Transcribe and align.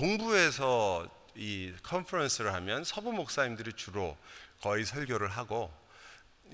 동부에서 0.00 1.06
이 1.34 1.74
컨퍼런스를 1.82 2.54
하면 2.54 2.84
서부 2.84 3.12
목사님들이 3.12 3.74
주로 3.74 4.16
거의 4.62 4.86
설교를 4.86 5.28
하고 5.28 5.70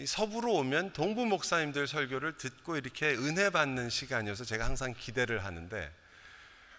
서부로 0.04 0.52
오면 0.54 0.92
동부 0.94 1.24
목사님들 1.26 1.86
설교를 1.86 2.38
듣고 2.38 2.76
이렇게 2.76 3.10
은혜 3.14 3.50
받는 3.50 3.88
시간이어서 3.88 4.44
제가 4.44 4.64
항상 4.64 4.94
기대를 4.98 5.44
하는데 5.44 5.92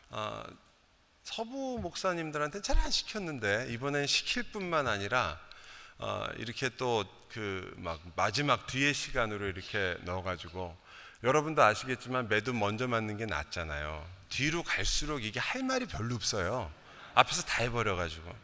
어, 0.10 0.44
서부 1.24 1.80
목사님들한테 1.82 2.62
잘 2.62 2.78
안 2.80 2.92
시켰는데 2.92 3.68
이번엔 3.70 4.06
시킬 4.06 4.44
뿐만 4.52 4.88
아니라 4.88 5.40
어, 6.00 6.26
이렇게 6.38 6.68
또 6.76 7.06
그 7.30 7.74
막 7.78 8.02
마지막 8.16 8.68
뒤에 8.68 8.94
시간으로 8.94 9.48
이렇게 9.48 9.98
넣어가지고 10.04 10.78
여러분도 11.24 11.64
아시겠지만 11.64 12.28
매도 12.28 12.54
먼저 12.54 12.88
맞는 12.88 13.18
게 13.18 13.26
낫잖아요. 13.26 14.08
뒤로 14.30 14.62
갈수록 14.64 15.24
이게 15.24 15.40
할 15.40 15.64
말이 15.64 15.86
별로 15.86 16.16
없어요. 16.16 16.72
앞에서 17.16 17.42
다 17.44 17.64
해버려가지고 17.64 18.36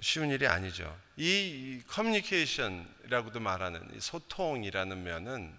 쉬운 0.00 0.30
일이 0.30 0.46
아니죠. 0.46 0.96
이 1.16 1.82
커뮤니케이션이라고도 1.88 3.40
말하는 3.40 3.88
소통이라는 3.98 5.02
면은 5.02 5.54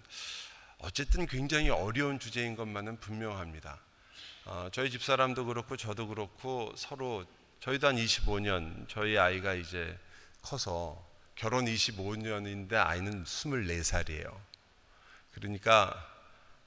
어쨌든 0.78 1.26
굉장히 1.26 1.68
어려운 1.68 2.18
주제인 2.18 2.56
것만은 2.56 3.00
분명합니다. 3.00 3.78
어, 4.46 4.68
저희 4.72 4.90
집 4.90 5.02
사람도 5.02 5.44
그렇고 5.44 5.76
저도 5.76 6.06
그렇고 6.08 6.72
서로 6.76 7.26
저희도 7.60 7.88
한 7.88 7.96
25년 7.96 8.88
저희 8.88 9.18
아이가 9.18 9.52
이제 9.52 9.98
커서 10.40 11.04
결혼 11.34 11.66
25년인데 11.66 12.74
아이는 12.74 13.24
24살이에요. 13.24 14.49
그러니까 15.32 15.94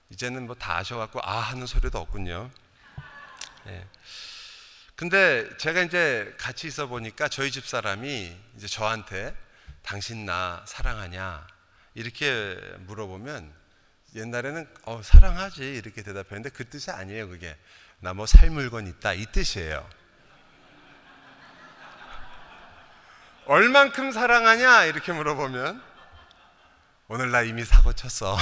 이제는 0.09 0.45
뭐 0.45 0.55
다 0.55 0.77
아셔갖고 0.77 1.19
아 1.23 1.39
하는 1.39 1.65
소리도 1.65 1.97
없군요. 1.99 2.49
예. 3.67 3.87
근데 4.95 5.49
제가 5.57 5.81
이제 5.81 6.35
같이 6.37 6.67
있어 6.67 6.87
보니까 6.87 7.27
저희 7.27 7.49
집 7.51 7.65
사람이 7.65 8.37
이제 8.55 8.67
저한테 8.67 9.35
당신 9.81 10.25
나 10.25 10.63
사랑하냐 10.67 11.47
이렇게 11.95 12.55
물어보면 12.81 13.53
옛날에는 14.15 14.67
어, 14.83 15.01
사랑하지 15.01 15.63
이렇게 15.75 16.03
대답했는데 16.03 16.49
그 16.51 16.69
뜻이 16.69 16.91
아니에요 16.91 17.27
그게 17.29 17.57
나 17.99 18.11
뭐 18.13 18.25
살 18.27 18.49
물건 18.51 18.85
있다 18.87 19.13
이 19.13 19.25
뜻이에요. 19.31 19.89
얼만큼 23.45 24.11
사랑하냐 24.11 24.85
이렇게 24.85 25.11
물어보면 25.11 25.81
오늘 27.13 27.29
나 27.29 27.43
이미 27.43 27.63
사고 27.63 27.93
쳤어. 27.93 28.35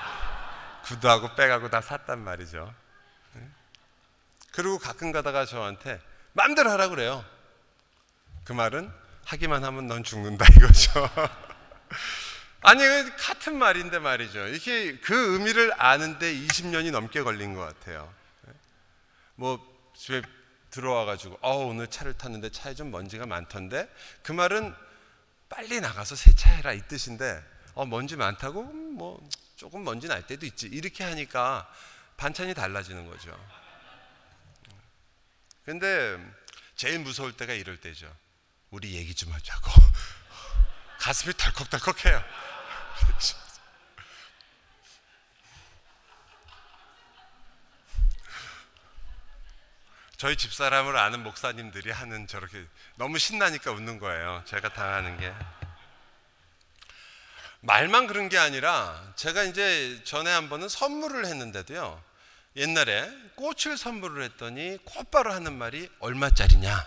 구두하고 0.86 1.34
백하고 1.34 1.68
다 1.68 1.82
샀단 1.82 2.20
말이죠. 2.20 2.74
그리고 4.52 4.78
가끔 4.78 5.12
가다가 5.12 5.44
저한테 5.44 6.00
마음대로 6.32 6.70
하라 6.70 6.88
그래요. 6.88 7.22
그 8.44 8.54
말은 8.54 8.90
하기만 9.26 9.62
하면 9.62 9.88
넌 9.88 10.04
죽는다 10.04 10.46
이거죠. 10.56 11.10
아니 12.64 12.82
같은 13.18 13.58
말인데 13.58 13.98
말이죠. 13.98 14.48
이게 14.48 14.98
그 15.00 15.34
의미를 15.34 15.74
아는데 15.76 16.32
20년이 16.32 16.92
넘게 16.92 17.20
걸린 17.20 17.52
것 17.52 17.60
같아요. 17.60 18.10
뭐 19.34 19.60
집에 19.94 20.22
들어와 20.70 21.04
가지고 21.04 21.36
어 21.42 21.58
오늘 21.58 21.88
차를 21.88 22.14
탔는데 22.14 22.52
차에 22.52 22.72
좀 22.74 22.90
먼지가 22.90 23.26
많던데 23.26 23.86
그 24.22 24.32
말은 24.32 24.74
빨리 25.50 25.82
나가서 25.82 26.16
세차해라 26.16 26.72
이 26.72 26.80
뜻인데 26.88 27.51
어 27.74 27.86
먼지 27.86 28.16
많다고 28.16 28.64
뭐 28.64 29.20
조금 29.56 29.84
먼지 29.84 30.08
날 30.08 30.26
때도 30.26 30.44
있지 30.46 30.66
이렇게 30.66 31.04
하니까 31.04 31.70
반찬이 32.16 32.54
달라지는 32.54 33.08
거죠. 33.08 33.38
근데 35.64 36.18
제일 36.76 36.98
무서울 36.98 37.36
때가 37.36 37.52
이럴 37.52 37.80
때죠. 37.80 38.12
우리 38.70 38.94
얘기 38.94 39.14
좀 39.14 39.32
하자고. 39.32 39.70
가슴이 40.98 41.34
덜컥덜컥해요. 41.36 42.22
저희 50.16 50.36
집사람을 50.36 50.96
아는 50.96 51.22
목사님들이 51.24 51.90
하는 51.90 52.26
저렇게 52.28 52.64
너무 52.94 53.18
신나니까 53.18 53.72
웃는 53.72 53.98
거예요. 53.98 54.42
제가 54.46 54.72
당하는 54.72 55.18
게. 55.18 55.34
말만 57.62 58.08
그런 58.08 58.28
게 58.28 58.38
아니라 58.38 59.12
제가 59.14 59.44
이제 59.44 60.02
전에 60.04 60.30
한 60.30 60.48
번은 60.48 60.68
선물을 60.68 61.24
했는데도요. 61.26 62.02
옛날에 62.56 63.08
꽃을 63.36 63.78
선물을 63.78 64.22
했더니 64.24 64.78
곧바로 64.84 65.32
하는 65.32 65.56
말이 65.56 65.88
얼마짜리냐? 66.00 66.86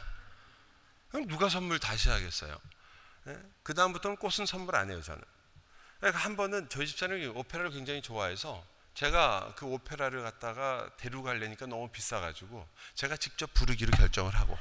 그럼 1.09 1.27
누가 1.27 1.47
선물 1.47 1.79
다시 1.79 2.09
하겠어요? 2.09 2.59
네? 3.23 3.37
그 3.63 3.73
다음부터는 3.73 4.17
꽃은 4.17 4.45
선물 4.45 4.75
안 4.75 4.91
해요 4.91 5.01
저는. 5.01 5.23
그러니까 5.99 6.19
한 6.19 6.35
번은 6.35 6.67
저희 6.67 6.85
집사람이 6.85 7.25
오페라를 7.27 7.71
굉장히 7.71 8.01
좋아해서 8.01 8.63
제가 8.95 9.53
그 9.55 9.65
오페라를 9.65 10.23
갖다가 10.23 10.89
데려가려니까 10.97 11.67
너무 11.67 11.89
비싸가지고 11.89 12.67
제가 12.95 13.15
직접 13.15 13.53
부르기로 13.53 13.91
결정을 13.91 14.35
하고 14.35 14.57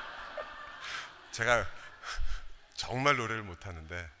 제가 1.32 1.66
정말 2.74 3.16
노래를 3.16 3.42
못하는데 3.42 4.20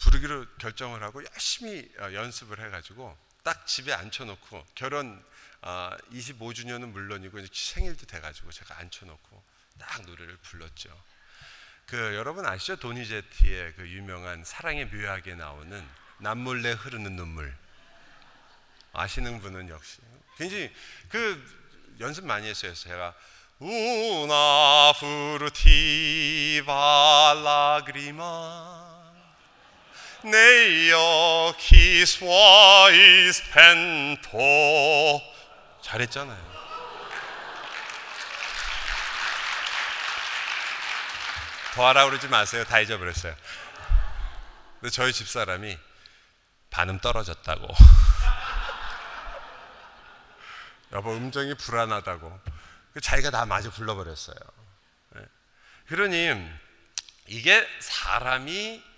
부르기로 0.00 0.46
결정을 0.58 1.02
하고 1.02 1.22
열심히 1.32 1.88
어, 1.98 2.12
연습을 2.12 2.58
해가지고 2.64 3.16
딱 3.42 3.66
집에 3.66 3.92
앉혀놓고 3.92 4.66
결혼 4.74 5.22
25주년은 5.62 6.84
아, 6.84 6.86
물론이고 6.86 7.38
생일도 7.52 8.06
돼가지고 8.06 8.50
제가 8.50 8.78
앉혀놓고 8.78 9.42
딱 9.78 10.02
노래를 10.02 10.36
불렀죠. 10.38 10.90
그 11.86 12.14
여러분 12.14 12.46
아시죠? 12.46 12.76
도니제티의 12.76 13.74
그 13.74 13.88
유명한 13.88 14.44
사랑의 14.44 14.86
묘하게 14.86 15.34
나오는 15.34 15.86
남몰래 16.18 16.72
흐르는 16.72 17.16
눈물 17.16 17.54
아시는 18.92 19.40
분은 19.40 19.68
역시 19.68 19.98
굉장히 20.36 20.72
그 21.08 21.96
연습 22.00 22.24
많이 22.24 22.48
했어요. 22.48 22.74
제가 22.74 23.14
우나 23.58 24.92
프루티바 24.98 26.62
라그리마 27.44 28.99
네요 30.22 31.54
키스와이 31.58 33.32
스펜토 33.32 35.22
잘했잖아요. 35.82 36.50
더 41.74 41.86
하라 41.86 42.04
그러지 42.06 42.28
마세요. 42.28 42.64
다 42.64 42.80
잊어버렸어요. 42.80 43.34
근데 44.80 44.90
저희 44.90 45.12
집 45.12 45.28
사람이 45.28 45.78
반음 46.70 46.98
떨어졌다고. 46.98 47.66
여보 50.92 51.14
음정이 51.14 51.54
불안하다고. 51.54 52.40
그 52.92 53.00
자기가 53.00 53.30
다 53.30 53.46
마저 53.46 53.70
불러버렸어요. 53.70 54.36
네. 55.14 55.22
그러니 55.86 56.34
이게 57.26 57.66
사람이 57.78 58.89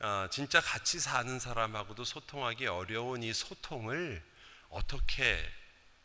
어, 0.00 0.28
진짜 0.30 0.60
같이 0.60 1.00
사는 1.00 1.38
사람하고도 1.40 2.04
소통하기 2.04 2.68
어려운 2.68 3.22
이 3.24 3.32
소통을 3.32 4.22
어떻게 4.70 5.44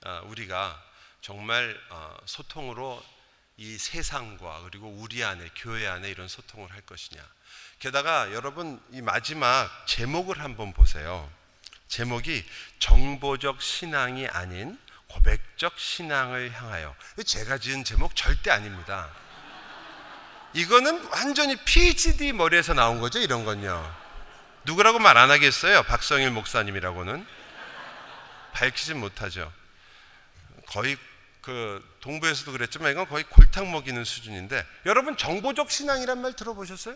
어, 0.05 0.21
우리가 0.25 0.83
정말 1.21 1.79
어, 1.89 2.17
소통으로 2.25 3.03
이 3.57 3.77
세상과 3.77 4.63
그리고 4.63 4.89
우리 4.89 5.23
안에 5.23 5.47
교회 5.55 5.87
안에 5.87 6.09
이런 6.09 6.27
소통을 6.27 6.71
할 6.71 6.81
것이냐. 6.81 7.21
게다가 7.77 8.33
여러분 8.33 8.81
이 8.91 9.01
마지막 9.01 9.69
제목을 9.85 10.39
한번 10.39 10.73
보세요. 10.73 11.31
제목이 11.87 12.43
정보적 12.79 13.61
신앙이 13.61 14.27
아닌 14.27 14.79
고백적 15.07 15.77
신앙을 15.77 16.51
향하여. 16.51 16.95
제가 17.23 17.59
지은 17.59 17.83
제목 17.83 18.15
절대 18.15 18.49
아닙니다. 18.49 19.13
이거는 20.53 21.03
완전히 21.11 21.55
PhD 21.55 22.31
머리에서 22.33 22.73
나온 22.73 22.99
거죠, 22.99 23.19
이런 23.19 23.43
건요. 23.45 23.95
누구라고 24.65 24.99
말 24.99 25.17
안 25.17 25.31
하겠어요? 25.31 25.83
박성일 25.83 26.31
목사님이라고는. 26.31 27.25
밝히진 28.53 28.99
못하죠. 28.99 29.51
거의 30.67 30.97
그 31.41 31.83
동부에서도 32.01 32.51
그랬지만 32.51 32.91
이건 32.91 33.07
거의 33.07 33.23
골탕 33.25 33.71
먹이는 33.71 34.03
수준인데 34.05 34.65
여러분 34.85 35.17
정보적 35.17 35.69
신앙이란 35.71 36.21
말 36.21 36.33
들어보셨어요? 36.33 36.95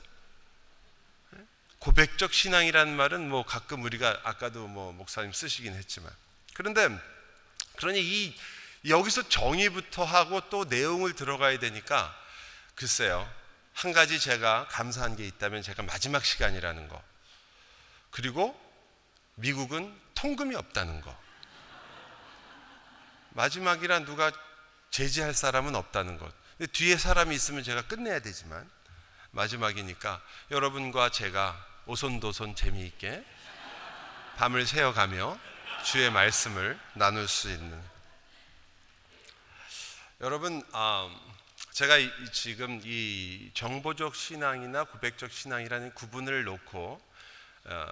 고백적 1.79 2.33
신앙이란 2.33 2.95
말은 2.95 3.29
뭐 3.29 3.43
가끔 3.45 3.83
우리가 3.83 4.21
아까도 4.23 4.67
뭐 4.67 4.93
목사님 4.93 5.33
쓰시긴 5.33 5.73
했지만 5.73 6.09
그런데 6.53 6.87
그러니 7.75 8.01
이 8.01 8.35
여기서 8.87 9.27
정의부터 9.27 10.03
하고 10.05 10.41
또 10.49 10.63
내용을 10.65 11.13
들어가야 11.13 11.59
되니까 11.59 12.15
글쎄요 12.75 13.29
한 13.77 13.93
가지 13.93 14.19
제가 14.19 14.67
감사한 14.69 15.15
게 15.15 15.27
있다면 15.27 15.61
제가 15.61 15.83
마지막 15.83 16.25
시간이라는 16.25 16.87
거. 16.87 16.99
그리고 18.09 18.59
미국은 19.35 19.95
통금이 20.15 20.55
없다는 20.55 21.01
거. 21.01 21.15
마지막이란 23.29 24.05
누가 24.05 24.31
제지할 24.89 25.35
사람은 25.35 25.75
없다는 25.75 26.17
것. 26.17 26.33
뒤에 26.73 26.97
사람이 26.97 27.35
있으면 27.35 27.61
제가 27.61 27.83
끝내야 27.83 28.19
되지만 28.19 28.67
마지막이니까 29.29 30.23
여러분과 30.49 31.11
제가 31.11 31.63
오손도손 31.85 32.55
재미있게 32.55 33.23
밤을 34.37 34.65
새어가며 34.65 35.37
주의 35.83 36.09
말씀을 36.09 36.79
나눌 36.95 37.27
수 37.27 37.51
있는 37.51 37.79
여러분 40.21 40.63
아, 40.71 41.15
제가 41.77 41.93
지금 42.31 42.81
이 42.85 43.51
정보적 43.53 44.15
신앙이나 44.15 44.85
고백적 44.85 45.31
신앙이라는 45.31 45.93
구분을 45.93 46.43
놓고 46.43 46.99
어, 47.65 47.87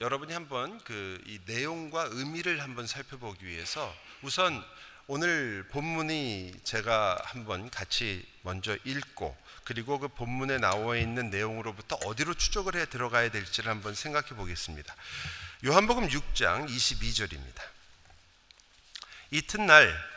여러분이 0.00 0.32
한번 0.32 0.78
그 0.78 1.20
이 1.26 1.38
내용과 1.44 2.08
의미를 2.12 2.62
한번 2.62 2.86
살펴보기 2.86 3.44
위해서 3.44 3.94
우선 4.22 4.64
오늘 5.08 5.68
본문이 5.68 6.54
제가 6.64 7.20
한번 7.26 7.68
같이 7.68 8.26
먼저 8.40 8.78
읽고 8.82 9.36
그리고 9.64 9.98
그 9.98 10.08
본문에 10.08 10.56
나와 10.56 10.96
있는 10.96 11.28
내용으로부터 11.28 11.96
어디로 12.06 12.32
추적을 12.32 12.76
해 12.76 12.86
들어가야 12.86 13.30
될지를 13.30 13.70
한번 13.70 13.94
생각해 13.94 14.28
보겠습니다. 14.28 14.96
요한복음 15.66 16.08
6장 16.08 16.66
22절입니다. 16.66 17.60
이튿날 19.32 20.11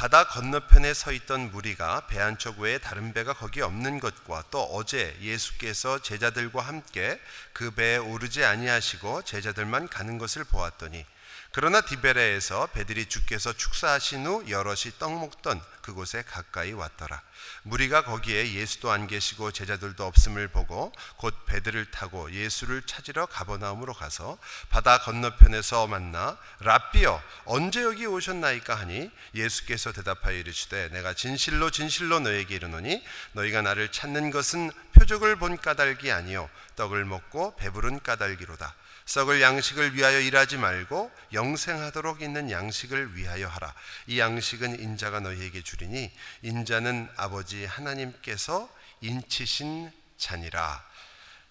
바다 0.00 0.24
건너편에 0.24 0.94
서 0.94 1.12
있던 1.12 1.50
무리가 1.50 2.06
배 2.06 2.18
한쪽 2.18 2.60
외에 2.60 2.78
다른 2.78 3.12
배가 3.12 3.34
거기 3.34 3.60
없는 3.60 4.00
것과 4.00 4.44
또 4.50 4.62
어제 4.62 5.14
예수께서 5.20 5.98
제자들과 5.98 6.62
함께 6.62 7.20
그 7.52 7.70
배에 7.72 7.98
오르지 7.98 8.42
아니하시고 8.42 9.24
제자들만 9.24 9.88
가는 9.88 10.16
것을 10.16 10.44
보았더니 10.44 11.04
그러나 11.52 11.80
디베레에서 11.80 12.68
배들이 12.68 13.06
주께서 13.06 13.52
축사하신 13.52 14.24
후 14.24 14.44
여럿이 14.48 14.92
떡 15.00 15.18
먹던 15.18 15.60
그곳에 15.82 16.22
가까이 16.22 16.72
왔더라. 16.72 17.20
무리가 17.64 18.04
거기에 18.04 18.52
예수도 18.52 18.92
안 18.92 19.08
계시고 19.08 19.50
제자들도 19.50 20.06
없음을 20.06 20.46
보고 20.46 20.92
곧 21.16 21.34
배들을 21.46 21.90
타고 21.90 22.30
예수를 22.30 22.82
찾으러 22.82 23.26
가버나움으로 23.26 23.94
가서 23.94 24.38
바다 24.68 25.00
건너편에서 25.00 25.88
만나 25.88 26.38
랍비여 26.60 27.20
언제 27.46 27.82
여기 27.82 28.06
오셨나이까 28.06 28.76
하니 28.76 29.10
예수께서 29.34 29.90
대답하여 29.90 30.36
이르시되 30.36 30.90
내가 30.90 31.14
진실로 31.14 31.70
진실로 31.70 32.20
너에게 32.20 32.54
이르노니 32.54 33.04
너희가 33.32 33.62
나를 33.62 33.90
찾는 33.90 34.30
것은 34.30 34.70
표적을 34.92 35.34
본 35.34 35.56
까닭이 35.56 36.12
아니요 36.12 36.48
떡을 36.76 37.04
먹고 37.06 37.56
배부른 37.56 38.04
까닭이로다. 38.04 38.72
썩을 39.10 39.42
양식을 39.42 39.96
위하여 39.96 40.20
일하지 40.20 40.56
말고 40.56 41.10
영생하도록 41.32 42.22
있는 42.22 42.48
양식을 42.48 43.16
위하여 43.16 43.48
하라. 43.48 43.74
이 44.06 44.20
양식은 44.20 44.78
인자가 44.78 45.18
너희에게 45.18 45.62
주리니 45.62 46.12
인자는 46.42 47.08
아버지 47.16 47.64
하나님께서 47.64 48.72
인치신 49.00 49.90
자니라. 50.16 50.84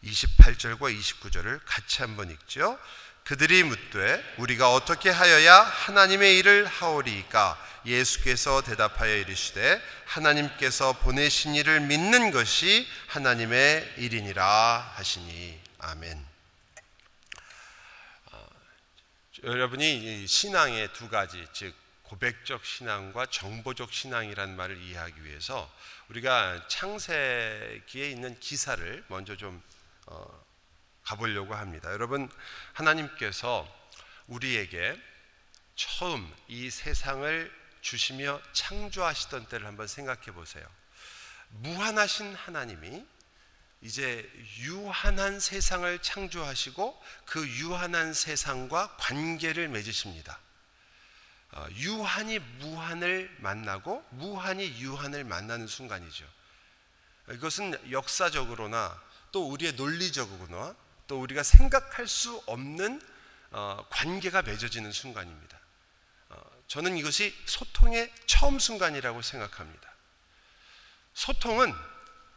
28절과 0.05 0.97
29절을 0.97 1.59
같이 1.65 2.01
한번 2.01 2.31
읽죠. 2.31 2.79
그들이 3.25 3.63
묻되 3.63 4.23
우리가 4.37 4.73
어떻게 4.73 5.09
하여야 5.09 5.59
하나님의 5.59 6.37
일을 6.37 6.65
하오리까 6.65 7.61
예수께서 7.85 8.61
대답하여 8.61 9.13
이르시되 9.17 9.81
하나님께서 10.05 10.93
보내신 10.93 11.55
일을 11.55 11.81
믿는 11.81 12.31
것이 12.31 12.87
하나님의 13.07 13.95
일이니라 13.97 14.93
하시니 14.95 15.59
아멘. 15.79 16.28
여러분이 19.43 20.27
신앙의 20.27 20.91
두 20.91 21.07
가지, 21.07 21.47
즉 21.53 21.73
고백적 22.03 22.65
신앙과 22.65 23.27
정보적 23.27 23.93
신앙이라는 23.93 24.55
말을 24.57 24.81
이해하기 24.81 25.23
위해서 25.23 25.71
우리가 26.09 26.67
창세기에 26.67 28.09
있는 28.09 28.37
기사를 28.39 29.05
먼저 29.07 29.37
좀 29.37 29.63
어, 30.07 30.45
가보려고 31.03 31.55
합니다. 31.55 31.89
여러분 31.93 32.29
하나님께서 32.73 33.65
우리에게 34.27 34.99
처음 35.75 36.29
이 36.49 36.69
세상을 36.69 37.49
주시며 37.79 38.41
창조하시던 38.51 39.47
때를 39.47 39.67
한번 39.67 39.87
생각해 39.87 40.33
보세요. 40.33 40.67
무한하신 41.49 42.35
하나님이 42.35 43.05
이제 43.81 44.29
유한한 44.57 45.39
세상을 45.39 45.99
창조하시고 46.01 47.01
그 47.25 47.47
유한한 47.47 48.13
세상과 48.13 48.97
관계를 48.97 49.69
맺으십니다. 49.69 50.39
어, 51.51 51.65
유한이 51.71 52.39
무한을 52.39 53.35
만나고 53.39 54.05
무한이 54.11 54.79
유한을 54.79 55.23
만나는 55.23 55.67
순간이죠. 55.67 56.25
이것은 57.31 57.91
역사적으로나 57.91 59.01
또 59.31 59.47
우리의 59.49 59.73
논리적으로나 59.73 60.75
또 61.07 61.19
우리가 61.21 61.43
생각할 61.43 62.07
수 62.07 62.41
없는 62.45 63.01
어, 63.51 63.85
관계가 63.89 64.43
맺어지는 64.43 64.91
순간입니다. 64.91 65.59
어, 66.29 66.41
저는 66.67 66.97
이것이 66.97 67.35
소통의 67.45 68.13
처음 68.27 68.59
순간이라고 68.59 69.21
생각합니다. 69.21 69.89
소통은 71.13 71.73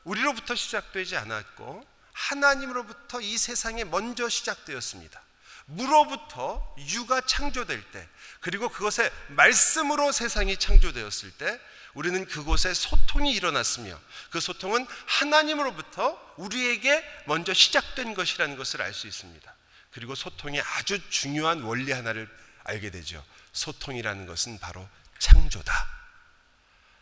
우리로부터 0.05 0.55
시작되지 0.55 1.17
않았고 1.17 1.87
하나님으로부터 2.13 3.21
이 3.21 3.39
세상에 3.39 3.85
먼저 3.85 4.29
시작되었습니다. 4.29 5.21
무로부터 5.67 6.75
유가 6.91 7.21
창조될 7.21 7.91
때 7.93 8.09
그리고 8.41 8.69
그것에 8.69 9.11
말씀으로 9.29 10.13
세상이 10.13 10.57
창조되었을 10.57 11.31
때 11.33 11.61
우리는 11.95 12.25
그곳에 12.27 12.75
소통이 12.75 13.33
일어났으며 13.33 13.99
그 14.31 14.41
소통은 14.41 14.87
하나님으로부터 15.07 16.19
우리에게 16.37 17.05
먼저 17.27 17.53
시작된 17.53 18.15
것이라는 18.15 18.57
것을 18.57 18.83
알 18.83 18.95
수 18.95 19.07
있습니다. 19.07 19.55
그리고 19.93 20.15
소통의 20.15 20.63
아주 20.63 20.99
중요한 21.11 21.61
원리 21.63 21.93
하나를 21.93 22.29
알게 22.65 22.91
되죠. 22.91 23.25
소통이라는 23.53 24.27
것은 24.27 24.59
바로 24.59 24.89
창조다. 25.19 25.73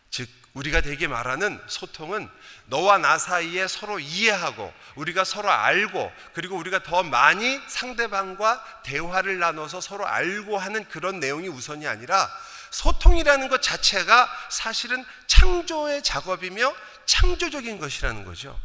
즉 0.09 0.29
우리가 0.53 0.81
되게 0.81 1.07
말하는 1.07 1.61
소통은 1.67 2.29
너와 2.65 2.97
나 2.97 3.17
사이에 3.17 3.67
서로 3.67 3.99
이해하고 3.99 4.73
우리가 4.95 5.23
서로 5.23 5.49
알고 5.49 6.11
그리고 6.33 6.57
우리가 6.57 6.83
더 6.83 7.03
많이 7.03 7.59
상대방과 7.67 8.81
대화를 8.83 9.39
나눠서 9.39 9.79
서로 9.79 10.05
알고 10.05 10.57
하는 10.57 10.87
그런 10.89 11.19
내용이 11.19 11.47
우선이 11.47 11.87
아니라 11.87 12.29
소통이라는 12.71 13.47
것 13.49 13.61
자체가 13.61 14.29
사실은 14.49 15.05
창조의 15.27 16.03
작업이며 16.03 16.73
창조적인 17.05 17.79
것이라는 17.79 18.25
거죠. 18.25 18.59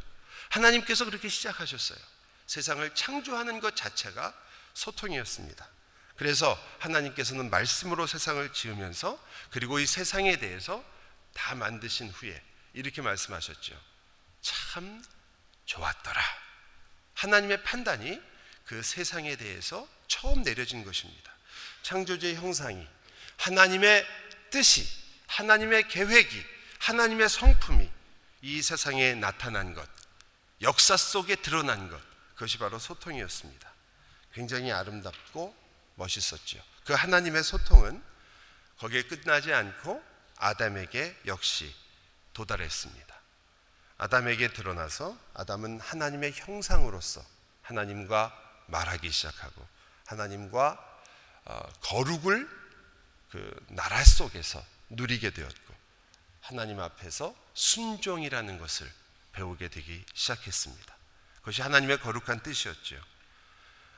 하나님께서 0.48 1.04
그렇게 1.04 1.28
시작하셨어요. 1.28 1.98
세상을 2.46 2.94
창조하는 2.94 3.60
것 3.60 3.74
자체가 3.76 4.32
소통이었습니다. 4.74 5.66
그래서 6.16 6.58
하나님께서는 6.78 7.50
말씀으로 7.50 8.06
세상을 8.06 8.52
지으면서 8.52 9.18
그리고 9.50 9.78
이 9.78 9.86
세상에 9.86 10.36
대해서 10.38 10.82
다 11.36 11.54
만드신 11.54 12.08
후에 12.10 12.42
이렇게 12.72 13.02
말씀하셨죠. 13.02 13.78
참 14.40 15.04
좋았더라. 15.66 16.20
하나님의 17.14 17.62
판단이 17.62 18.20
그 18.64 18.82
세상에 18.82 19.36
대해서 19.36 19.86
처음 20.08 20.42
내려진 20.42 20.84
것입니다. 20.84 21.32
창조주의 21.82 22.34
형상이 22.36 22.86
하나님의 23.36 24.06
뜻이 24.50 24.86
하나님의 25.26 25.88
계획이 25.88 26.44
하나님의 26.80 27.28
성품이 27.28 27.90
이 28.42 28.62
세상에 28.62 29.14
나타난 29.14 29.74
것, 29.74 29.88
역사 30.62 30.96
속에 30.96 31.36
드러난 31.36 31.88
것, 31.88 32.00
그것이 32.34 32.58
바로 32.58 32.78
소통이었습니다. 32.78 33.72
굉장히 34.34 34.70
아름답고 34.72 35.54
멋있었죠. 35.96 36.62
그 36.84 36.92
하나님의 36.92 37.42
소통은 37.42 38.02
거기에 38.78 39.02
끝나지 39.02 39.52
않고 39.52 40.15
아담에게 40.36 41.16
역시 41.26 41.74
도달했습니다. 42.32 43.16
아담에게 43.98 44.52
드러나서 44.52 45.16
아담은 45.34 45.80
하나님의 45.80 46.32
형상으로서 46.32 47.24
하나님과 47.62 48.36
말하기 48.66 49.10
시작하고 49.10 49.66
하나님과 50.06 51.00
어, 51.46 51.72
거룩을 51.80 52.48
그 53.30 53.66
나라 53.68 54.02
속에서 54.04 54.62
누리게 54.90 55.30
되었고 55.30 55.74
하나님 56.40 56.80
앞에서 56.80 57.34
순종이라는 57.54 58.58
것을 58.58 58.90
배우게 59.32 59.68
되기 59.68 60.04
시작했습니다. 60.14 60.96
그것이 61.38 61.62
하나님의 61.62 62.00
거룩한 62.00 62.42
뜻이었죠. 62.42 62.96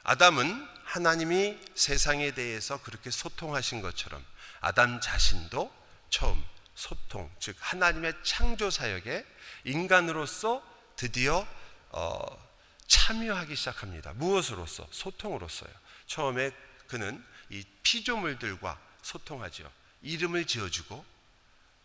아담은 0.02 0.66
하나님이 0.84 1.58
세상에 1.74 2.30
대해서 2.32 2.80
그렇게 2.82 3.10
소통하신 3.10 3.82
것처럼 3.82 4.24
아담 4.60 5.00
자신도 5.00 5.72
처음 6.10 6.42
소통, 6.74 7.30
즉 7.40 7.56
하나님의 7.58 8.14
창조 8.22 8.70
사역에 8.70 9.26
인간으로서 9.64 10.62
드디어 10.96 11.46
어, 11.90 12.48
참여하기 12.86 13.54
시작합니다. 13.56 14.12
무엇으로서? 14.14 14.86
소통으로서요. 14.90 15.70
처음에 16.06 16.52
그는 16.86 17.24
이 17.50 17.64
피조물들과 17.82 18.80
소통하죠. 19.02 19.70
이름을 20.02 20.46
지어주고 20.46 21.04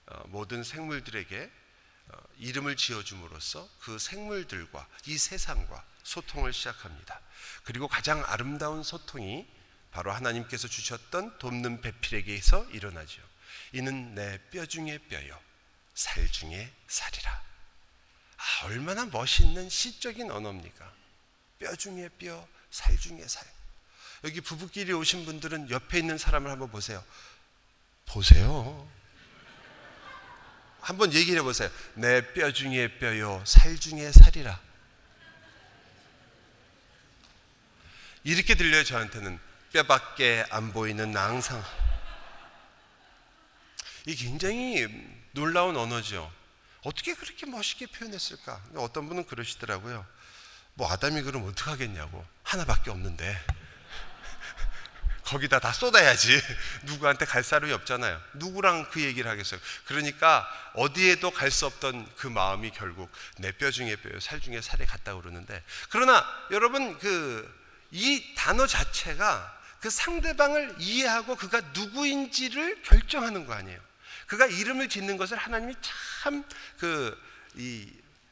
어, 0.06 0.24
모든 0.27 0.63
생물들에게 0.63 1.51
어, 2.10 2.18
이름을 2.38 2.75
지어줌으로써 2.75 3.68
그 3.80 3.98
생물들과 3.98 4.88
이 5.08 5.18
세상과 5.18 5.84
소통을 6.03 6.53
시작합니다. 6.53 7.20
그리고 7.63 7.88
가장 7.88 8.24
아름다운 8.27 8.84
소통이 8.84 9.48
바로 9.92 10.12
하나님께서 10.12 10.68
주셨던 10.68 11.38
돕는 11.39 11.82
배필에게서 11.82 12.65
일어나죠. 12.72 13.22
이는 13.74 14.13
내 14.15 14.39
뼈 14.51 14.65
중에 14.65 14.98
뼈요, 15.10 15.39
살 15.96 16.27
중에 16.30 16.72
살이라. 16.88 17.32
아, 18.38 18.65
얼마나 18.65 19.06
멋있는 19.06 19.70
시적인 19.70 20.30
언어입니까? 20.32 20.94
뼈 21.60 21.75
중에 21.75 22.10
뼈, 22.20 22.48
살 22.72 22.98
중에 22.98 23.27
살. 23.27 23.46
여기 24.24 24.42
부부끼리 24.42 24.94
오신 24.94 25.25
분들은 25.25 25.70
옆에 25.70 26.00
있는 26.00 26.18
사람을 26.18 26.50
한번 26.51 26.70
보세요. 26.70 27.03
보세요. 28.06 28.89
한번 30.82 31.13
얘기를 31.13 31.39
해보세요. 31.39 31.70
내 31.96 32.34
뼈 32.34 32.51
중에 32.51 33.00
뼈요, 33.00 33.44
살 33.46 33.77
중에 33.77 34.12
살이라. 34.12 34.60
이렇게 38.25 38.56
들려요, 38.56 38.84
저한테는. 38.84 39.39
뼈밖에 39.74 40.46
안 40.50 40.72
보이는 40.72 41.12
낭상. 41.12 41.63
이 44.05 44.15
굉장히 44.15 44.88
놀라운 45.31 45.77
언어죠. 45.77 46.31
어떻게 46.83 47.13
그렇게 47.13 47.45
멋있게 47.45 47.88
표현했을까? 47.88 48.62
어떤 48.75 49.07
분은 49.07 49.25
그러시더라고요. 49.25 50.05
뭐 50.75 50.91
아담이 50.91 51.22
그럼 51.22 51.48
어떡하겠냐고. 51.48 52.25
하나밖에 52.43 52.91
없는데. 52.91 53.39
거기다 55.24 55.60
다 55.60 55.72
쏟아야지. 55.72 56.41
누구한테 56.83 57.25
갈 57.25 57.43
사람이 57.43 57.72
없잖아요. 57.72 58.22
누구랑 58.33 58.89
그 58.91 59.01
얘기를 59.01 59.29
하겠어요. 59.31 59.60
그러니까 59.86 60.48
어디에도 60.75 61.31
갈 61.31 61.50
수 61.51 61.65
없던 61.65 62.10
그 62.17 62.27
마음이 62.27 62.72
결국 62.72 63.10
내 63.38 63.51
뼈 63.53 63.72
중에 63.72 63.95
뼈, 63.95 64.19
살 64.19 64.41
중에 64.41 64.60
살에 64.62 64.86
갔다 64.86 65.15
그러는데 65.15 65.63
그러나 65.89 66.25
여러분 66.51 66.98
그 67.00 67.63
이 67.93 68.33
단어 68.36 68.65
자체가 68.65 69.62
그 69.79 69.89
상대방을 69.89 70.75
이해하고 70.79 71.36
그가 71.36 71.62
누구인지를 71.74 72.81
결정하는 72.81 73.45
거 73.45 73.53
아니에요. 73.53 73.79
그가 74.34 74.48
이름을 74.48 74.90
짓는 74.90 75.18
것을 75.18 75.38
하나님이 75.38 75.75
참 75.82 76.44
그 76.80 77.18
이 77.56 77.88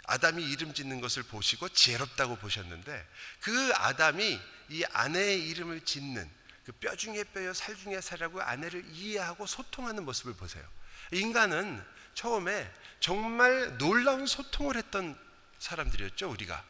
아담이 0.07 0.43
이름 0.43 0.73
짓는 0.73 0.99
것을 0.99 1.23
보시고 1.23 1.69
지혜롭다고 1.69 2.37
보셨는데 2.37 3.07
그 3.39 3.71
아담이 3.75 4.39
이 4.69 4.83
아내의 4.91 5.47
이름을 5.49 5.81
짓는 5.81 6.27
그 6.65 6.71
뼈 6.73 6.95
중에 6.95 7.23
뼈요 7.25 7.53
살 7.53 7.75
중에 7.75 8.01
살이라고 8.01 8.41
아내를 8.41 8.83
이해하고 8.91 9.45
소통하는 9.45 10.03
모습을 10.05 10.33
보세요. 10.33 10.63
인간은 11.11 11.83
처음에 12.13 12.71
정말 12.99 13.77
놀라운 13.77 14.25
소통을 14.25 14.75
했던 14.75 15.17
사람들이었죠, 15.59 16.29
우리가. 16.29 16.63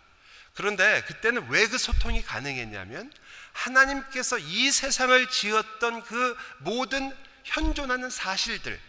그런데 0.54 1.04
그때는 1.06 1.48
왜 1.50 1.68
그 1.68 1.78
소통이 1.78 2.24
가능했냐면 2.24 3.12
하나님께서 3.54 4.38
이 4.38 4.72
세상을 4.72 5.30
지었던 5.30 6.04
그 6.04 6.38
모든 6.60 7.16
현존하는 7.46 8.10
사실들, 8.10 8.80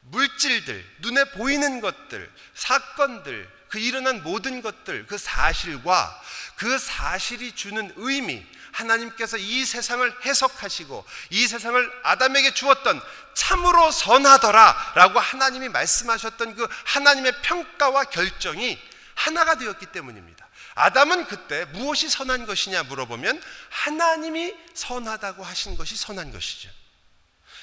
물질들, 0.00 0.84
눈에 1.00 1.24
보이는 1.32 1.80
것들, 1.80 2.32
사건들, 2.54 3.58
그 3.68 3.78
일어난 3.78 4.22
모든 4.22 4.62
것들, 4.62 5.06
그 5.06 5.18
사실과 5.18 6.20
그 6.56 6.78
사실이 6.78 7.52
주는 7.52 7.92
의미, 7.96 8.44
하나님께서 8.72 9.36
이 9.36 9.64
세상을 9.64 10.24
해석하시고 10.24 11.04
이 11.30 11.46
세상을 11.46 12.00
아담에게 12.04 12.54
주었던 12.54 13.00
참으로 13.34 13.90
선하더라 13.90 14.92
라고 14.94 15.18
하나님이 15.18 15.68
말씀하셨던 15.68 16.54
그 16.54 16.68
하나님의 16.84 17.42
평가와 17.42 18.04
결정이 18.04 18.78
하나가 19.14 19.56
되었기 19.56 19.86
때문입니다. 19.86 20.46
아담은 20.74 21.26
그때 21.26 21.64
무엇이 21.66 22.08
선한 22.08 22.46
것이냐 22.46 22.84
물어보면 22.84 23.42
하나님이 23.70 24.54
선하다고 24.74 25.42
하신 25.42 25.76
것이 25.76 25.96
선한 25.96 26.32
것이죠. 26.32 26.70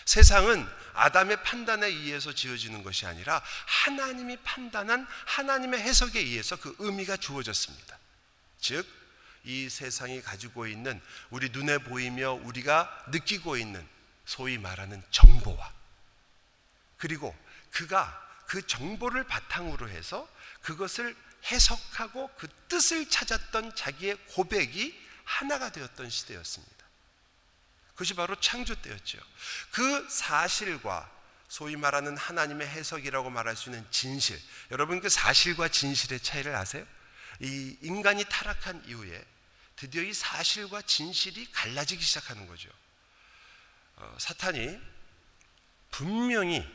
세상은 0.05 0.67
아담의 0.93 1.43
판단에 1.43 1.87
의해서 1.87 2.33
지어지는 2.33 2.83
것이 2.83 3.05
아니라 3.05 3.41
하나님이 3.65 4.37
판단한 4.37 5.07
하나님의 5.25 5.81
해석에 5.81 6.19
의해서 6.19 6.55
그 6.55 6.75
의미가 6.79 7.17
주어졌습니다. 7.17 7.97
즉, 8.59 8.87
이 9.43 9.69
세상이 9.69 10.21
가지고 10.21 10.65
있는 10.67 11.01
우리 11.29 11.49
눈에 11.49 11.77
보이며 11.79 12.31
우리가 12.31 13.05
느끼고 13.11 13.57
있는 13.57 13.87
소위 14.25 14.57
말하는 14.57 15.03
정보와 15.11 15.71
그리고 16.97 17.35
그가 17.71 18.21
그 18.47 18.65
정보를 18.65 19.25
바탕으로 19.25 19.89
해서 19.89 20.27
그것을 20.61 21.15
해석하고 21.45 22.31
그 22.37 22.47
뜻을 22.69 23.07
찾았던 23.09 23.75
자기의 23.75 24.17
고백이 24.29 24.99
하나가 25.23 25.71
되었던 25.71 26.09
시대였습니다. 26.09 26.74
그것이 27.95 28.13
바로 28.13 28.39
창조 28.39 28.75
때였죠. 28.75 29.17
그 29.71 30.07
사실과 30.09 31.09
소위 31.47 31.77
말하는 31.77 32.17
하나님의 32.17 32.67
해석이라고 32.67 33.29
말할 33.29 33.55
수 33.55 33.69
있는 33.69 33.85
진실. 33.89 34.39
여러분 34.71 34.99
그 34.99 35.09
사실과 35.09 35.69
진실의 35.69 36.19
차이를 36.19 36.53
아세요? 36.55 36.85
이 37.39 37.77
인간이 37.81 38.25
타락한 38.25 38.83
이후에 38.87 39.23
드디어 39.77 40.03
이 40.03 40.13
사실과 40.13 40.81
진실이 40.81 41.51
갈라지기 41.51 42.03
시작하는 42.03 42.47
거죠. 42.47 42.69
어, 43.95 44.17
사탄이 44.19 44.77
분명히 45.91 46.65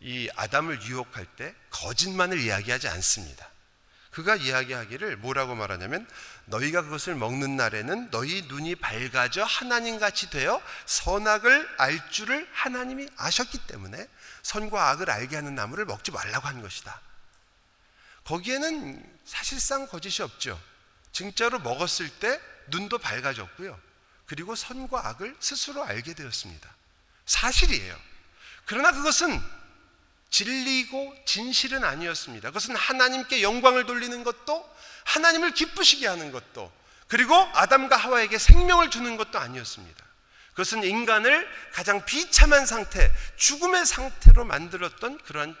이 0.00 0.28
아담을 0.36 0.80
유혹할 0.82 1.26
때 1.36 1.54
거짓말을 1.70 2.38
이야기하지 2.38 2.88
않습니다. 2.88 3.50
그가 4.10 4.36
이야기하기를 4.36 5.16
뭐라고 5.16 5.54
말하냐면 5.54 6.08
너희가 6.50 6.82
그것을 6.82 7.14
먹는 7.14 7.56
날에는 7.56 8.10
너희 8.10 8.42
눈이 8.42 8.76
밝아져 8.76 9.44
하나님 9.44 9.98
같이 9.98 10.30
되어 10.30 10.60
선악을 10.86 11.74
알 11.78 12.10
줄을 12.10 12.48
하나님이 12.52 13.08
아셨기 13.16 13.58
때문에 13.66 14.06
선과 14.42 14.90
악을 14.90 15.10
알게 15.10 15.36
하는 15.36 15.54
나무를 15.54 15.86
먹지 15.86 16.10
말라고 16.10 16.46
한 16.46 16.60
것이다. 16.60 17.00
거기에는 18.24 19.20
사실상 19.24 19.86
거짓이 19.86 20.22
없죠. 20.22 20.60
진짜로 21.12 21.58
먹었을 21.60 22.08
때 22.08 22.40
눈도 22.68 22.98
밝아졌고요. 22.98 23.78
그리고 24.26 24.54
선과 24.54 25.08
악을 25.08 25.36
스스로 25.40 25.82
알게 25.84 26.14
되었습니다. 26.14 26.68
사실이에요. 27.26 27.96
그러나 28.66 28.92
그것은 28.92 29.40
진리고 30.30 31.16
진실은 31.26 31.82
아니었습니다. 31.84 32.50
그것은 32.50 32.76
하나님께 32.76 33.42
영광을 33.42 33.86
돌리는 33.86 34.22
것도 34.22 34.79
하나님을 35.10 35.54
기쁘시게 35.54 36.06
하는 36.06 36.30
것도 36.30 36.72
그리고 37.08 37.34
아담과 37.34 37.96
하와에게 37.96 38.38
생명을 38.38 38.90
주는 38.90 39.16
것도 39.16 39.38
아니었습니다. 39.38 40.04
그것은 40.50 40.84
인간을 40.84 41.48
가장 41.72 42.04
비참한 42.04 42.66
상태, 42.66 43.12
죽음의 43.36 43.86
상태로 43.86 44.44
만들었던 44.44 45.18
그러한 45.18 45.56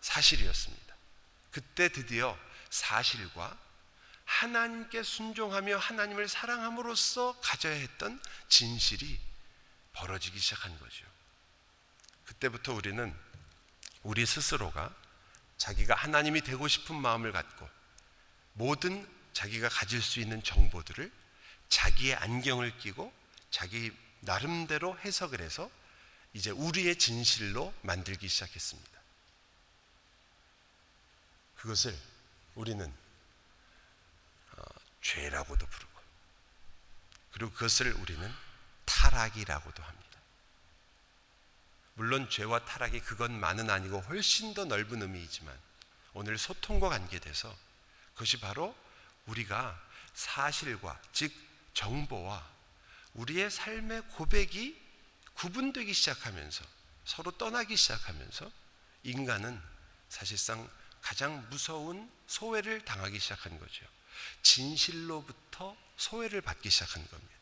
사실이었습니다. 0.00 0.94
그때 1.50 1.88
드디어 1.88 2.36
사실과 2.68 3.56
하나님께 4.24 5.02
순종하며 5.02 5.78
하나님을 5.78 6.28
사랑함으로써 6.28 7.38
가져야 7.40 7.74
했던 7.74 8.20
진실이 8.48 9.18
벌어지기 9.94 10.38
시작한 10.38 10.78
거죠. 10.78 11.04
그때부터 12.24 12.74
우리는 12.74 13.14
우리 14.02 14.26
스스로가 14.26 14.94
자기가 15.56 15.94
하나님이 15.94 16.42
되고 16.42 16.66
싶은 16.68 16.96
마음을 16.96 17.32
갖고 17.32 17.68
모든 18.54 19.08
자기가 19.32 19.68
가질 19.68 20.02
수 20.02 20.20
있는 20.20 20.42
정보들을 20.42 21.10
자기의 21.68 22.16
안경을 22.16 22.78
끼고 22.78 23.12
자기 23.50 23.90
나름대로 24.20 24.98
해석을 24.98 25.40
해서 25.40 25.70
이제 26.34 26.50
우리의 26.50 26.96
진실로 26.98 27.74
만들기 27.82 28.28
시작했습니다. 28.28 28.90
그것을 31.56 31.96
우리는 32.54 32.92
어, 34.52 34.62
죄라고도 35.00 35.66
부르고 35.66 35.92
그리고 37.32 37.52
그것을 37.52 37.92
우리는 37.92 38.32
타락이라고도 38.84 39.82
합니다. 39.82 40.02
물론 41.94 42.28
죄와 42.28 42.64
타락이 42.64 43.00
그것만은 43.00 43.70
아니고 43.70 44.00
훨씬 44.00 44.54
더 44.54 44.64
넓은 44.64 45.02
의미이지만 45.02 45.56
오늘 46.14 46.38
소통과 46.38 46.88
관계돼서 46.88 47.54
그것이 48.14 48.40
바로 48.40 48.76
우리가 49.26 49.80
사실과 50.14 51.00
즉 51.12 51.32
정보와 51.74 52.46
우리의 53.14 53.50
삶의 53.50 54.02
고백이 54.08 54.80
구분되기 55.34 55.92
시작하면서 55.92 56.64
서로 57.04 57.30
떠나기 57.32 57.76
시작하면서 57.76 58.50
인간은 59.04 59.60
사실상 60.08 60.68
가장 61.00 61.46
무서운 61.50 62.10
소외를 62.26 62.84
당하기 62.84 63.18
시작한 63.18 63.58
거죠. 63.58 63.84
진실로부터 64.42 65.76
소외를 65.96 66.40
받기 66.42 66.70
시작한 66.70 67.06
겁니다. 67.08 67.32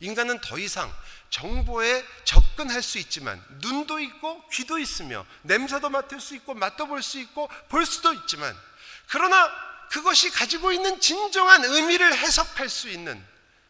인간은 0.00 0.40
더 0.40 0.58
이상 0.58 0.92
정보에 1.30 2.04
접근할 2.24 2.82
수 2.82 2.98
있지만 2.98 3.42
눈도 3.60 3.98
있고 4.00 4.46
귀도 4.48 4.78
있으며 4.78 5.24
냄새도 5.42 5.88
맡을 5.88 6.20
수 6.20 6.34
있고 6.34 6.54
맛도 6.54 6.86
볼 6.86 7.02
수 7.02 7.18
있고 7.18 7.48
볼 7.68 7.86
수도 7.86 8.12
있지만 8.12 8.54
그러나 9.08 9.50
그것이 9.88 10.30
가지고 10.30 10.72
있는 10.72 11.00
진정한 11.00 11.64
의미를 11.64 12.16
해석할 12.16 12.68
수 12.68 12.88
있는 12.88 13.24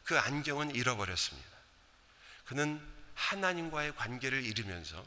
그 0.05 0.19
안경은 0.19 0.75
잃어버렸습니다. 0.75 1.49
그는 2.47 2.81
하나님과의 3.15 3.95
관계를 3.97 4.45
잃으면서 4.45 5.05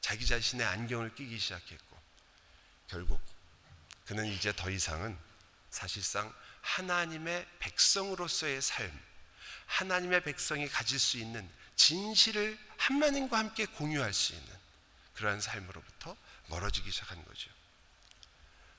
자기 0.00 0.26
자신의 0.26 0.66
안경을 0.66 1.14
끼기 1.14 1.38
시작했고 1.38 1.96
결국 2.88 3.20
그는 4.06 4.26
이제 4.26 4.52
더 4.54 4.70
이상은 4.70 5.16
사실상 5.70 6.32
하나님의 6.62 7.46
백성으로서의 7.60 8.60
삶, 8.60 8.90
하나님의 9.66 10.22
백성이 10.24 10.68
가질 10.68 10.98
수 10.98 11.18
있는 11.18 11.48
진실을 11.76 12.58
하나님과 12.76 13.38
함께 13.38 13.66
공유할 13.66 14.12
수 14.12 14.32
있는 14.32 14.48
그러한 15.14 15.40
삶으로부터 15.40 16.16
멀어지기 16.48 16.90
시작한 16.90 17.24
거죠. 17.24 17.50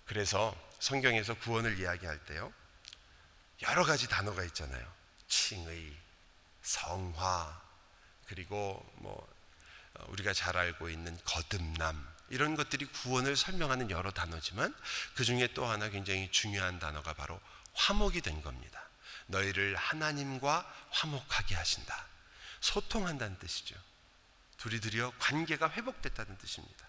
그래서 0.06 0.56
성경에서 0.82 1.36
구원을 1.36 1.80
이야기할 1.80 2.26
때요. 2.26 2.52
여러 3.62 3.86
가지 3.86 4.10
단어가 4.10 4.44
있잖아요. 4.46 4.84
칭의, 5.28 5.96
성화, 6.64 7.62
그리고 8.26 8.84
뭐 8.96 9.28
어, 9.94 10.06
우리가 10.10 10.34
잘 10.34 10.58
알고 10.58 10.90
있는 10.90 11.18
거듭남 11.24 12.10
이런 12.30 12.56
것들이 12.56 12.86
구원을 12.86 13.36
설명하는 13.36 13.92
여러 13.92 14.10
단어지만 14.10 14.74
그 15.14 15.24
중에 15.24 15.54
또 15.54 15.66
하나 15.66 15.90
굉장히 15.90 16.32
중요한 16.32 16.80
단어가 16.80 17.14
바로 17.14 17.40
화목이 17.74 18.22
된 18.22 18.42
겁니다. 18.42 18.82
너희를 19.28 19.76
하나님과 19.76 20.74
화목하게 20.90 21.56
하신다. 21.56 22.08
소통한다는 22.60 23.38
뜻이죠. 23.38 23.76
둘이 24.58 24.80
드디어 24.80 25.12
관계가 25.20 25.70
회복됐다는 25.70 26.38
뜻입니다. 26.40 26.88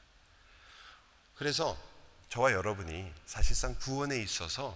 그래서 1.34 1.91
저와 2.32 2.52
여러분이 2.52 3.12
사실상 3.26 3.74
구원에 3.74 4.16
있어서 4.22 4.74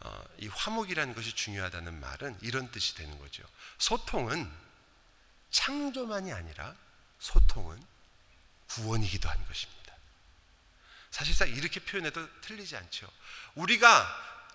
어, 0.00 0.24
이 0.38 0.48
화목이라는 0.48 1.14
것이 1.14 1.32
중요하다는 1.32 2.00
말은 2.00 2.36
이런 2.42 2.68
뜻이 2.72 2.96
되는 2.96 3.16
거죠. 3.20 3.44
소통은 3.78 4.50
창조만이 5.52 6.32
아니라 6.32 6.74
소통은 7.20 7.80
구원이기도 8.70 9.28
한 9.28 9.46
것입니다. 9.46 9.94
사실상 11.12 11.48
이렇게 11.48 11.78
표현해도 11.78 12.40
틀리지 12.40 12.76
않죠. 12.76 13.08
우리가 13.54 14.04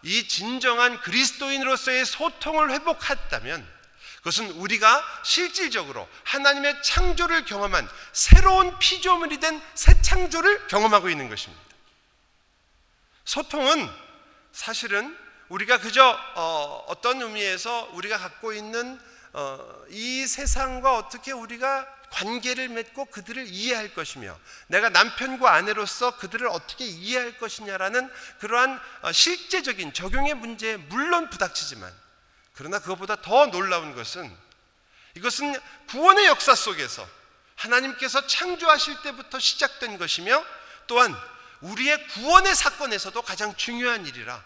이 0.03 0.27
진정한 0.27 0.99
그리스도인으로서의 0.99 2.05
소통을 2.05 2.71
회복했다면 2.71 3.79
그것은 4.17 4.51
우리가 4.51 5.23
실질적으로 5.23 6.05
하나님의 6.25 6.83
창조를 6.83 7.45
경험한 7.45 7.89
새로운 8.11 8.77
피조물이 8.77 9.39
된 9.39 9.61
새 9.73 10.01
창조를 10.01 10.67
경험하고 10.67 11.09
있는 11.09 11.29
것입니다. 11.29 11.68
소통은 13.29 13.87
사실은 14.51 15.15
우리가 15.49 15.77
그저 15.77 16.19
어, 16.33 16.95
떤 17.03 17.21
의미에서 17.21 17.91
우리가 17.93 18.17
갖고 18.17 18.53
있는 18.53 18.99
어, 19.33 19.83
이 19.89 20.25
세상과 20.25 20.97
어떻게 20.97 21.31
우리가 21.31 21.87
관계를 22.09 22.69
맺고 22.69 23.05
그들을 23.05 23.45
이해할 23.45 23.93
것이며 23.93 24.35
내가 24.65 24.89
남편과 24.89 25.53
아내로서 25.53 26.17
그들을 26.17 26.47
어떻게 26.47 26.85
이해할 26.85 27.37
것이냐라는 27.37 28.11
그러한 28.39 28.81
어, 29.03 29.11
실제적인 29.11 29.93
적용의 29.93 30.33
문제에 30.33 30.77
물론 30.77 31.29
부닥치지만 31.29 31.93
그러나 32.53 32.79
그것보다 32.79 33.17
더 33.21 33.45
놀라운 33.51 33.93
것은 33.93 34.35
이것은 35.13 35.55
구원의 35.89 36.25
역사 36.25 36.55
속에서 36.55 37.07
하나님께서 37.57 38.25
창조하실 38.25 39.03
때부터 39.03 39.37
시작된 39.37 39.99
것이며 39.99 40.43
또한 40.87 41.15
우리의 41.61 42.07
구원의 42.07 42.55
사건에서도 42.55 43.21
가장 43.21 43.55
중요한 43.55 44.05
일이라 44.05 44.43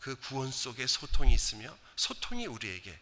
그 0.00 0.16
구원 0.16 0.50
속에 0.50 0.86
소통이 0.86 1.32
있으며 1.32 1.76
소통이 1.96 2.46
우리에게 2.46 2.98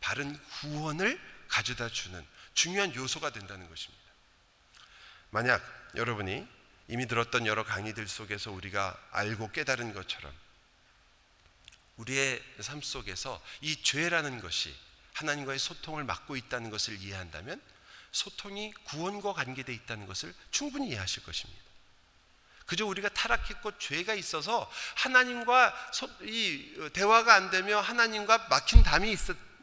바른 0.00 0.38
구원을 0.60 1.20
가져다 1.48 1.88
주는 1.88 2.24
중요한 2.54 2.94
요소가 2.94 3.30
된다는 3.30 3.68
것입니다. 3.68 4.04
만약 5.30 5.62
여러분이 5.96 6.46
이미 6.88 7.06
들었던 7.06 7.46
여러 7.46 7.64
강의들 7.64 8.06
속에서 8.06 8.52
우리가 8.52 8.96
알고 9.10 9.50
깨달은 9.50 9.94
것처럼 9.94 10.32
우리의 11.96 12.42
삶 12.60 12.82
속에서 12.82 13.42
이 13.60 13.82
죄라는 13.82 14.40
것이 14.40 14.74
하나님과의 15.14 15.58
소통을 15.58 16.04
막고 16.04 16.36
있다는 16.36 16.70
것을 16.70 17.00
이해한다면 17.00 17.60
소통이 18.12 18.72
구원과 18.84 19.32
관계되어 19.32 19.74
있다는 19.74 20.06
것을 20.06 20.34
충분히 20.50 20.90
이해하실 20.90 21.24
것입니다. 21.24 21.63
그저 22.66 22.86
우리가 22.86 23.08
타락했고 23.10 23.78
죄가 23.78 24.14
있어서 24.14 24.70
하나님과 24.96 25.74
이 26.22 26.90
대화가 26.92 27.34
안 27.34 27.50
되며 27.50 27.80
하나님과 27.80 28.48
막힌 28.48 28.82
담이 28.82 29.14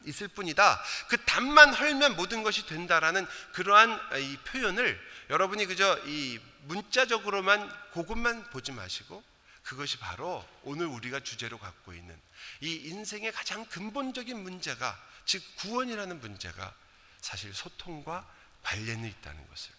있을 0.06 0.28
뿐이다. 0.30 0.82
그 1.08 1.24
답만 1.26 1.74
헐면 1.74 2.16
모든 2.16 2.44
것이 2.44 2.66
된다라는 2.66 3.28
그러한 3.54 4.00
이 4.20 4.38
표현을 4.46 5.00
여러분이 5.30 5.66
그저 5.66 6.00
이 6.06 6.40
문자적으로만 6.64 7.72
그것만 7.94 8.50
보지 8.52 8.72
마시고 8.72 9.24
그것이 9.64 9.98
바로 9.98 10.48
오늘 10.64 10.88
우리가 10.88 11.22
주제로 11.22 11.58
갖고 11.58 11.94
있는 11.94 12.20
이 12.62 12.76
인생의 12.76 13.32
가장 13.32 13.66
근본적인 13.66 14.38
문제가 14.38 15.00
즉 15.26 15.44
구원이라는 15.58 16.20
문제가 16.20 16.74
사실 17.22 17.54
소통과 17.54 18.28
관련이 18.64 19.08
있다는 19.08 19.48
것을 19.48 19.72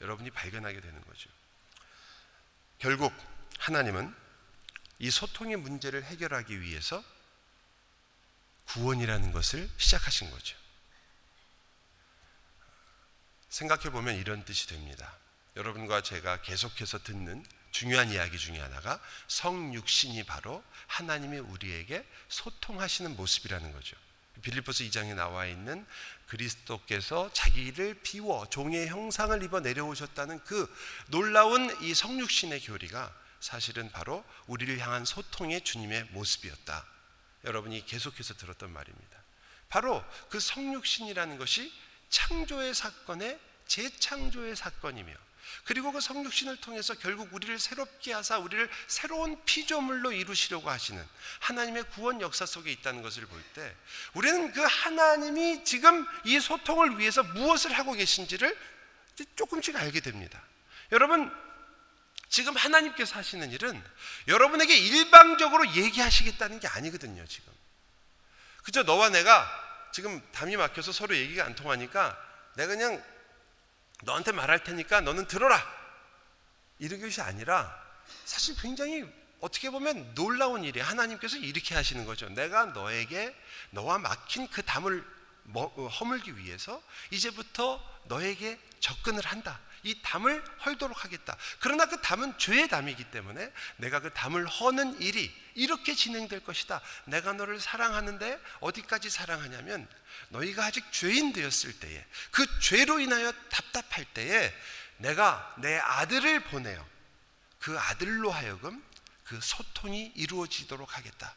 여러분이 0.00 0.30
발견하게 0.30 0.80
되는 0.80 1.00
거죠. 1.04 1.30
결국 2.82 3.14
하나님은 3.60 4.12
이 4.98 5.08
소통의 5.08 5.54
문제를 5.54 6.02
해결하기 6.02 6.62
위해서 6.62 7.04
구원이라는 8.64 9.30
것을 9.30 9.70
시작하신 9.76 10.28
거죠. 10.32 10.56
생각해 13.50 13.90
보면 13.90 14.16
이런 14.16 14.44
뜻이 14.44 14.66
됩니다. 14.66 15.16
여러분과 15.54 16.02
제가 16.02 16.42
계속해서 16.42 17.04
듣는 17.04 17.46
중요한 17.70 18.10
이야기 18.10 18.36
중에 18.36 18.58
하나가 18.58 19.00
성육신이 19.28 20.24
바로 20.24 20.64
하나님이 20.88 21.38
우리에게 21.38 22.04
소통하시는 22.30 23.14
모습이라는 23.14 23.72
거죠. 23.72 23.96
빌리포스 24.40 24.84
2장에 24.84 25.14
나와 25.14 25.46
있는 25.46 25.86
그리스도께서 26.26 27.30
자기를 27.32 28.00
비워 28.02 28.46
종의 28.48 28.88
형상을 28.88 29.42
입어 29.42 29.60
내려오셨다는 29.60 30.42
그 30.44 30.74
놀라운 31.08 31.70
이 31.82 31.94
성육신의 31.94 32.60
교리가 32.62 33.14
사실은 33.40 33.90
바로 33.90 34.24
우리를 34.46 34.78
향한 34.78 35.04
소통의 35.04 35.62
주님의 35.62 36.04
모습이었다. 36.12 36.86
여러분이 37.44 37.84
계속해서 37.86 38.34
들었던 38.34 38.72
말입니다. 38.72 39.22
바로 39.68 40.04
그 40.30 40.38
성육신이라는 40.40 41.38
것이 41.38 41.72
창조의 42.08 42.74
사건의 42.74 43.38
재창조의 43.66 44.56
사건이며 44.56 45.12
그리고 45.64 45.92
그 45.92 46.00
성육신을 46.00 46.56
통해서 46.56 46.94
결국 46.94 47.32
우리를 47.32 47.58
새롭게 47.58 48.12
하사 48.12 48.38
우리를 48.38 48.68
새로운 48.86 49.42
피조물로 49.44 50.12
이루시려고 50.12 50.70
하시는 50.70 51.04
하나님의 51.40 51.84
구원 51.90 52.20
역사 52.20 52.46
속에 52.46 52.70
있다는 52.72 53.02
것을 53.02 53.26
볼 53.26 53.42
때 53.54 53.74
우리는 54.14 54.52
그 54.52 54.62
하나님이 54.62 55.64
지금 55.64 56.06
이 56.24 56.40
소통을 56.40 56.98
위해서 56.98 57.22
무엇을 57.22 57.72
하고 57.72 57.92
계신지를 57.92 58.56
조금씩 59.36 59.76
알게 59.76 60.00
됩니다. 60.00 60.42
여러분 60.92 61.30
지금 62.28 62.56
하나님께서 62.56 63.16
하시는 63.16 63.50
일은 63.50 63.82
여러분에게 64.26 64.74
일방적으로 64.74 65.66
얘기하시겠다는 65.74 66.60
게 66.60 66.68
아니거든요, 66.68 67.26
지금. 67.26 67.52
그저 68.64 68.84
너와 68.84 69.10
내가 69.10 69.46
지금 69.92 70.22
담이 70.32 70.56
막혀서 70.56 70.92
서로 70.92 71.14
얘기가 71.14 71.44
안 71.44 71.54
통하니까 71.54 72.16
내가 72.54 72.74
그냥 72.74 73.04
너한테 74.02 74.32
말할 74.32 74.62
테니까 74.62 75.00
너는 75.00 75.26
들어라. 75.26 75.60
이런 76.78 77.00
것이 77.00 77.20
아니라 77.20 77.72
사실 78.24 78.56
굉장히 78.60 79.04
어떻게 79.40 79.70
보면 79.70 80.14
놀라운 80.14 80.64
일이 80.64 80.80
하나님께서 80.80 81.36
이렇게 81.36 81.74
하시는 81.74 82.04
거죠. 82.04 82.28
내가 82.28 82.66
너에게 82.66 83.34
너와 83.70 83.98
막힌 83.98 84.46
그 84.48 84.62
담을 84.62 85.04
허물기 86.00 86.36
위해서 86.36 86.80
이제부터 87.10 87.82
너에게 88.04 88.58
접근을 88.80 89.24
한다. 89.24 89.60
이 89.82 90.00
담을 90.02 90.44
헐도록 90.64 91.04
하겠다. 91.04 91.36
그러나 91.58 91.86
그 91.86 92.00
담은 92.00 92.38
죄의 92.38 92.68
담이기 92.68 93.04
때문에 93.10 93.52
내가 93.76 94.00
그 94.00 94.12
담을 94.12 94.46
허는 94.46 95.00
일이 95.00 95.34
이렇게 95.54 95.94
진행될 95.94 96.44
것이다. 96.44 96.80
내가 97.06 97.32
너를 97.32 97.60
사랑하는데 97.60 98.40
어디까지 98.60 99.10
사랑하냐면 99.10 99.88
너희가 100.28 100.64
아직 100.64 100.84
죄인 100.92 101.32
되었을 101.32 101.78
때에 101.80 102.04
그 102.30 102.46
죄로 102.60 103.00
인하여 103.00 103.32
답답할 103.50 104.04
때에 104.14 104.54
내가 104.98 105.54
내 105.58 105.76
아들을 105.78 106.44
보내어 106.44 106.86
그 107.58 107.78
아들로 107.78 108.30
하여금 108.30 108.82
그 109.24 109.40
소통이 109.40 110.12
이루어지도록 110.14 110.96
하겠다. 110.96 111.34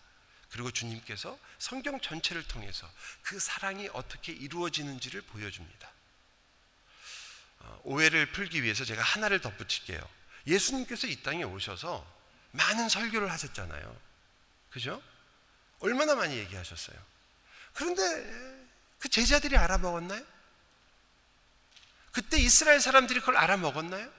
그리고 0.49 0.71
주님께서 0.71 1.37
성경 1.59 1.99
전체를 1.99 2.43
통해서 2.47 2.89
그 3.21 3.39
사랑이 3.39 3.89
어떻게 3.93 4.31
이루어지는지를 4.31 5.21
보여줍니다. 5.23 5.94
어, 7.65 7.81
오해를 7.83 8.31
풀기 8.31 8.63
위해서 8.63 8.85
제가 8.85 9.01
하나를 9.01 9.41
덧붙일게요. 9.41 9.99
예수님께서 10.47 11.07
이 11.07 11.21
땅에 11.23 11.43
오셔서 11.43 12.05
많은 12.51 12.89
설교를 12.89 13.31
하셨잖아요. 13.31 13.97
그죠? 14.71 15.01
얼마나 15.79 16.15
많이 16.15 16.37
얘기하셨어요. 16.37 16.97
그런데 17.73 18.01
그 18.99 19.09
제자들이 19.09 19.57
알아먹었나요? 19.57 20.23
그때 22.11 22.37
이스라엘 22.37 22.79
사람들이 22.79 23.19
그걸 23.19 23.37
알아먹었나요? 23.37 24.09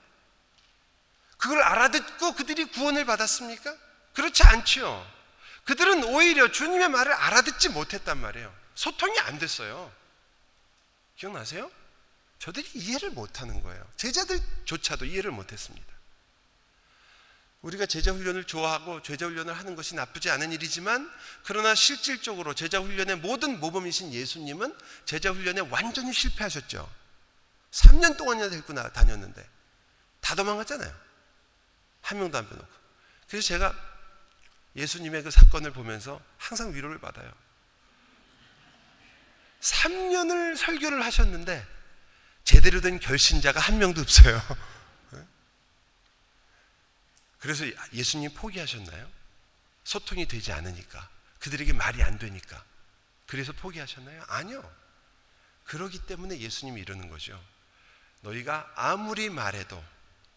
그걸 1.37 1.61
알아듣고 1.61 2.33
그들이 2.33 2.65
구원을 2.65 3.05
받았습니까? 3.05 3.75
그렇지 4.13 4.43
않지요. 4.43 5.17
그들은 5.65 6.03
오히려 6.03 6.51
주님의 6.51 6.89
말을 6.89 7.11
알아듣지 7.13 7.69
못했단 7.69 8.19
말이에요. 8.19 8.53
소통이 8.75 9.19
안 9.19 9.39
됐어요. 9.39 9.91
기억나세요? 11.17 11.71
저들이 12.39 12.69
이해를 12.75 13.11
못하는 13.11 13.61
거예요. 13.63 13.85
제자들조차도 13.95 15.05
이해를 15.05 15.31
못했습니다. 15.31 15.97
우리가 17.61 17.85
제자 17.85 18.11
훈련을 18.11 18.45
좋아하고 18.45 19.01
제자 19.01 19.25
훈련을 19.25 19.53
하는 19.53 19.75
것이 19.75 19.95
나쁘지 19.95 20.29
않은 20.29 20.51
일이지만 20.51 21.11
그러나 21.43 21.73
실질적으로 21.73 22.53
제자 22.53 22.79
훈련의 22.79 23.17
모든 23.17 23.59
모범이신 23.59 24.13
예수님은 24.13 24.77
제자 25.05 25.31
훈련에 25.31 25.61
완전히 25.61 26.13
실패하셨죠. 26.13 26.89
3년 27.71 28.17
동안이나 28.17 28.49
데리고 28.49 28.73
다녔는데 28.73 29.47
다 30.21 30.35
도망갔잖아요. 30.35 30.93
한 32.01 32.19
명도 32.19 32.37
안 32.37 32.47
빼놓고. 32.47 32.67
그래서 33.27 33.47
제가 33.47 33.75
예수님의 34.75 35.23
그 35.23 35.31
사건을 35.31 35.71
보면서 35.71 36.21
항상 36.37 36.73
위로를 36.73 36.99
받아요. 36.99 37.29
3년을 39.59 40.55
설교를 40.55 41.03
하셨는데 41.03 41.76
제대로 42.47 42.79
된 42.79 42.97
결신자가 42.97 43.59
한 43.59 43.77
명도 43.77 43.99
없어요. 43.99 44.41
그래서 47.39 47.65
예수님 47.91 48.33
포기하셨나요? 48.33 49.05
소통이 49.83 50.29
되지 50.29 50.53
않으니까. 50.53 51.09
그들에게 51.39 51.73
말이 51.73 52.01
안 52.01 52.17
되니까. 52.17 52.63
그래서 53.25 53.51
포기하셨나요? 53.51 54.23
아니요. 54.29 54.63
그러기 55.65 55.99
때문에 56.05 56.39
예수님이 56.39 56.79
이러는 56.79 57.09
거죠. 57.09 57.37
너희가 58.21 58.71
아무리 58.75 59.29
말해도 59.29 59.83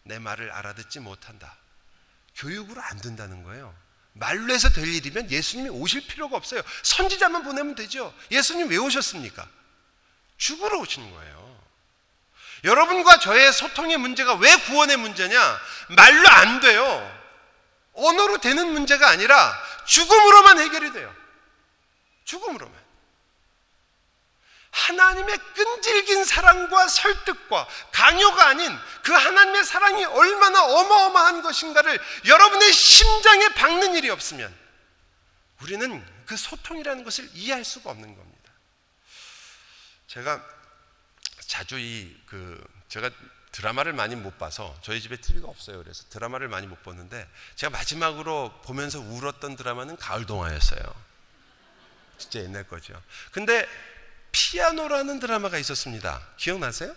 내 0.03 0.19
말을 0.19 0.51
알아듣지 0.51 0.99
못한다. 0.99 1.55
교육으로 2.35 2.81
안 2.81 2.99
된다는 2.99 3.43
거예요. 3.43 3.73
말로 4.11 4.53
해서 4.53 4.67
될 4.69 4.85
일이면 4.85 5.31
예수님이 5.31 5.69
오실 5.69 6.05
필요가 6.07 6.35
없어요. 6.35 6.61
선지자만 6.83 7.43
보내면 7.43 7.73
되죠. 7.75 8.13
예수님 8.31 8.67
왜 8.67 8.75
오셨습니까? 8.75 9.49
죽으러 10.35 10.77
오신 10.79 11.09
거예요. 11.09 11.50
여러분과 12.63 13.19
저의 13.19 13.51
소통의 13.51 13.97
문제가 13.97 14.35
왜 14.35 14.55
구원의 14.55 14.97
문제냐? 14.97 15.61
말로 15.89 16.27
안 16.29 16.59
돼요. 16.59 17.21
언어로 17.93 18.37
되는 18.37 18.71
문제가 18.71 19.09
아니라 19.09 19.53
죽음으로만 19.85 20.59
해결이 20.59 20.93
돼요. 20.93 21.13
죽음으로만. 22.25 22.81
하나님의 24.71 25.37
끈질긴 25.53 26.23
사랑과 26.23 26.87
설득과 26.87 27.67
강요가 27.91 28.47
아닌 28.47 28.79
그 29.03 29.11
하나님의 29.11 29.65
사랑이 29.65 30.05
얼마나 30.05 30.63
어마어마한 30.63 31.41
것인가를 31.41 31.99
여러분의 32.25 32.71
심장에 32.71 33.49
박는 33.49 33.95
일이 33.95 34.09
없으면 34.09 34.55
우리는 35.61 36.05
그 36.25 36.37
소통이라는 36.37 37.03
것을 37.03 37.29
이해할 37.33 37.65
수가 37.65 37.89
없는 37.89 38.15
겁니다. 38.15 38.51
제가 40.07 40.41
자주 41.51 41.77
이 41.77 42.15
그 42.31 42.65
제가 42.87 43.09
드라마를 43.51 43.91
많이 43.91 44.15
못 44.15 44.37
봐서 44.37 44.73
저희 44.81 45.01
집에 45.01 45.17
TV가 45.17 45.49
없어요. 45.49 45.83
그래서 45.83 46.05
드라마를 46.09 46.47
많이 46.47 46.65
못 46.65 46.81
보는데 46.81 47.27
제가 47.55 47.69
마지막으로 47.69 48.61
보면서 48.63 49.01
울었던 49.01 49.57
드라마는 49.57 49.97
가을 49.97 50.25
동화였어요. 50.25 50.81
진짜 52.17 52.39
옛날 52.39 52.65
거죠. 52.65 52.93
근데 53.33 53.67
피아노라는 54.31 55.19
드라마가 55.19 55.57
있었습니다. 55.57 56.25
기억나세요? 56.37 56.95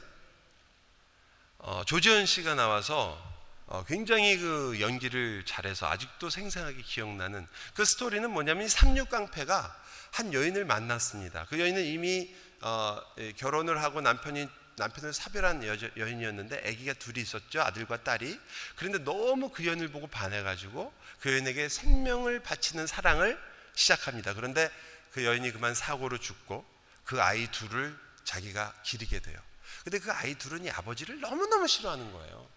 어, 1.58 1.82
조지현 1.84 2.26
씨가 2.26 2.54
나와서 2.54 3.20
어, 3.66 3.84
굉장히 3.88 4.38
그 4.38 4.78
연기를 4.78 5.44
잘해서 5.44 5.88
아직도 5.88 6.30
생생하게 6.30 6.82
기억나는 6.82 7.48
그 7.74 7.84
스토리는 7.84 8.30
뭐냐면 8.30 8.68
삼육깡패가 8.68 9.82
한 10.12 10.32
여인을 10.32 10.64
만났습니다. 10.64 11.46
그 11.46 11.58
여인은 11.58 11.84
이미 11.84 12.32
어, 12.64 12.98
결혼을 13.36 13.82
하고 13.82 14.00
남편이 14.00 14.48
남편을 14.76 15.12
사별한 15.12 15.66
여, 15.66 15.76
여인이었는데 15.98 16.66
아기가 16.66 16.94
둘이 16.94 17.20
있었죠 17.20 17.60
아들과 17.60 18.02
딸이 18.02 18.40
그런데 18.74 18.98
너무 19.04 19.50
그 19.50 19.66
여인을 19.66 19.88
보고 19.88 20.06
반해가지고 20.06 20.92
그 21.20 21.32
여인에게 21.32 21.68
생명을 21.68 22.40
바치는 22.40 22.86
사랑을 22.86 23.38
시작합니다. 23.74 24.32
그런데 24.32 24.70
그 25.12 25.24
여인이 25.24 25.52
그만 25.52 25.74
사고로 25.74 26.18
죽고 26.18 26.64
그 27.04 27.22
아이 27.22 27.50
둘을 27.50 27.96
자기가 28.24 28.72
기르게 28.82 29.20
돼요. 29.20 29.38
근데 29.84 29.98
그 29.98 30.10
아이 30.10 30.34
둘은 30.34 30.64
이 30.64 30.70
아버지를 30.70 31.20
너무너무 31.20 31.68
싫어하는 31.68 32.12
거예요. 32.12 32.48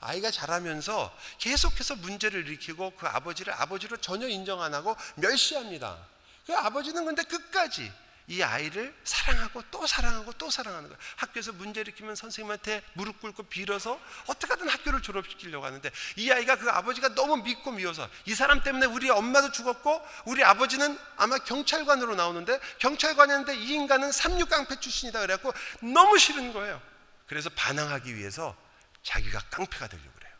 아이가 0.00 0.30
자라면서 0.30 1.14
계속해서 1.38 1.96
문제를 1.96 2.46
일으키고 2.46 2.96
그 2.96 3.06
아버지를 3.06 3.52
아버지로 3.52 3.98
전혀 3.98 4.26
인정 4.28 4.62
안 4.62 4.72
하고 4.72 4.96
멸시합니다. 5.16 5.98
그 6.46 6.56
아버지는 6.56 7.04
근데 7.04 7.22
끝까지 7.22 7.92
이 8.30 8.44
아이를 8.44 8.94
사랑하고 9.02 9.60
또 9.72 9.84
사랑하고 9.88 10.32
또 10.34 10.50
사랑하는 10.50 10.88
거예요. 10.88 11.02
학교에서 11.16 11.50
문제 11.50 11.80
일으키면 11.80 12.14
선생님한테 12.14 12.80
무릎 12.92 13.20
꿇고 13.20 13.42
빌어서 13.42 14.00
어떻게든 14.28 14.68
학교를 14.68 15.02
졸업시키려고 15.02 15.66
하는데 15.66 15.90
이 16.14 16.30
아이가 16.30 16.54
그 16.54 16.70
아버지가 16.70 17.16
너무 17.16 17.38
믿고 17.38 17.72
미워서 17.72 18.08
이 18.26 18.34
사람 18.36 18.62
때문에 18.62 18.86
우리 18.86 19.10
엄마도 19.10 19.50
죽었고 19.50 20.00
우리 20.26 20.44
아버지는 20.44 20.96
아마 21.16 21.38
경찰관으로 21.38 22.14
나오는데 22.14 22.60
경찰관이었는데 22.78 23.56
이 23.56 23.70
인간은 23.70 24.12
삼육깡패 24.12 24.78
출신이다 24.78 25.20
그래갖고 25.22 25.52
너무 25.92 26.16
싫은 26.16 26.52
거예요. 26.52 26.80
그래서 27.26 27.50
반항하기 27.50 28.14
위해서 28.14 28.56
자기가 29.02 29.40
깡패가 29.50 29.88
되려고 29.88 30.12
그래요. 30.12 30.32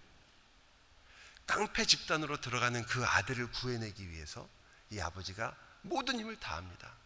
깡패 1.44 1.85
집단으로 1.85 2.40
들어가는 2.40 2.87
그 2.87 3.05
아들을 3.05 3.50
구해내기 3.50 4.11
위해서 4.11 4.48
이 4.90 5.00
아버지가 5.00 5.57
모든 5.83 6.20
힘을 6.20 6.38
다합니다. 6.38 7.00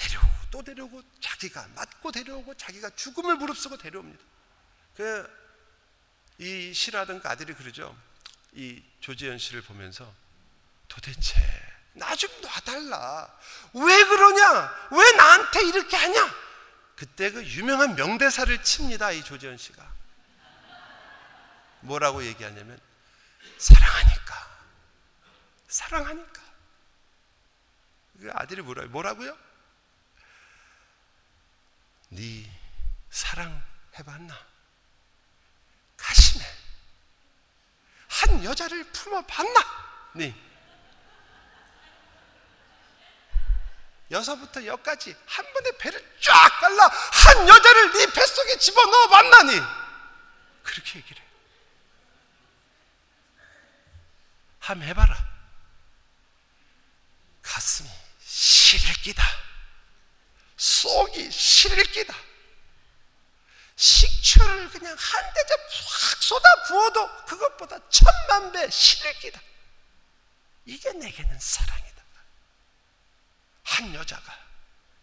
데려오고 0.00 0.34
또 0.50 0.62
데려오고 0.62 1.02
자기가 1.20 1.68
맞고 1.74 2.12
데려오고 2.12 2.54
자기가 2.54 2.90
죽음을 2.90 3.36
무릅쓰고 3.36 3.76
데려옵니다. 3.76 4.22
그이 6.38 6.72
실하던 6.74 7.20
그 7.20 7.28
아들이 7.28 7.54
그러죠. 7.54 7.96
이 8.52 8.82
조지현 9.00 9.38
씨를 9.38 9.62
보면서 9.62 10.12
도대체 10.88 11.38
나 11.92 12.14
좀 12.16 12.30
놔달라. 12.40 13.38
왜 13.74 14.04
그러냐? 14.04 14.88
왜 14.92 15.12
나한테 15.12 15.62
이렇게 15.66 15.96
하냐? 15.96 16.34
그때 16.96 17.30
그 17.30 17.44
유명한 17.44 17.94
명대사를 17.94 18.62
칩니다. 18.62 19.10
이 19.12 19.22
조지현 19.24 19.56
씨가. 19.56 19.90
뭐라고 21.80 22.24
얘기하냐면 22.24 22.78
사랑하니까. 23.58 24.58
사랑하니까. 25.68 26.42
그 28.20 28.30
아들이 28.34 28.60
뭐라, 28.62 28.84
뭐라고요? 28.86 29.36
네 32.10 32.50
사랑 33.10 33.64
해봤나? 33.98 34.46
가심해. 35.96 36.44
한 38.08 38.44
여자를 38.44 38.84
품어봤나? 38.92 39.60
네. 40.14 40.34
여서부터 44.10 44.64
여까지 44.66 45.16
한 45.26 45.52
번에 45.52 45.70
배를 45.78 46.18
쫙 46.20 46.60
갈라 46.60 46.84
한 46.84 47.48
여자를 47.48 47.92
네 47.92 48.06
뱃속에 48.12 48.58
집어넣어 48.58 49.08
봤나니? 49.08 49.60
그렇게 50.64 50.98
얘기를 50.98 51.22
해. 51.22 51.26
한번 54.58 54.88
해봐라. 54.88 55.30
가슴이 57.42 57.88
시릴 58.20 58.92
끼다. 58.94 59.49
속이 60.60 61.30
실기다. 61.30 62.14
식초를 63.76 64.68
그냥 64.68 64.94
한 64.94 65.34
대접 65.34 65.58
확 65.58 66.22
쏟아 66.22 66.62
부어도 66.66 67.24
그것보다 67.24 67.78
천만 67.88 68.52
배 68.52 68.68
실기다. 68.68 69.40
이게 70.66 70.92
내게는 70.92 71.40
사랑이다. 71.40 72.02
한 73.62 73.94
여자가 73.94 74.38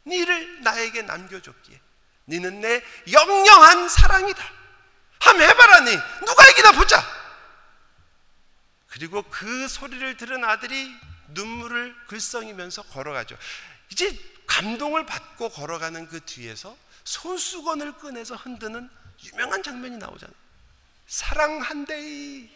니를 0.05 0.61
나에게 0.61 1.01
남겨줬기에 1.01 1.81
니는 2.27 2.61
내 2.61 2.83
영영한 3.11 3.89
사랑이다. 3.89 4.53
한번 5.21 5.49
해봐라 5.49 5.79
니 5.79 5.97
누가 6.23 6.47
이기나 6.49 6.71
보자. 6.73 7.03
그리고 8.85 9.23
그 9.23 9.67
소리를 9.67 10.17
들은 10.17 10.45
아들이 10.45 10.95
눈물을 11.29 11.95
글썽이면서 12.05 12.83
걸어가죠. 12.83 13.35
이제 13.89 14.36
감동을 14.47 15.05
받고 15.05 15.49
걸어가는 15.49 16.07
그 16.07 16.19
뒤에서 16.25 16.75
손수건을 17.03 17.97
꺼내서 17.97 18.35
흔드는 18.35 18.89
유명한 19.25 19.61
장면이 19.61 19.97
나오잖아요. 19.97 20.35
사랑한대. 21.07 22.49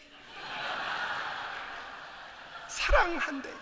사랑한대. 2.68 3.54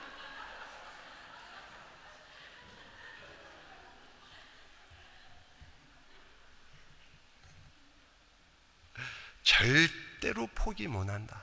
절대로 9.43 10.47
포기 10.55 10.87
못 10.87 11.09
한다. 11.09 11.43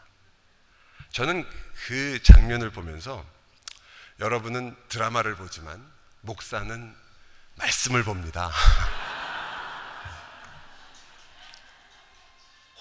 저는 1.11 1.47
그 1.85 2.21
장면을 2.23 2.71
보면서 2.71 3.25
여러분은 4.19 4.75
드라마를 4.87 5.35
보지만 5.35 5.96
목사는 6.27 6.95
말씀을 7.55 8.03
봅니다. 8.03 8.51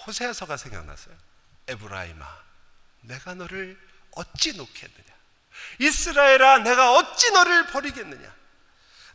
호세아서가 0.05 0.57
생각났어요. 0.57 1.15
에브라임아, 1.67 2.25
내가 3.01 3.33
너를 3.33 3.79
어찌 4.11 4.55
놓겠느냐? 4.55 5.07
이스라엘아, 5.79 6.59
내가 6.59 6.93
어찌 6.93 7.31
너를 7.31 7.67
버리겠느냐? 7.67 8.35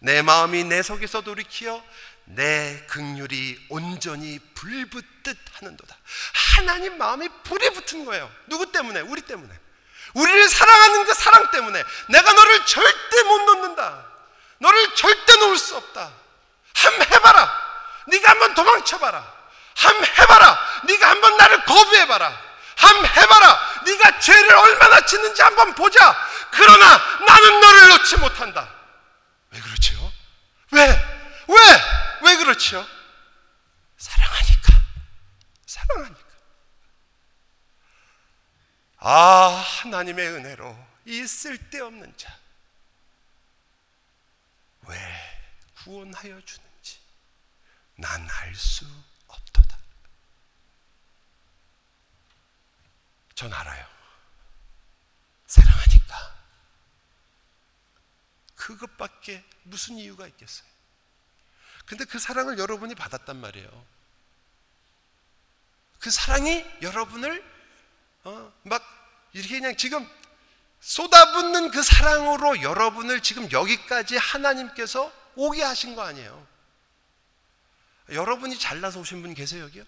내 0.00 0.22
마음이 0.22 0.64
내 0.64 0.82
속에서 0.82 1.20
돌이키어 1.20 1.84
내 2.24 2.84
극률이 2.88 3.66
온전히 3.68 4.40
불붙듯 4.54 5.38
하는도다. 5.52 5.96
하나님 6.56 6.98
마음이 6.98 7.28
불이 7.44 7.70
붙은 7.74 8.04
거예요. 8.06 8.32
누구 8.48 8.72
때문에? 8.72 9.00
우리 9.00 9.20
때문에. 9.22 9.56
우리를 10.14 10.48
사랑하는 10.48 11.04
그 11.04 11.14
사랑 11.14 11.50
때문에 11.50 11.82
내가 12.08 12.32
너를 12.32 12.66
절대 12.66 13.22
못 13.24 13.38
놓는다. 13.44 14.11
너를 14.62 14.94
절대 14.94 15.36
놓을 15.38 15.58
수 15.58 15.76
없다. 15.76 16.12
함 16.74 17.02
해봐라. 17.02 17.62
네가 18.06 18.30
한번 18.30 18.54
도망쳐봐라. 18.54 19.34
함 19.76 20.04
해봐라. 20.04 20.82
네가 20.84 21.10
한번 21.10 21.36
나를 21.36 21.64
거부해봐라. 21.64 22.42
함 22.76 23.04
해봐라. 23.04 23.82
네가 23.84 24.18
죄를 24.20 24.56
얼마나 24.56 25.00
짓는지 25.04 25.42
한번 25.42 25.74
보자. 25.74 26.16
그러나 26.52 26.96
나는 27.26 27.60
너를 27.60 27.88
놓지 27.88 28.16
못한다. 28.18 28.68
왜 29.50 29.60
그렇죠? 29.60 30.12
왜? 30.70 30.80
왜? 31.48 31.56
왜 32.22 32.36
그렇죠? 32.36 32.86
사랑하니까. 33.98 34.72
사랑하니까. 35.66 36.22
아, 38.98 39.64
하나님의 39.82 40.28
은혜로 40.28 40.78
이 41.06 41.26
쓸데없는 41.26 42.14
자. 42.16 42.41
왜 44.82 44.98
구원하여 45.84 46.40
주는지 46.44 46.98
난 47.96 48.28
알 48.28 48.54
수 48.54 48.86
없도다. 49.26 49.78
전 53.34 53.52
알아요. 53.52 53.86
사랑하니까. 55.46 56.42
그것밖에 58.54 59.44
무슨 59.64 59.96
이유가 59.96 60.26
있겠어요? 60.28 60.68
근데 61.86 62.04
그 62.04 62.18
사랑을 62.18 62.58
여러분이 62.58 62.94
받았단 62.94 63.36
말이에요. 63.36 63.86
그 65.98 66.10
사랑이 66.10 66.64
여러분을 66.82 67.44
어, 68.24 68.52
막 68.64 68.82
이렇게 69.32 69.58
그냥 69.58 69.76
지금 69.76 70.08
쏟아붓는 70.82 71.70
그 71.70 71.82
사랑으로 71.82 72.60
여러분을 72.62 73.20
지금 73.20 73.50
여기까지 73.50 74.16
하나님께서 74.16 75.12
오게 75.36 75.62
하신 75.62 75.94
거 75.94 76.02
아니에요. 76.02 76.46
여러분이 78.10 78.58
잘나서 78.58 78.98
오신 79.00 79.22
분 79.22 79.32
계세요, 79.32 79.62
여기요? 79.64 79.84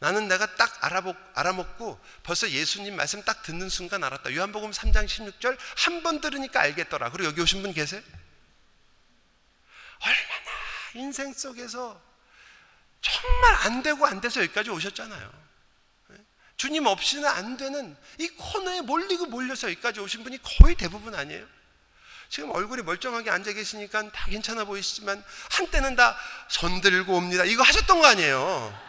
나는 0.00 0.26
내가 0.26 0.56
딱 0.56 0.84
알아보, 0.84 1.14
알아먹고 1.34 2.00
벌써 2.24 2.50
예수님 2.50 2.96
말씀 2.96 3.22
딱 3.22 3.44
듣는 3.44 3.68
순간 3.68 4.02
알았다. 4.02 4.34
요한복음 4.34 4.72
3장 4.72 5.06
16절 5.06 5.56
한 5.76 6.02
번 6.02 6.20
들으니까 6.20 6.60
알겠더라. 6.60 7.10
그리고 7.12 7.28
여기 7.28 7.40
오신 7.40 7.62
분 7.62 7.72
계세요? 7.72 8.02
얼마나 10.00 10.50
인생 10.94 11.32
속에서 11.32 12.02
정말 13.00 13.54
안 13.66 13.82
되고 13.84 14.04
안 14.04 14.20
돼서 14.20 14.42
여기까지 14.42 14.70
오셨잖아요. 14.70 15.41
주님 16.62 16.86
없이는 16.86 17.28
안 17.28 17.56
되는 17.56 17.96
이 18.20 18.28
코너에 18.28 18.82
몰리고 18.82 19.26
몰려서 19.26 19.66
여기까지 19.66 19.98
오신 19.98 20.22
분이 20.22 20.38
거의 20.42 20.76
대부분 20.76 21.12
아니에요. 21.12 21.44
지금 22.28 22.50
얼굴이 22.50 22.82
멀쩡하게 22.82 23.30
앉아 23.30 23.52
계시니까 23.52 24.12
다 24.12 24.26
괜찮아 24.26 24.64
보이시지만 24.64 25.24
한때는 25.50 25.96
다 25.96 26.16
손 26.48 26.80
들고 26.80 27.16
옵니다. 27.16 27.44
이거 27.44 27.64
하셨던 27.64 27.98
거 28.00 28.06
아니에요. 28.06 28.80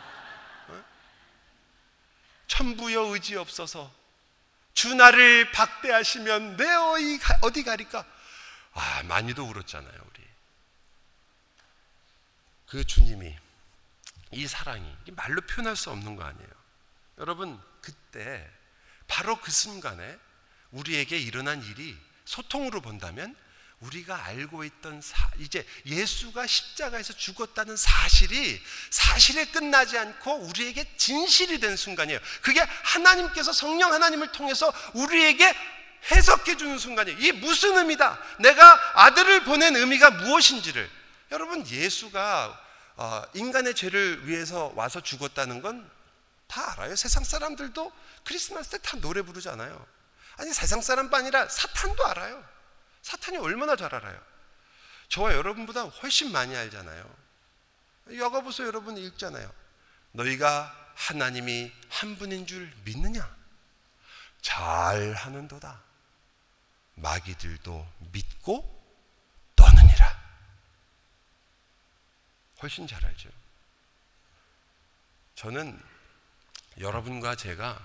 천부여 2.46 3.06
의지 3.08 3.38
없어서 3.38 3.92
주 4.76 4.94
나를 4.94 5.52
박대하시면 5.52 6.58
내 6.58 6.72
어이 6.72 7.20
어디 7.42 7.64
가리까? 7.64 8.06
아 8.74 9.02
많이도 9.02 9.46
울었잖아요 9.46 10.00
우리. 10.00 10.24
그 12.68 12.86
주님이 12.86 13.36
이 14.30 14.46
사랑이 14.46 14.96
말로 15.14 15.42
표현할 15.42 15.76
수 15.76 15.90
없는 15.90 16.16
거 16.16 16.24
아니에요. 16.24 16.62
여러분 17.17 17.60
그때 17.82 18.49
바로 19.08 19.36
그 19.38 19.52
순간에 19.52 20.17
우리에게 20.71 21.17
일어난 21.17 21.63
일이 21.63 21.97
소통으로 22.26 22.82
본다면 22.82 23.36
우리가 23.80 24.26
알고 24.26 24.63
있던 24.63 25.02
사, 25.02 25.30
이제 25.39 25.65
예수가 25.86 26.47
십자가에서 26.47 27.13
죽었다는 27.13 27.76
사실이 27.76 28.62
사실에 28.89 29.45
끝나지 29.45 29.97
않고 29.97 30.36
우리에게 30.36 30.95
진실이 30.97 31.60
된 31.60 31.76
순간이에요. 31.76 32.19
그게 32.41 32.62
하나님께서 32.62 33.52
성령 33.52 33.91
하나님을 33.91 34.32
통해서 34.32 34.73
우리에게 34.93 35.54
해석해 36.12 36.58
주는 36.58 36.78
순간이에요. 36.78 37.17
이게 37.19 37.32
무슨 37.34 37.78
의미다? 37.78 38.19
내가 38.39 39.04
아들을 39.06 39.43
보낸 39.43 39.76
의미가 39.76 40.12
무엇인지를 40.12 40.89
여러분 41.32 41.65
예수가 41.67 42.62
어, 42.95 43.23
인간의 43.34 43.73
죄를 43.73 44.28
위해서 44.28 44.71
와서 44.76 45.02
죽었다는 45.02 45.62
건 45.62 45.89
다 46.54 46.74
알아요. 46.74 46.96
세상 46.96 47.24
사람들도 47.24 47.92
크리스마스 48.24 48.70
때 48.70 48.78
다 48.78 48.96
노래 48.98 49.24
부르잖아요. 49.24 49.88
아니 50.38 50.54
세상 50.54 50.82
사람뿐 50.82 51.20
아니라 51.20 51.50
사탄도 51.50 52.06
알아요. 52.06 52.48
사탄이 53.02 53.38
얼마나 53.38 53.76
잘 53.76 53.94
알아요? 53.96 54.24
저와 55.10 55.34
여러분보다 55.34 55.84
훨씬 55.84 56.32
많이 56.32 56.56
알잖아요. 56.56 57.16
여가보서 58.18 58.66
여러분 58.66 58.98
읽잖아요. 58.98 59.52
너희가 60.12 60.92
하나님이 60.96 61.72
한 61.89 62.18
분인 62.18 62.46
줄 62.46 62.72
믿느냐? 62.86 63.36
잘 64.44 65.13
하는도다. 65.13 65.82
마귀들도 66.96 67.88
믿고 68.12 68.84
떠느니라. 69.56 70.22
훨씬 72.62 72.86
잘 72.86 73.04
알죠. 73.04 73.30
저는 75.36 75.92
여러분과 76.80 77.36
제가 77.36 77.80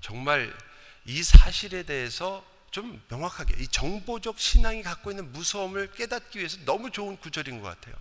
정말 0.00 0.56
이 1.04 1.22
사실에 1.22 1.82
대해서 1.82 2.44
좀 2.70 3.02
명확하게 3.08 3.62
이 3.62 3.68
정보적 3.68 4.38
신앙이 4.38 4.82
갖고 4.82 5.10
있는 5.10 5.32
무서움을 5.32 5.92
깨닫기 5.92 6.38
위해서 6.38 6.58
너무 6.64 6.90
좋은 6.90 7.16
구절인 7.18 7.60
것 7.60 7.68
같아요. 7.68 7.94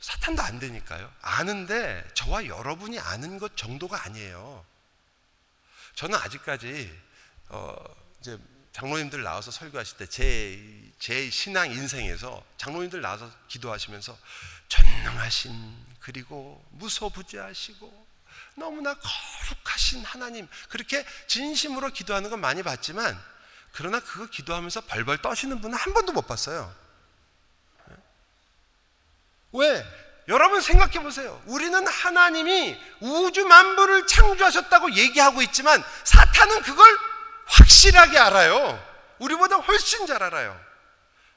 사탄도 0.00 0.42
안 0.42 0.58
되니까요. 0.58 1.12
아는데 1.20 2.06
저와 2.14 2.46
여러분이 2.46 2.98
아는 2.98 3.38
것 3.38 3.56
정도가 3.56 4.04
아니에요. 4.04 4.64
저는 5.94 6.18
아직까지 6.18 6.98
어 7.48 7.76
이제 8.20 8.38
장로님들 8.72 9.22
나와서 9.22 9.50
설교하실 9.50 9.96
때 9.98 10.06
제 10.06 10.90
제 11.00 11.30
신앙 11.30 11.70
인생에서 11.70 12.44
장로님들 12.58 13.00
나와서 13.00 13.30
기도하시면서 13.48 14.16
전능하신 14.68 15.89
그리고 16.00 16.64
무소부지하시고 16.70 18.06
너무나 18.56 18.94
거룩하신 18.94 20.04
하나님 20.04 20.48
그렇게 20.68 21.04
진심으로 21.26 21.90
기도하는 21.90 22.30
건 22.30 22.40
많이 22.40 22.62
봤지만 22.62 23.18
그러나 23.72 24.00
그거 24.00 24.26
기도하면서 24.26 24.82
벌벌 24.82 25.18
떠시는 25.18 25.60
분은 25.60 25.76
한 25.76 25.94
번도 25.94 26.12
못 26.12 26.26
봤어요. 26.26 26.74
왜? 29.52 29.84
여러분 30.28 30.60
생각해 30.60 31.00
보세요. 31.00 31.42
우리는 31.46 31.86
하나님이 31.86 32.78
우주 33.00 33.44
만물을 33.46 34.06
창조하셨다고 34.06 34.92
얘기하고 34.92 35.42
있지만 35.42 35.82
사탄은 36.04 36.62
그걸 36.62 36.98
확실하게 37.46 38.18
알아요. 38.18 38.86
우리보다 39.18 39.56
훨씬 39.56 40.06
잘 40.06 40.22
알아요. 40.22 40.58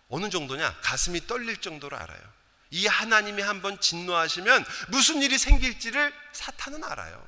어느 0.10 0.30
정도냐? 0.30 0.76
가슴이 0.82 1.26
떨릴 1.26 1.60
정도로 1.60 1.97
알아요. 1.97 2.33
이 2.74 2.88
하나님이 2.88 3.44
한번 3.44 3.80
진노하시면 3.80 4.66
무슨 4.88 5.22
일이 5.22 5.38
생길지를 5.38 6.12
사탄은 6.32 6.84
알아요. 6.84 7.24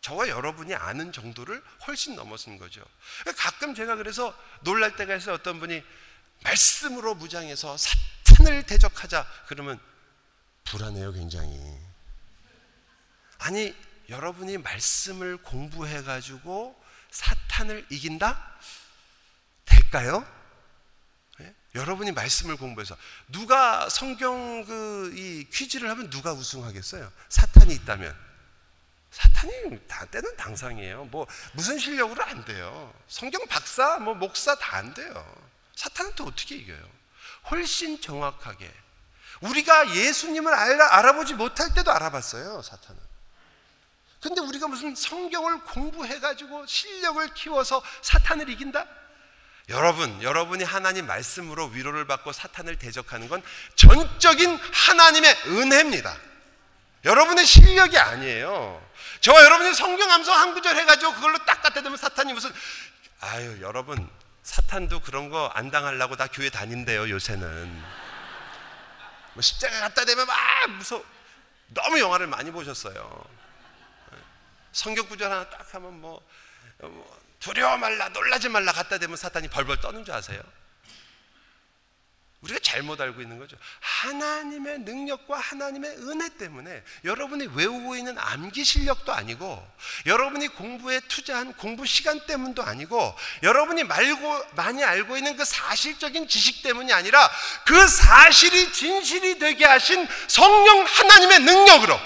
저와 0.00 0.28
여러분이 0.28 0.74
아는 0.74 1.12
정도를 1.12 1.62
훨씬 1.86 2.16
넘어선 2.16 2.56
거죠. 2.56 2.82
가끔 3.36 3.74
제가 3.74 3.96
그래서 3.96 4.34
놀랄 4.62 4.96
때가 4.96 5.16
있어요. 5.16 5.34
어떤 5.34 5.60
분이 5.60 5.82
말씀으로 6.44 7.14
무장해서 7.14 7.76
사탄을 7.76 8.62
대적하자 8.62 9.26
그러면 9.48 9.78
불안해요, 10.64 11.12
굉장히. 11.12 11.60
아니, 13.36 13.76
여러분이 14.08 14.56
말씀을 14.58 15.36
공부해 15.36 16.02
가지고 16.04 16.82
사탄을 17.10 17.84
이긴다? 17.90 18.56
될까요? 19.66 20.26
네? 21.76 21.80
여러분이 21.80 22.12
말씀을 22.12 22.56
공부해서 22.56 22.96
누가 23.28 23.88
성경 23.88 24.64
그 24.64 25.12
이 25.14 25.46
퀴즈를 25.52 25.88
하면 25.90 26.10
누가 26.10 26.32
우승하겠어요? 26.32 27.10
사탄이 27.28 27.74
있다면 27.74 28.14
사탄이 29.10 29.86
다 29.86 30.04
때는 30.06 30.36
당상이에요. 30.36 31.04
뭐 31.06 31.26
무슨 31.52 31.78
실력으로 31.78 32.22
안 32.24 32.44
돼요. 32.44 32.92
성경 33.08 33.46
박사, 33.46 33.98
뭐 33.98 34.14
목사 34.14 34.54
다 34.56 34.76
안 34.78 34.92
돼요. 34.94 35.36
사탄은 35.74 36.14
또 36.16 36.24
어떻게 36.24 36.56
이겨요? 36.56 36.82
훨씬 37.50 38.00
정확하게 38.00 38.70
우리가 39.42 39.94
예수님을 39.94 40.52
알아, 40.52 40.96
알아보지 40.98 41.34
못할 41.34 41.72
때도 41.74 41.92
알아봤어요. 41.92 42.62
사탄은. 42.62 43.00
근데 44.20 44.40
우리가 44.40 44.66
무슨 44.66 44.94
성경을 44.94 45.60
공부해가지고 45.64 46.66
실력을 46.66 47.32
키워서 47.34 47.82
사탄을 48.02 48.48
이긴다? 48.48 48.86
여러분, 49.68 50.22
여러분이 50.22 50.62
하나님 50.62 51.06
말씀으로 51.06 51.66
위로를 51.66 52.06
받고 52.06 52.32
사탄을 52.32 52.78
대적하는 52.78 53.28
건 53.28 53.42
전적인 53.74 54.56
하나님의 54.72 55.36
은혜입니다. 55.46 56.16
여러분의 57.04 57.44
실력이 57.44 57.98
아니에요. 57.98 58.84
저와 59.20 59.44
여러분이 59.44 59.74
성경 59.74 60.10
암송 60.10 60.34
한 60.34 60.54
구절 60.54 60.76
해가지고 60.76 61.14
그걸로 61.14 61.38
딱 61.38 61.62
갖다 61.62 61.82
대면 61.82 61.96
사탄이 61.96 62.32
무슨, 62.32 62.52
아유, 63.20 63.60
여러분, 63.60 64.08
사탄도 64.42 65.00
그런 65.00 65.30
거 65.30 65.50
안 65.54 65.70
당하려고 65.72 66.16
다 66.16 66.28
교회 66.28 66.48
다닌대요, 66.48 67.08
요새는. 67.10 67.82
뭐 69.34 69.42
십자가 69.42 69.80
갖다 69.80 70.04
대면 70.04 70.26
막 70.26 70.36
무서워. 70.70 71.04
너무 71.68 71.98
영화를 71.98 72.28
많이 72.28 72.52
보셨어요. 72.52 73.24
성경 74.70 75.08
구절 75.08 75.30
하나 75.32 75.48
딱 75.50 75.74
하면 75.74 76.00
뭐, 76.00 76.24
뭐 76.78 77.20
두려워 77.46 77.76
말라 77.76 78.08
놀라지 78.08 78.48
말라 78.48 78.72
갖다 78.72 78.98
대면 78.98 79.16
사탄이 79.16 79.46
벌벌 79.46 79.80
떠는 79.80 80.04
줄 80.04 80.12
아세요? 80.14 80.40
우리가 82.40 82.58
잘못 82.60 83.00
알고 83.00 83.22
있는 83.22 83.38
거죠. 83.38 83.56
하나님의 83.80 84.80
능력과 84.80 85.38
하나님의 85.38 85.90
은혜 86.08 86.28
때문에 86.36 86.82
여러분이 87.04 87.48
외우고 87.54 87.96
있는 87.96 88.18
암기 88.18 88.64
실력도 88.64 89.12
아니고 89.12 89.64
여러분이 90.06 90.48
공부에 90.48 91.00
투자한 91.08 91.54
공부 91.54 91.86
시간 91.86 92.24
때문도 92.26 92.62
아니고 92.62 93.16
여러분이 93.44 93.84
말고 93.84 94.44
많이 94.56 94.84
알고 94.84 95.16
있는 95.16 95.36
그 95.36 95.44
사실적인 95.44 96.28
지식 96.28 96.62
때문이 96.62 96.92
아니라 96.92 97.30
그 97.64 97.86
사실이 97.86 98.72
진실이 98.72 99.38
되게 99.38 99.64
하신 99.64 100.06
성령 100.28 100.84
하나님의 100.84 101.40
능력으로 101.40 101.98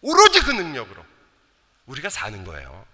오로지 0.00 0.40
그 0.40 0.52
능력으로 0.52 1.04
우리가 1.86 2.10
사는 2.10 2.44
거예요. 2.44 2.91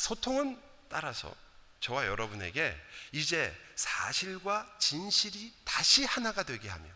소통은 0.00 0.60
따라서 0.88 1.34
저와 1.80 2.06
여러분에게 2.06 2.74
이제 3.12 3.54
사실과 3.74 4.66
진실이 4.78 5.52
다시 5.64 6.04
하나가 6.04 6.42
되게 6.42 6.68
하며 6.70 6.88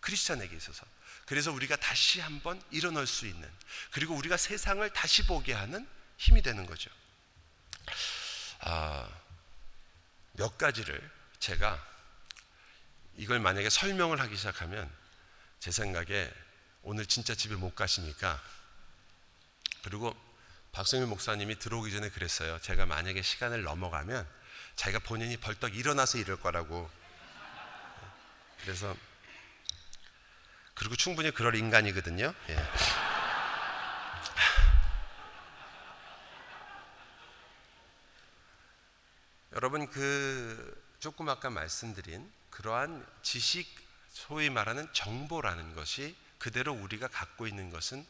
크리스천에게 0.00 0.56
있어서 0.56 0.84
그래서 1.26 1.52
우리가 1.52 1.76
다시 1.76 2.20
한번 2.20 2.60
일어날 2.70 3.06
수 3.06 3.26
있는 3.26 3.48
그리고 3.90 4.14
우리가 4.14 4.38
세상을 4.38 4.88
다시 4.94 5.26
보게 5.26 5.52
하는 5.52 5.86
힘이 6.16 6.40
되는 6.42 6.64
거죠. 6.64 6.90
아, 8.60 9.08
몇 10.32 10.56
가지를 10.56 11.10
제가 11.38 11.86
이걸 13.16 13.40
만약에 13.40 13.68
설명을 13.68 14.20
하기 14.20 14.36
시작하면 14.36 14.90
제 15.60 15.70
생각에 15.70 16.32
오늘 16.82 17.04
진짜 17.04 17.34
집에 17.34 17.54
못 17.56 17.74
가시니까 17.74 18.42
그리고 19.84 20.16
박성민 20.72 21.08
목사님이 21.10 21.58
들어오기 21.58 21.92
전에 21.92 22.08
그랬어요. 22.08 22.58
제가 22.60 22.86
만약에 22.86 23.20
시간을 23.20 23.62
넘어가면 23.62 24.26
자기가 24.74 25.00
본인이 25.00 25.36
벌떡 25.36 25.76
일어나서 25.76 26.16
이럴 26.16 26.40
거라고. 26.40 26.90
그래서 28.62 28.96
그리고 30.72 30.96
충분히 30.96 31.30
그럴 31.30 31.56
인간이거든요. 31.56 32.32
예. 32.48 32.56
여러분 39.52 39.90
그 39.90 40.82
조금 41.00 41.28
아까 41.28 41.50
말씀드린 41.50 42.32
그러한 42.48 43.06
지식 43.20 43.68
소위 44.08 44.48
말하는 44.48 44.90
정보라는 44.94 45.74
것이 45.74 46.16
그대로 46.38 46.72
우리가 46.72 47.08
갖고 47.08 47.46
있는 47.46 47.68
것은 47.68 48.06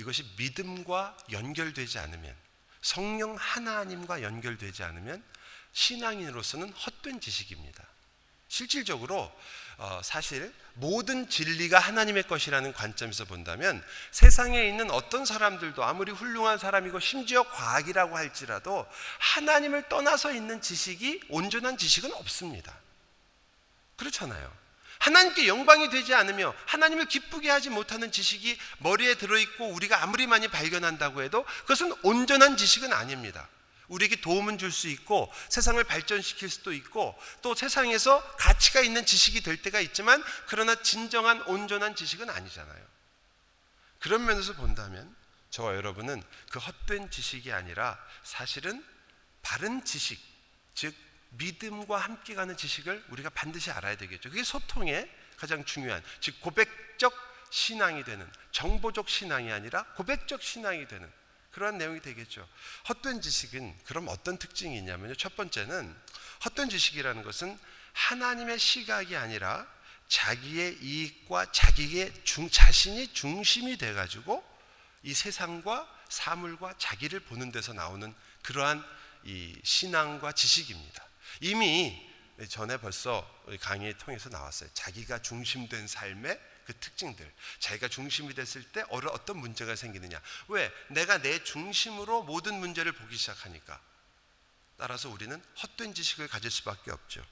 이것이 0.00 0.24
믿음과 0.36 1.16
연결되지 1.30 1.98
않으면 1.98 2.34
성령 2.82 3.36
하나님과 3.36 4.22
연결되지 4.22 4.82
않으면 4.82 5.22
신앙인으로서는 5.72 6.72
헛된 6.72 7.20
지식입니다. 7.20 7.84
실질적으로 8.48 9.32
어, 9.76 10.00
사실 10.02 10.52
모든 10.74 11.28
진리가 11.28 11.78
하나님의 11.78 12.24
것이라는 12.24 12.72
관점에서 12.72 13.24
본다면 13.24 13.82
세상에 14.10 14.66
있는 14.66 14.90
어떤 14.90 15.24
사람들도 15.24 15.82
아무리 15.84 16.12
훌륭한 16.12 16.58
사람이고 16.58 17.00
심지어 17.00 17.44
과학이라고 17.44 18.16
할지라도 18.16 18.86
하나님을 19.18 19.88
떠나서 19.88 20.32
있는 20.32 20.60
지식이 20.60 21.22
온전한 21.28 21.78
지식은 21.78 22.12
없습니다. 22.14 22.76
그렇잖아요. 23.96 24.52
하나님께 25.00 25.48
영광이 25.48 25.90
되지 25.90 26.14
않으며 26.14 26.54
하나님을 26.66 27.06
기쁘게 27.06 27.50
하지 27.50 27.70
못하는 27.70 28.12
지식이 28.12 28.58
머리에 28.78 29.14
들어있고 29.14 29.68
우리가 29.68 30.02
아무리 30.02 30.26
많이 30.26 30.46
발견한다고 30.48 31.22
해도 31.22 31.44
그것은 31.62 31.92
온전한 32.02 32.56
지식은 32.56 32.92
아닙니다. 32.92 33.48
우리에게 33.88 34.20
도움은 34.20 34.58
줄 34.58 34.70
수 34.70 34.88
있고 34.88 35.32
세상을 35.48 35.82
발전시킬 35.82 36.48
수도 36.48 36.72
있고 36.72 37.18
또 37.42 37.54
세상에서 37.54 38.22
가치가 38.36 38.80
있는 38.80 39.04
지식이 39.04 39.40
될 39.40 39.60
때가 39.60 39.80
있지만 39.80 40.22
그러나 40.46 40.80
진정한 40.80 41.42
온전한 41.42 41.96
지식은 41.96 42.30
아니잖아요. 42.30 42.86
그런 43.98 44.24
면에서 44.24 44.52
본다면 44.54 45.14
저와 45.50 45.74
여러분은 45.74 46.22
그 46.50 46.58
헛된 46.58 47.10
지식이 47.10 47.52
아니라 47.52 47.98
사실은 48.22 48.84
바른 49.42 49.84
지식, 49.84 50.20
즉 50.74 50.94
믿음과 51.30 51.96
함께 51.96 52.34
가는 52.34 52.56
지식을 52.56 53.04
우리가 53.08 53.30
반드시 53.30 53.70
알아야 53.70 53.96
되겠죠. 53.96 54.30
그게 54.30 54.42
소통의 54.42 55.08
가장 55.36 55.64
중요한, 55.64 56.02
즉 56.20 56.40
고백적 56.40 57.12
신앙이 57.50 58.04
되는 58.04 58.30
정보적 58.52 59.08
신앙이 59.08 59.50
아니라 59.50 59.84
고백적 59.94 60.42
신앙이 60.42 60.86
되는 60.88 61.10
그러한 61.52 61.78
내용이 61.78 62.00
되겠죠. 62.00 62.48
헛된 62.88 63.20
지식은 63.20 63.78
그럼 63.84 64.08
어떤 64.08 64.38
특징이 64.38 64.76
있냐면요. 64.78 65.14
첫 65.16 65.34
번째는 65.36 65.96
헛된 66.44 66.68
지식이라는 66.68 67.22
것은 67.22 67.58
하나님의 67.92 68.58
시각이 68.58 69.16
아니라 69.16 69.66
자기의 70.08 70.78
이익과 70.80 71.52
자기의 71.52 72.12
중, 72.24 72.48
자신이 72.50 73.12
중심이 73.12 73.76
돼 73.76 73.92
가지고 73.92 74.44
이 75.02 75.14
세상과 75.14 75.88
사물과 76.08 76.74
자기를 76.78 77.20
보는 77.20 77.52
데서 77.52 77.72
나오는 77.72 78.14
그러한 78.42 78.84
이 79.24 79.56
신앙과 79.62 80.32
지식입니다. 80.32 81.09
이미 81.40 82.08
전에 82.48 82.76
벌써 82.76 83.28
강의 83.60 83.96
통해서 83.98 84.28
나왔어요. 84.28 84.70
자기가 84.72 85.20
중심된 85.22 85.86
삶의 85.86 86.40
그 86.64 86.74
특징들. 86.78 87.30
자기가 87.58 87.88
중심이 87.88 88.34
됐을 88.34 88.62
때 88.62 88.84
어떤 88.90 89.38
문제가 89.38 89.74
생기느냐. 89.74 90.20
왜? 90.48 90.72
내가 90.88 91.20
내 91.20 91.42
중심으로 91.42 92.22
모든 92.22 92.54
문제를 92.60 92.92
보기 92.92 93.16
시작하니까. 93.16 93.80
따라서 94.76 95.10
우리는 95.10 95.42
헛된 95.62 95.94
지식을 95.94 96.28
가질 96.28 96.50
수밖에 96.50 96.90
없죠. 96.90 97.24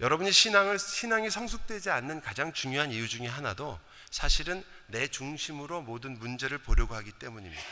여러분이 0.00 0.32
신앙을 0.32 0.78
신앙이 0.78 1.30
성숙되지 1.30 1.90
않는 1.90 2.20
가장 2.20 2.52
중요한 2.52 2.90
이유 2.90 3.08
중에 3.08 3.28
하나도 3.28 3.78
사실은 4.10 4.64
내 4.88 5.06
중심으로 5.06 5.82
모든 5.82 6.18
문제를 6.18 6.58
보려고 6.58 6.94
하기 6.96 7.12
때문입니다. 7.12 7.62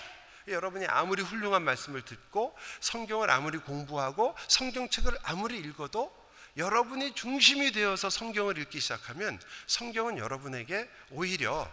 여러분이 0.49 0.87
아무리 0.87 1.23
훌륭한 1.23 1.63
말씀을 1.63 2.03
듣고 2.03 2.57
성경을 2.81 3.31
아무리 3.31 3.59
공부하고 3.59 4.37
성경책을 4.49 5.17
아무리 5.23 5.59
읽어도 5.59 6.23
여러분이 6.57 7.15
중심이 7.15 7.73
되어서 7.73 8.11
성경을 8.11 8.59
읽기 8.59 8.81
시작하면 8.81 9.41
성경은 9.67 10.19
여러분에게 10.19 10.89
오히려 11.11 11.71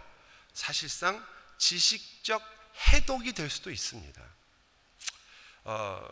사실상 0.53 1.23
지식적 1.57 2.41
해독이 2.93 3.33
될 3.33 3.49
수도 3.49 3.71
있습니다. 3.71 4.21
어, 5.65 6.09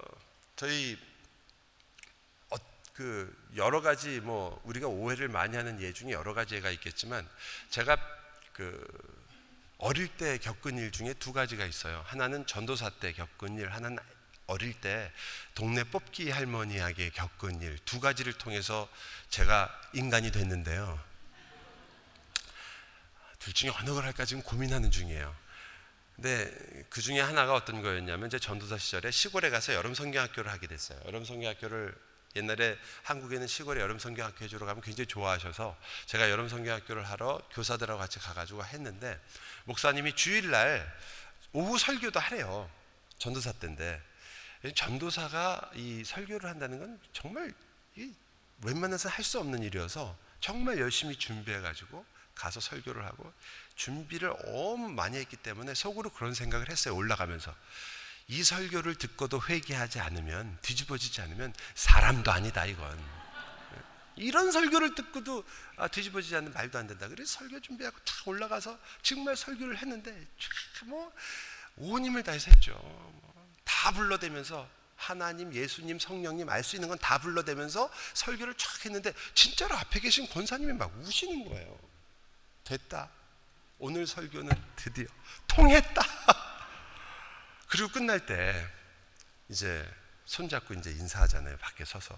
저희 0.57 0.97
어, 2.49 2.57
그 2.93 3.33
여러 3.55 3.81
가지 3.81 4.19
뭐 4.19 4.61
우리가 4.65 4.87
오해를 4.87 5.29
많이 5.29 5.55
하는 5.55 5.81
예 5.81 5.93
중에 5.93 6.11
여러 6.11 6.33
가지가 6.33 6.69
있겠지만 6.71 7.27
제가 7.69 7.97
그 8.51 8.85
어릴 9.77 10.07
때 10.07 10.37
겪은 10.37 10.77
일 10.77 10.91
중에 10.91 11.13
두 11.13 11.33
가지가 11.33 11.65
있어요. 11.65 12.03
하나는 12.07 12.45
전도사 12.47 12.89
때 12.99 13.13
겪은 13.13 13.57
일, 13.59 13.71
하나는 13.71 13.97
어릴 14.47 14.73
때 14.79 15.11
동네 15.55 15.83
뽑기 15.83 16.31
할머니에게 16.31 17.09
겪은 17.11 17.61
일 17.61 17.77
두 17.85 17.99
가지를 17.99 18.33
통해서 18.33 18.89
제가 19.29 19.69
인간이 19.93 20.31
됐는데요. 20.31 20.99
둘 23.39 23.53
중에 23.53 23.71
어느 23.79 23.91
걸 23.91 24.03
할까 24.03 24.25
지금 24.25 24.41
고민하는 24.41 24.89
중이에요. 24.89 25.35
근데 26.15 26.51
그 26.89 27.01
중에 27.01 27.19
하나가 27.19 27.53
어떤 27.53 27.83
거였냐면 27.83 28.29
제 28.29 28.39
전도사 28.39 28.77
시절에 28.79 29.11
시골에 29.11 29.51
가서 29.51 29.73
여름 29.75 29.93
성경학교를 29.93 30.51
하게 30.51 30.65
됐어요. 30.65 30.99
여름 31.05 31.23
성경학교를 31.23 31.93
옛날에 32.35 32.77
한국에는 33.03 33.47
시골에 33.47 33.81
여름 33.81 33.99
성경학교 33.99 34.43
해주러 34.43 34.65
가면 34.65 34.81
굉장히 34.81 35.07
좋아하셔서 35.07 35.77
제가 36.05 36.29
여름 36.29 36.49
성경학교를 36.49 37.07
하러 37.07 37.39
교사들하고 37.51 37.99
같이 37.99 38.19
가가지고 38.19 38.63
했는데 38.65 39.19
목사님이 39.67 40.13
주일날 40.13 40.89
오후 41.51 41.77
설교도 41.77 42.19
하래요. 42.19 42.69
전도사 43.17 43.51
때인데 43.53 44.01
전도사가 44.75 45.71
이 45.75 46.03
설교를 46.05 46.49
한다는 46.49 46.79
건 46.79 46.99
정말 47.11 47.53
웬만해서 48.63 49.09
할 49.09 49.23
수 49.23 49.39
없는 49.39 49.63
일이어서 49.63 50.17
정말 50.39 50.79
열심히 50.79 51.17
준비해 51.17 51.59
가지고 51.59 52.05
가서 52.33 52.59
설교를 52.59 53.05
하고 53.05 53.31
준비를 53.75 54.29
너무 54.45 54.89
많이 54.89 55.17
했기 55.17 55.35
때문에 55.35 55.73
속으로 55.73 56.11
그런 56.11 56.33
생각을 56.33 56.69
했어요. 56.69 56.95
올라가면서. 56.95 57.53
이 58.29 58.43
설교를 58.43 58.95
듣고도 58.95 59.41
회개하지 59.47 59.99
않으면 59.99 60.57
뒤집어지지 60.61 61.21
않으면 61.21 61.53
사람도 61.75 62.29
아니다 62.31 62.65
이건 62.65 63.16
이런 64.17 64.51
설교를 64.51 64.95
듣고도 64.95 65.43
아, 65.77 65.87
뒤집어지지 65.87 66.35
않는 66.37 66.53
말도 66.53 66.77
안 66.77 66.87
된다. 66.87 67.07
그래서 67.07 67.39
설교 67.39 67.59
준비하고 67.61 67.97
탁 68.03 68.27
올라가서 68.27 68.77
정말 69.01 69.35
설교를 69.35 69.77
했는데 69.77 70.27
뭐 70.85 71.11
온 71.79 72.03
힘을 72.03 72.23
다해서 72.23 72.49
했죠. 72.51 72.73
뭐 72.73 73.37
다 73.63 73.91
불러대면서 73.91 74.67
하나님, 74.95 75.53
예수님, 75.53 75.99
성령님 75.99 76.49
알 76.49 76.63
수 76.63 76.75
있는 76.75 76.89
건 76.89 76.97
다 76.97 77.19
불러대면서 77.19 77.91
설교를 78.15 78.55
쫙 78.55 78.85
했는데 78.85 79.13
진짜로 79.35 79.75
앞에 79.75 79.99
계신 79.99 80.27
권사님이 80.29 80.73
막 80.73 80.91
우시는 80.97 81.47
거예요. 81.47 81.79
됐다. 82.63 83.09
오늘 83.77 84.07
설교는 84.07 84.51
드디어 84.75 85.05
통했다. 85.47 86.01
그리고 87.69 87.89
끝날 87.89 88.25
때 88.25 88.67
이제 89.49 89.87
손잡고 90.25 90.73
이제 90.73 90.89
인사하잖아요. 90.91 91.57
밖에 91.57 91.85
서서. 91.85 92.17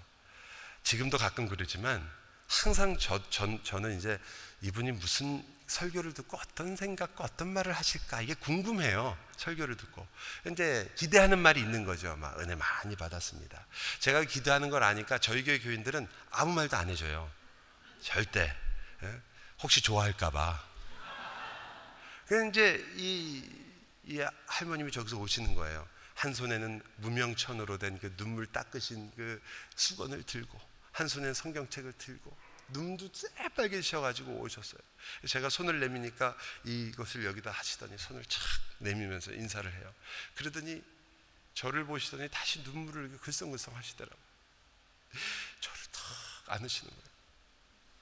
지금도 0.83 1.17
가끔 1.17 1.47
그러지만 1.47 2.07
항상 2.47 2.97
저, 2.97 3.21
전, 3.29 3.63
저는 3.63 3.97
이제 3.97 4.19
이분이 4.61 4.93
무슨 4.93 5.43
설교를 5.67 6.13
듣고 6.13 6.37
어떤 6.37 6.75
생각과 6.75 7.23
어떤 7.23 7.53
말을 7.53 7.71
하실까 7.73 8.21
이게 8.21 8.33
궁금해요. 8.33 9.15
설교를 9.37 9.77
듣고. 9.77 10.05
근데 10.43 10.91
기대하는 10.95 11.37
말이 11.37 11.61
있는 11.61 11.85
거죠. 11.85 12.15
막 12.17 12.39
은혜 12.39 12.55
많이 12.55 12.95
받았습니다. 12.95 13.65
제가 13.99 14.23
기도하는 14.23 14.71
걸 14.71 14.81
아니까 14.83 15.19
저희 15.19 15.43
교회 15.43 15.59
교인들은 15.59 16.07
아무 16.31 16.53
말도 16.53 16.75
안 16.75 16.89
해줘요. 16.89 17.31
절대. 18.01 18.51
예? 19.03 19.21
혹시 19.61 19.81
좋아할까봐. 19.81 20.67
그래서 22.25 22.47
이제 22.49 22.83
이, 22.95 23.43
이 24.05 24.25
할머님이 24.47 24.91
저기서 24.91 25.17
오시는 25.17 25.53
거예요. 25.55 25.87
한 26.15 26.33
손에는 26.33 26.81
무명천으로 26.97 27.77
된 27.77 27.97
그 27.99 28.15
눈물 28.17 28.45
닦으신 28.47 29.11
그 29.15 29.41
수건을 29.75 30.23
들고 30.23 30.59
한 30.91 31.07
손에는 31.07 31.33
성경책을 31.33 31.93
들고 31.93 32.37
눈도 32.69 33.09
새빨개지셔가지고 33.13 34.31
오셨어요. 34.41 34.79
제가 35.27 35.49
손을 35.49 35.79
내미니까 35.79 36.37
이것을 36.65 37.25
여기다 37.25 37.51
하시더니 37.51 37.97
손을 37.97 38.23
착 38.25 38.43
내미면서 38.79 39.33
인사를 39.33 39.71
해요. 39.73 39.93
그러더니 40.35 40.83
저를 41.53 41.85
보시더니 41.85 42.29
다시 42.29 42.61
눈물을 42.61 43.17
글썽글썽 43.17 43.75
하시더라고요. 43.75 44.29
저를 45.59 45.79
탁 45.91 46.03
안으시는 46.53 46.89
거예요. 46.89 47.09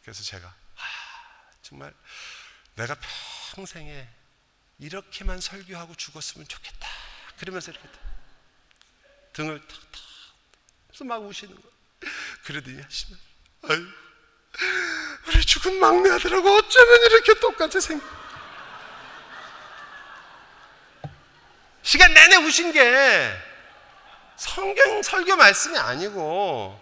그래서 0.02 0.24
제가 0.24 0.48
아, 0.48 1.52
정말 1.62 1.94
내가 2.76 2.96
평생에 3.56 4.08
이렇게만 4.80 5.42
설교하고 5.42 5.96
죽었으면 5.96 6.48
좋겠다. 6.48 6.88
그러면서 7.38 7.72
이렇게 7.72 7.90
등을 9.34 9.60
탁탁 9.68 10.02
그래서 10.88 11.04
막 11.06 11.18
우시는 11.18 11.56
거예요. 11.56 11.77
그러더니 12.48 12.82
하시면. 12.82 13.20
아유 13.64 13.86
우리 15.28 15.46
죽은 15.46 15.80
막내 15.82 16.10
아들하고 16.10 16.50
어쩌면 16.50 17.02
이렇게 17.12 17.34
똑같이 17.42 17.82
생겨 17.82 18.06
시간 21.82 22.14
내내 22.14 22.38
우신 22.38 22.72
게 22.72 23.38
성경 24.38 25.02
설교 25.02 25.36
말씀이 25.36 25.78
아니고 25.78 26.82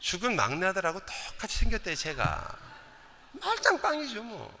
죽은 0.00 0.36
막내 0.36 0.66
아들하고 0.66 1.00
똑같이 1.00 1.58
생겼대 1.58 1.94
제가. 1.94 2.58
말짱빵이죠 3.32 4.22
뭐. 4.22 4.58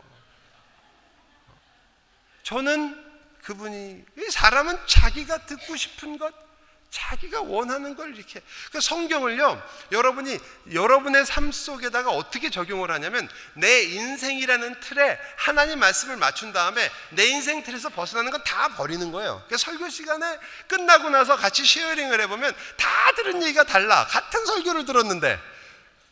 저는 2.44 3.10
그분이 3.42 4.04
사람은 4.30 4.86
자기가 4.86 5.46
듣고 5.46 5.76
싶은 5.76 6.18
것 6.18 6.49
자기가 6.90 7.42
원하는 7.42 7.94
걸 7.94 8.16
이렇게 8.16 8.40
그 8.72 8.80
성경을요 8.80 9.62
여러분이 9.92 10.38
여러분의 10.72 11.24
삶 11.24 11.52
속에다가 11.52 12.10
어떻게 12.10 12.50
적용을 12.50 12.90
하냐면 12.90 13.28
내 13.54 13.82
인생이라는 13.82 14.80
틀에 14.80 15.18
하나님 15.36 15.78
말씀을 15.78 16.16
맞춘 16.16 16.52
다음에 16.52 16.90
내 17.10 17.26
인생 17.26 17.62
틀에서 17.62 17.90
벗어나는 17.90 18.30
건 18.32 18.40
다 18.50 18.68
버리는 18.76 19.12
거예요. 19.12 19.44
그 19.48 19.56
설교 19.56 19.88
시간에 19.90 20.38
끝나고 20.66 21.10
나서 21.10 21.36
같이 21.36 21.64
sharing을 21.64 22.20
해보면 22.22 22.52
다 22.76 22.88
들은 23.16 23.42
얘기가 23.42 23.62
달라 23.64 24.06
같은 24.06 24.44
설교를 24.46 24.84
들었는데 24.86 25.38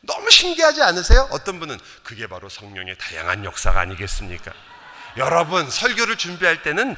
너무 0.03 0.31
신기하지 0.31 0.83
않으세요? 0.83 1.29
어떤 1.33 1.59
분은 1.59 1.79
그게 2.05 2.27
바로 2.29 2.49
성령의 2.49 2.97
다양한 2.99 3.45
역사가 3.45 3.81
아니겠습니까? 3.81 4.53
여러분 5.17 5.69
설교를 5.69 6.17
준비할 6.17 6.63
때는 6.63 6.95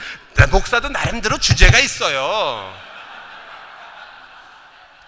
목사도 0.51 0.91
나름대로 0.91 1.39
주제가 1.39 1.79
있어요. 1.79 2.90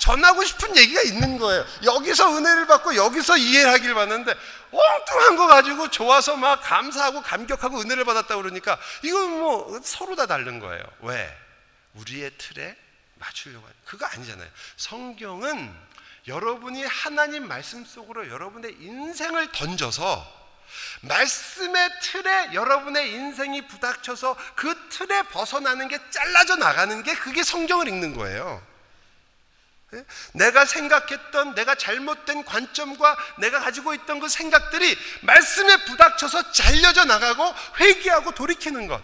전하고 0.02 0.42
싶은 0.44 0.76
얘기가 0.76 1.00
있는 1.02 1.38
거예요. 1.38 1.64
여기서 1.84 2.36
은혜를 2.36 2.66
받고 2.66 2.96
여기서 2.96 3.34
하길 3.34 3.94
바랐는데 3.94 4.34
엉뚱한 4.72 5.36
거 5.36 5.46
가지고 5.46 5.90
좋아서 5.90 6.34
막 6.36 6.60
감사하고 6.60 7.22
감격하고 7.22 7.80
은혜를 7.80 8.04
받았다 8.04 8.34
그러니까 8.34 8.80
이건 9.04 9.30
뭐 9.38 9.80
서로 9.84 10.16
다 10.16 10.26
다른 10.26 10.58
거예요. 10.58 10.82
왜? 11.02 11.32
우리의 11.94 12.32
틀에 12.36 12.76
맞추려고 13.14 13.64
하는 13.64 13.76
그거 13.84 14.04
아니잖아요. 14.06 14.48
성경은 14.76 15.72
여러분이 16.26 16.84
하나님 16.84 17.46
말씀 17.46 17.84
속으로 17.84 18.28
여러분의 18.28 18.78
인생을 18.80 19.52
던져서 19.52 20.42
말씀의 21.02 21.90
틀에 22.00 22.54
여러분의 22.54 23.12
인생이 23.12 23.68
부닥쳐서 23.68 24.36
그 24.56 24.88
틀에 24.88 25.22
벗어나는 25.28 25.86
게 25.86 26.00
잘라져 26.10 26.56
나가는 26.56 27.04
게 27.04 27.14
그게 27.14 27.44
성경을 27.44 27.86
읽는 27.86 28.16
거예요. 28.16 28.71
예? 29.94 30.04
내가 30.32 30.64
생각했던 30.64 31.54
내가 31.54 31.74
잘못된 31.74 32.44
관점과 32.44 33.16
내가 33.38 33.60
가지고 33.60 33.94
있던 33.94 34.20
그 34.20 34.28
생각들이 34.28 34.96
말씀에 35.22 35.84
부닥쳐서 35.84 36.52
잘려져 36.52 37.04
나가고 37.04 37.54
회개하고 37.80 38.32
돌이키는 38.32 38.86
것. 38.86 39.02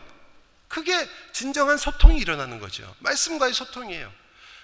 그게 0.68 1.08
진정한 1.32 1.76
소통이 1.78 2.18
일어나는 2.18 2.58
거죠. 2.58 2.94
말씀과의 3.00 3.54
소통이에요. 3.54 4.12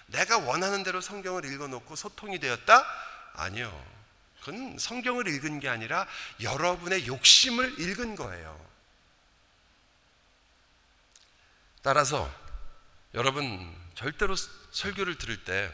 내가 0.06 0.38
원하는 0.38 0.82
대로 0.82 1.00
성경을 1.00 1.44
읽어놓고 1.46 1.96
소통이 1.96 2.38
되었다? 2.38 2.86
아니요. 3.34 3.94
그건 4.40 4.76
성경을 4.78 5.26
읽은 5.28 5.60
게 5.60 5.68
아니라 5.68 6.06
여러분의 6.40 7.06
욕심을 7.06 7.80
읽은 7.80 8.14
거예요. 8.16 8.64
따라서 11.82 12.30
여러분 13.14 13.74
절대로 13.94 14.34
설교를 14.72 15.16
들을 15.18 15.44
때 15.44 15.70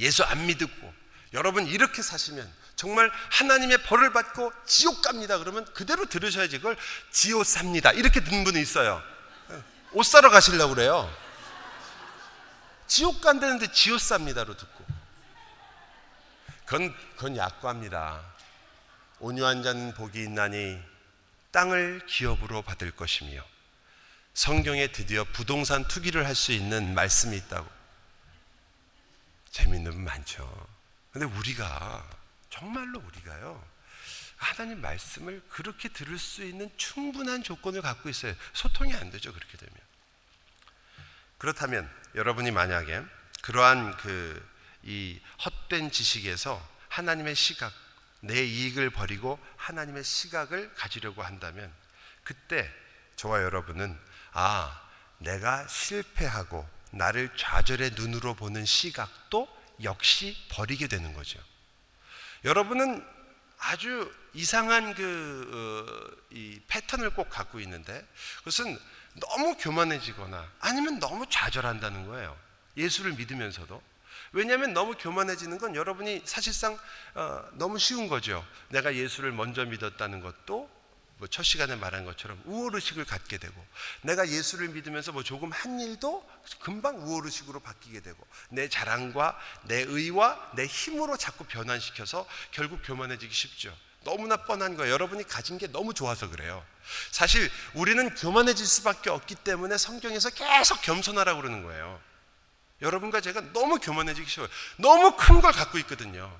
예수 0.00 0.22
안 0.24 0.46
믿고 0.46 0.94
여러분 1.32 1.66
이렇게 1.66 2.02
사시면 2.02 2.50
정말 2.76 3.10
하나님의 3.30 3.82
벌을 3.82 4.12
받고 4.12 4.52
지옥 4.64 5.02
갑니다. 5.02 5.38
그러면 5.38 5.64
그대로 5.74 6.06
들으셔야지 6.06 6.58
그걸 6.58 6.76
지옥 7.10 7.44
삽니다. 7.44 7.90
이렇게 7.92 8.22
듣는 8.22 8.44
분이 8.44 8.60
있어요. 8.60 9.02
옷 9.92 10.04
사러 10.04 10.30
가시려고 10.30 10.74
그래요. 10.74 11.12
지옥 12.86 13.20
간다는데 13.20 13.72
지옥 13.72 14.00
삽니다로 14.00 14.56
듣고. 14.56 14.84
그건, 16.64 16.94
그건 17.16 17.36
약과입니다. 17.36 18.20
온유한 19.20 19.62
자는 19.62 19.94
복이 19.94 20.22
있나니 20.22 20.78
땅을 21.50 22.06
기업으로 22.06 22.62
받을 22.62 22.90
것이며 22.92 23.42
성경에 24.34 24.92
드디어 24.92 25.24
부동산 25.32 25.86
투기를 25.88 26.26
할 26.26 26.34
수 26.34 26.52
있는 26.52 26.94
말씀이 26.94 27.36
있다고. 27.38 27.77
재밌는 29.58 29.92
분 29.92 30.04
많죠. 30.04 30.68
근데 31.12 31.26
우리가 31.26 32.08
정말로 32.50 33.00
우리가요. 33.00 33.62
하나님 34.36 34.80
말씀을 34.80 35.42
그렇게 35.48 35.88
들을 35.88 36.18
수 36.18 36.44
있는 36.44 36.70
충분한 36.76 37.42
조건을 37.42 37.82
갖고 37.82 38.08
있어요. 38.08 38.34
소통이 38.52 38.94
안 38.94 39.10
되죠. 39.10 39.32
그렇게 39.32 39.56
되면. 39.56 39.74
그렇다면 41.38 41.90
여러분이 42.14 42.50
만약에 42.50 43.02
그러한 43.42 43.96
그 43.96 44.58
이 44.88 45.20
헛된 45.44 45.90
지식에서 45.90 46.66
하나님의 46.88 47.34
시각, 47.34 47.72
내 48.20 48.42
이익을 48.42 48.90
버리고 48.90 49.38
하나님의 49.56 50.02
시각을 50.04 50.74
가지려고 50.74 51.22
한다면 51.22 51.72
그때 52.24 52.72
저와 53.16 53.42
여러분은 53.42 53.98
아, 54.32 54.82
내가 55.18 55.66
실패하고 55.66 56.68
나를 56.90 57.30
좌절의 57.36 57.92
눈으로 57.96 58.34
보는 58.34 58.64
시각도 58.64 59.48
역시 59.82 60.36
버리게 60.50 60.88
되는 60.88 61.12
거죠. 61.14 61.38
여러분은 62.44 63.04
아주 63.58 64.12
이상한 64.34 64.94
그, 64.94 65.50
어, 65.52 66.26
이 66.30 66.60
패턴을 66.68 67.10
꼭 67.10 67.28
갖고 67.28 67.60
있는데 67.60 68.06
그것은 68.38 68.78
너무 69.14 69.56
교만해지거나 69.56 70.52
아니면 70.60 70.98
너무 71.00 71.26
좌절한다는 71.28 72.06
거예요. 72.06 72.36
예수를 72.76 73.14
믿으면서도. 73.14 73.82
왜냐하면 74.32 74.72
너무 74.74 74.94
교만해지는 74.94 75.58
건 75.58 75.74
여러분이 75.74 76.22
사실상 76.24 76.78
어, 77.14 77.44
너무 77.52 77.78
쉬운 77.78 78.08
거죠. 78.08 78.46
내가 78.68 78.94
예수를 78.94 79.32
먼저 79.32 79.64
믿었다는 79.64 80.20
것도 80.20 80.70
뭐 81.18 81.28
첫 81.28 81.42
시간에 81.42 81.74
말한 81.76 82.04
것처럼 82.04 82.40
우월의식을 82.46 83.04
갖게 83.04 83.38
되고 83.38 83.66
내가 84.02 84.28
예수를 84.28 84.68
믿으면서 84.68 85.12
뭐 85.12 85.22
조금 85.22 85.50
한 85.52 85.80
일도 85.80 86.26
금방 86.60 86.96
우월의식으로 86.98 87.60
바뀌게 87.60 88.00
되고 88.00 88.26
내 88.50 88.68
자랑과 88.68 89.38
내 89.64 89.82
의와 89.82 90.52
내 90.54 90.66
힘으로 90.66 91.16
자꾸 91.16 91.44
변환시켜서 91.44 92.26
결국 92.52 92.80
교만해지기 92.84 93.34
쉽죠. 93.34 93.76
너무나 94.04 94.36
뻔한 94.36 94.76
거예요. 94.76 94.92
여러분이 94.92 95.24
가진 95.24 95.58
게 95.58 95.66
너무 95.66 95.92
좋아서 95.92 96.30
그래요. 96.30 96.64
사실 97.10 97.50
우리는 97.74 98.14
교만해질 98.14 98.64
수밖에 98.64 99.10
없기 99.10 99.34
때문에 99.34 99.76
성경에서 99.76 100.30
계속 100.30 100.80
겸손하라고 100.82 101.42
그러는 101.42 101.62
거예요. 101.64 102.00
여러분과 102.80 103.20
제가 103.20 103.52
너무 103.52 103.78
교만해지기 103.80 104.30
쉬워요. 104.30 104.48
너무 104.76 105.16
큰 105.16 105.40
걸 105.40 105.52
갖고 105.52 105.78
있거든요. 105.78 106.34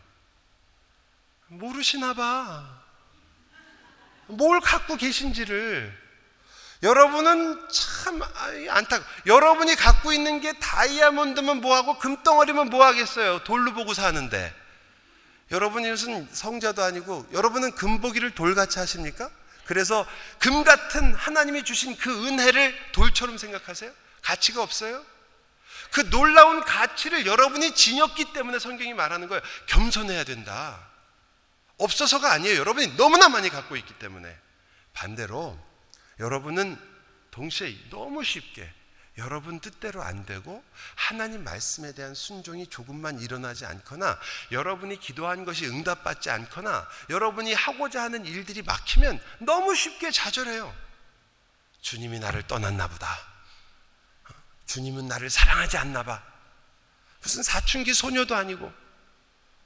모르시나 1.49 2.15
봐. 2.15 2.88
뭘 4.29 4.61
갖고 4.61 4.97
계신지를. 4.97 6.09
여러분은 6.83 7.69
참 7.71 8.21
안타. 8.71 9.01
여러분이 9.27 9.75
갖고 9.75 10.13
있는 10.13 10.41
게 10.41 10.53
다이아몬드면 10.59 11.61
뭐하고 11.61 11.99
금덩어리면 11.99 12.71
뭐하겠어요. 12.71 13.43
돌로 13.45 13.75
보고 13.75 13.95
사는데. 13.95 14.55
여러분이 15.51 15.91
무슨 15.91 16.29
성자도 16.31 16.83
아니고 16.83 17.27
여러분은 17.33 17.73
금보기를 17.73 18.35
돌같이 18.35 18.79
하십니까? 18.79 19.31
그래서 19.65 20.07
금 20.39 20.63
같은 20.63 21.15
하나님이 21.15 21.65
주신 21.65 21.97
그 21.97 22.27
은혜를 22.27 22.75
돌처럼 22.93 23.39
생각하세요? 23.39 23.91
가치가 24.23 24.63
없어요? 24.63 25.05
그 25.91 26.09
놀라운 26.11 26.61
가치를 26.61 27.27
여러분이 27.27 27.75
지녔기 27.75 28.33
때문에 28.33 28.59
성경이 28.59 28.95
말하는 28.95 29.29
거예요. 29.29 29.43
겸손해야 29.67 30.25
된다. 30.25 30.87
없어서가 31.79 32.33
아니에요. 32.33 32.59
여러분이 32.59 32.97
너무나 32.97 33.29
많이 33.29 33.49
갖고 33.49 33.77
있기 33.77 33.95
때문에. 33.99 34.37
반대로 34.93 35.59
여러분은 36.19 36.77
동시에 37.31 37.77
너무 37.91 38.25
쉽게 38.25 38.73
여러분 39.19 39.59
뜻대로 39.61 40.03
안 40.03 40.25
되고 40.25 40.65
하나님 40.95 41.43
말씀에 41.43 41.93
대한 41.93 42.15
순종이 42.15 42.69
조금만 42.69 43.19
일어나지 43.21 43.67
않거나 43.67 44.19
여러분이 44.53 45.01
기도한 45.01 45.45
것이 45.45 45.67
응답받지 45.67 46.31
않거나 46.31 46.89
여러분이 47.11 47.53
하고자 47.53 48.03
하는 48.03 48.25
일들이 48.25 48.63
막히면 48.63 49.21
너무 49.41 49.75
쉽게 49.75 50.13
좌절해요. 50.13 50.75
주님이 51.81 52.21
나를 52.21 52.47
떠났나 52.47 52.89
보다. 52.89 53.09
주님은 54.67 55.09
나를 55.09 55.31
사랑하지 55.31 55.79
않나 55.79 56.03
봐. 56.05 56.23
무슨 57.23 57.43
사춘기 57.43 57.95
소녀도 57.95 58.37
아니고. 58.37 58.73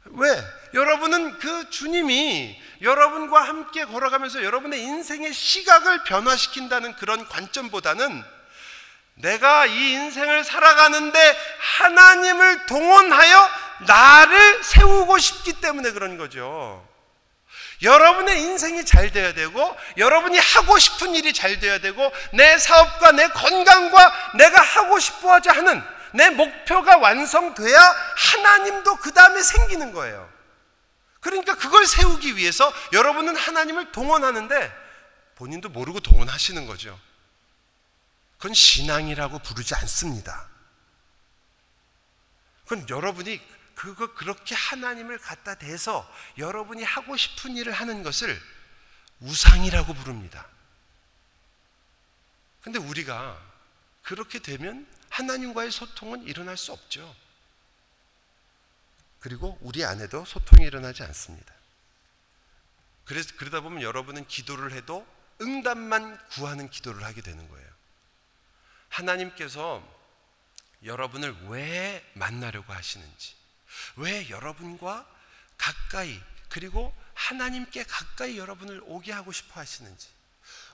왜? 0.04 0.44
여러분은 0.74 1.38
그 1.38 1.70
주님이 1.70 2.60
여러분과 2.80 3.42
함께 3.42 3.84
걸어가면서 3.84 4.42
여러분의 4.42 4.80
인생의 4.80 5.32
시각을 5.32 6.04
변화시킨다는 6.04 6.96
그런 6.96 7.26
관점보다는 7.28 8.24
내가 9.14 9.66
이 9.66 9.92
인생을 9.92 10.42
살아가는데 10.44 11.36
하나님을 11.58 12.66
동원하여 12.66 13.50
나를 13.86 14.64
세우고 14.64 15.18
싶기 15.18 15.54
때문에 15.54 15.92
그런 15.92 16.16
거죠. 16.16 16.86
여러분의 17.82 18.40
인생이 18.40 18.84
잘 18.84 19.10
돼야 19.10 19.34
되고, 19.34 19.76
여러분이 19.96 20.38
하고 20.38 20.78
싶은 20.78 21.14
일이 21.16 21.32
잘 21.32 21.58
돼야 21.58 21.78
되고, 21.78 22.12
내 22.32 22.56
사업과 22.56 23.10
내 23.12 23.26
건강과 23.28 24.32
내가 24.36 24.60
하고 24.60 25.00
싶어 25.00 25.32
하자 25.32 25.52
하는 25.52 25.82
내 26.14 26.30
목표가 26.30 26.98
완성돼야 26.98 27.80
하나님도 28.16 28.96
그 28.96 29.12
다음에 29.12 29.42
생기는 29.42 29.92
거예요. 29.92 30.30
그러니까 31.20 31.56
그걸 31.56 31.86
세우기 31.86 32.36
위해서 32.36 32.72
여러분은 32.92 33.36
하나님을 33.36 33.92
동원하는데 33.92 34.82
본인도 35.36 35.68
모르고 35.68 36.00
동원하시는 36.00 36.66
거죠. 36.66 36.98
그건 38.36 38.54
신앙이라고 38.54 39.38
부르지 39.38 39.74
않습니다. 39.76 40.48
그건 42.64 42.88
여러분이 42.88 43.40
그거 43.74 44.14
그렇게 44.14 44.54
하나님을 44.54 45.18
갖다 45.18 45.54
대서 45.54 46.08
여러분이 46.38 46.82
하고 46.82 47.16
싶은 47.16 47.56
일을 47.56 47.72
하는 47.72 48.02
것을 48.02 48.40
우상이라고 49.20 49.94
부릅니다. 49.94 50.46
근데 52.62 52.78
우리가 52.78 53.40
그렇게 54.02 54.38
되면 54.38 54.86
하나님과의 55.12 55.70
소통은 55.70 56.22
일어날 56.24 56.56
수 56.56 56.72
없죠. 56.72 57.14
그리고 59.20 59.58
우리 59.60 59.84
안에도 59.84 60.24
소통이 60.24 60.64
일어나지 60.64 61.02
않습니다. 61.02 61.54
그래서 63.04 63.34
그러다 63.36 63.60
보면 63.60 63.82
여러분은 63.82 64.26
기도를 64.26 64.72
해도 64.72 65.06
응답만 65.40 66.18
구하는 66.28 66.70
기도를 66.70 67.04
하게 67.04 67.20
되는 67.20 67.46
거예요. 67.48 67.68
하나님께서 68.88 69.86
여러분을 70.82 71.48
왜 71.48 72.10
만나려고 72.14 72.72
하시는지, 72.72 73.34
왜 73.96 74.28
여러분과 74.30 75.06
가까이 75.58 76.20
그리고 76.48 76.94
하나님께 77.14 77.84
가까이 77.84 78.38
여러분을 78.38 78.82
오게 78.84 79.12
하고 79.12 79.30
싶어 79.30 79.60
하시는지 79.60 80.08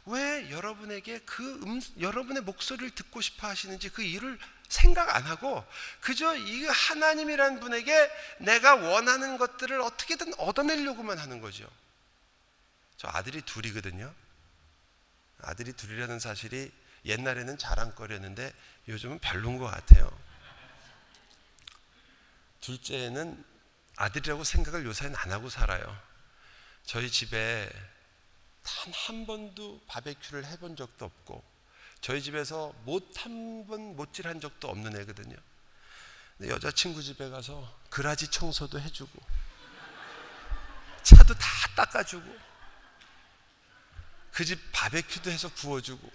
왜 0.08 0.50
여러분에게 0.50 1.20
그 1.20 1.42
음, 1.66 1.80
여러분의 2.00 2.42
목소리를 2.42 2.90
듣고 2.94 3.20
싶어 3.20 3.46
하시는지 3.46 3.90
그 3.90 4.02
일을 4.02 4.38
생각 4.68 5.14
안 5.14 5.22
하고 5.24 5.64
그저 6.00 6.36
이 6.36 6.66
하나님이란 6.66 7.60
분에게 7.60 8.10
내가 8.38 8.74
원하는 8.74 9.38
것들을 9.38 9.80
어떻게든 9.80 10.34
얻어내려고만 10.34 11.18
하는 11.18 11.40
거죠. 11.40 11.68
저 12.96 13.08
아들이 13.08 13.42
둘이거든요. 13.42 14.12
아들이 15.42 15.72
둘이라는 15.72 16.18
사실이 16.18 16.72
옛날에는 17.04 17.56
자랑거리였는데 17.58 18.52
요즘은 18.88 19.20
별론 19.20 19.58
것 19.58 19.66
같아요. 19.66 20.10
둘째는 22.60 23.44
아들이라고 23.96 24.44
생각을 24.44 24.84
요새는 24.84 25.16
안 25.16 25.32
하고 25.32 25.48
살아요. 25.48 25.96
저희 26.84 27.10
집에 27.10 27.70
단 28.68 28.92
한 28.92 29.26
번도 29.26 29.80
바베큐를 29.86 30.44
해본 30.46 30.76
적도 30.76 31.04
없고 31.06 31.42
저희 32.00 32.22
집에서 32.22 32.72
못 32.84 33.16
한 33.18 33.66
번 33.66 33.96
못질한 33.96 34.40
적도 34.40 34.68
없는 34.68 34.98
애거든요. 35.00 35.36
근데 36.36 36.52
여자친구 36.52 37.02
집에 37.02 37.28
가서 37.30 37.76
그라지 37.90 38.28
청소도 38.30 38.78
해주고 38.80 39.20
차도 41.02 41.34
다 41.34 41.46
닦아주고 41.76 42.48
그 44.32 44.44
집 44.44 44.60
바베큐도 44.72 45.30
해서 45.30 45.52
구워주고 45.52 46.10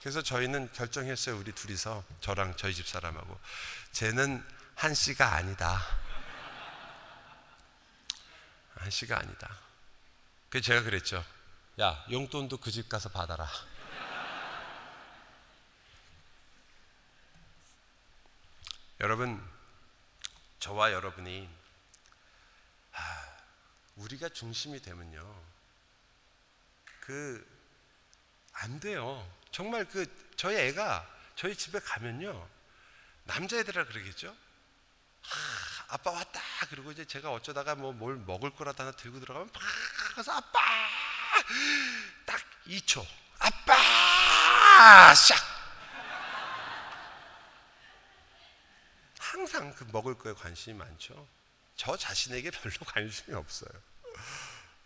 그래서 0.00 0.22
저희는 0.22 0.72
결정했어요. 0.72 1.38
우리 1.38 1.52
둘이서 1.52 2.04
저랑 2.20 2.56
저희 2.56 2.74
집 2.74 2.86
사람하고 2.88 3.38
쟤는 3.92 4.44
한 4.74 4.92
씨가 4.94 5.34
아니다. 5.34 5.80
한 8.74 8.90
씨가 8.90 9.18
아니다. 9.18 9.63
그래서 10.54 10.66
제가 10.66 10.82
그랬죠. 10.82 11.24
야, 11.80 12.06
용돈도 12.12 12.58
그 12.58 12.70
집 12.70 12.88
가서 12.88 13.08
받아라. 13.08 13.50
여러분, 19.00 19.44
저와 20.60 20.92
여러분이 20.92 21.48
아, 22.92 23.36
우리가 23.96 24.28
중심이 24.28 24.80
되면요. 24.80 25.42
그 27.00 27.44
안 28.56 28.78
돼요. 28.78 29.28
정말 29.50 29.84
그 29.84 30.06
저희 30.36 30.56
애가 30.56 31.10
저희 31.34 31.56
집에 31.56 31.80
가면요 31.80 32.48
남자애들아 33.24 33.86
그러겠죠. 33.86 34.28
아, 34.28 35.73
아빠 35.94 36.10
왔다. 36.10 36.40
그리고 36.70 36.90
이제 36.90 37.04
제가 37.04 37.30
어쩌다가 37.30 37.76
뭐 37.76 37.92
뭘 37.92 38.16
먹을 38.16 38.50
거라도 38.50 38.82
하나 38.82 38.90
들고 38.92 39.20
들어가면 39.20 39.48
팍 39.50 39.62
가서 40.16 40.32
아빠 40.32 40.58
딱 42.26 42.40
2초 42.66 43.06
아빠 43.38 45.14
샥 45.14 45.36
항상 49.20 49.72
그 49.74 49.86
먹을 49.92 50.16
거에 50.18 50.32
관심이 50.34 50.76
많죠. 50.76 51.28
저 51.76 51.96
자신에게 51.96 52.50
별로 52.50 52.74
관심이 52.86 53.34
없어요. 53.36 53.70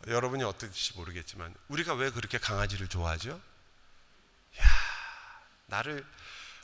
여러분이 0.06 0.42
어떨지 0.44 0.92
모르겠지만 0.94 1.54
우리가 1.68 1.94
왜 1.94 2.10
그렇게 2.10 2.38
강아지를 2.38 2.88
좋아하죠? 2.88 3.30
야, 4.60 4.64
나를 5.66 6.06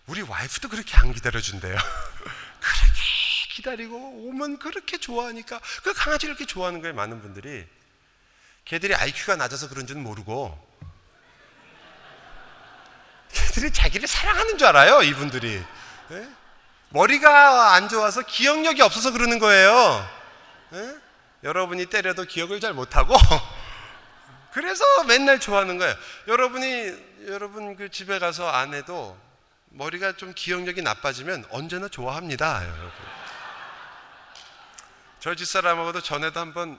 우리 0.07 0.20
와이프도 0.22 0.68
그렇게 0.68 0.97
안 0.99 1.12
기다려 1.14 1.40
준대요. 1.40 1.76
그렇게 3.55 3.62
기다리고 3.62 3.96
오면 3.96 4.59
그렇게 4.59 4.98
좋아하니까 4.98 5.61
그 5.82 5.92
강아지를 5.92 6.34
이렇게 6.34 6.44
좋아하는 6.44 6.80
거예요. 6.80 6.94
많은 6.94 7.22
분들이 7.22 7.66
걔들이 8.64 8.94
IQ가 8.94 9.36
낮아서 9.36 9.68
그런 9.68 9.86
줄은 9.86 10.02
모르고 10.02 10.59
걔들이 13.30 13.72
자기를 13.72 14.09
사랑하는 14.09 14.59
줄 14.59 14.66
알아요. 14.66 15.02
이분들이 15.02 15.62
네? 16.09 16.28
머리가 16.90 17.74
안 17.74 17.88
좋아서 17.88 18.22
기억력이 18.22 18.82
없어서 18.82 19.12
그러는 19.12 19.38
거예요. 19.38 20.09
네? 20.70 20.96
여러분이 21.44 21.86
때려도 21.86 22.24
기억을 22.24 22.61
잘 22.61 22.72
못하고 22.72 23.14
그래서 24.52 24.84
맨날 25.05 25.38
좋아하는 25.38 25.78
거예요. 25.78 25.94
여러분이 26.26 27.26
여러분 27.26 27.76
그 27.76 27.88
집에 27.90 28.18
가서 28.18 28.48
아내도 28.48 29.18
머리가 29.70 30.16
좀 30.16 30.32
기억력이 30.34 30.82
나빠지면 30.82 31.44
언제나 31.50 31.88
좋아합니다. 31.88 32.62
여러분. 32.64 33.24
저 35.25 35.35
집사람하고도 35.35 36.03
전에도 36.03 36.39
한번 36.39 36.79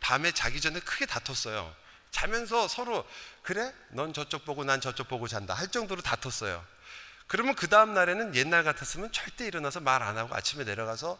밤에 0.00 0.30
자기 0.32 0.60
전에 0.60 0.80
크게 0.80 1.06
다퉜어요. 1.06 1.74
자면서 2.10 2.68
서로 2.68 3.08
그래? 3.40 3.72
넌 3.88 4.12
저쪽 4.12 4.44
보고 4.44 4.64
난 4.64 4.82
저쪽 4.82 5.08
보고 5.08 5.26
잔다 5.26 5.54
할 5.54 5.68
정도로 5.68 6.02
다퉜어요. 6.02 6.62
그러면 7.26 7.54
그 7.54 7.68
다음 7.68 7.94
날에는 7.94 8.34
옛날 8.34 8.64
같았으면 8.64 9.12
절대 9.12 9.46
일어나서 9.46 9.80
말 9.80 10.02
안 10.02 10.18
하고 10.18 10.34
아침에 10.34 10.64
내려가서 10.64 11.18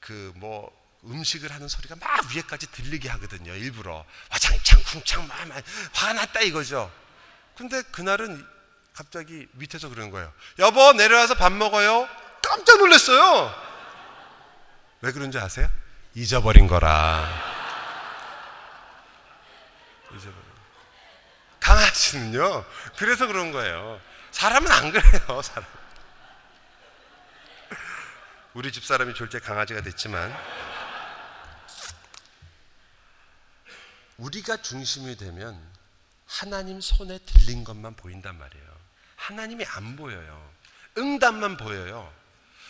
그 0.00 0.32
뭐 0.34 0.72
음식을 1.04 1.52
하는 1.52 1.68
소리가 1.68 1.94
막 2.00 2.34
위에까지 2.34 2.72
들리게 2.72 3.08
하거든요. 3.10 3.54
일부러 3.54 4.04
와장창 4.32 4.82
쿵창 4.82 5.28
막 5.28 5.38
화났다 5.92 6.40
이거죠. 6.40 6.92
근데 7.56 7.82
그날은 7.92 8.44
갑자기 8.92 9.46
밑에서 9.52 9.88
그러는 9.88 10.10
거예요. 10.10 10.32
여보 10.58 10.94
내려와서 10.94 11.36
밥 11.36 11.52
먹어요. 11.52 12.08
깜짝 12.42 12.78
놀랐어요. 12.78 13.75
왜 15.00 15.12
그런지 15.12 15.38
아세요? 15.38 15.70
잊어버린 16.14 16.66
거라. 16.66 17.28
잊어버린. 20.14 20.46
강아지는요. 21.60 22.64
그래서 22.96 23.26
그런 23.26 23.52
거예요. 23.52 24.00
사람은 24.30 24.70
안 24.70 24.90
그래요. 24.92 25.42
사람. 25.42 25.68
우리 28.54 28.72
집 28.72 28.84
사람이 28.84 29.14
졸제 29.14 29.40
강아지가 29.40 29.82
됐지만 29.82 30.34
우리가 34.16 34.62
중심이 34.62 35.16
되면 35.16 35.60
하나님 36.26 36.80
손에 36.80 37.18
들린 37.18 37.64
것만 37.64 37.96
보인단 37.96 38.38
말이에요. 38.38 38.66
하나님이 39.16 39.66
안 39.66 39.96
보여요. 39.96 40.50
응답만 40.96 41.58
보여요. 41.58 42.10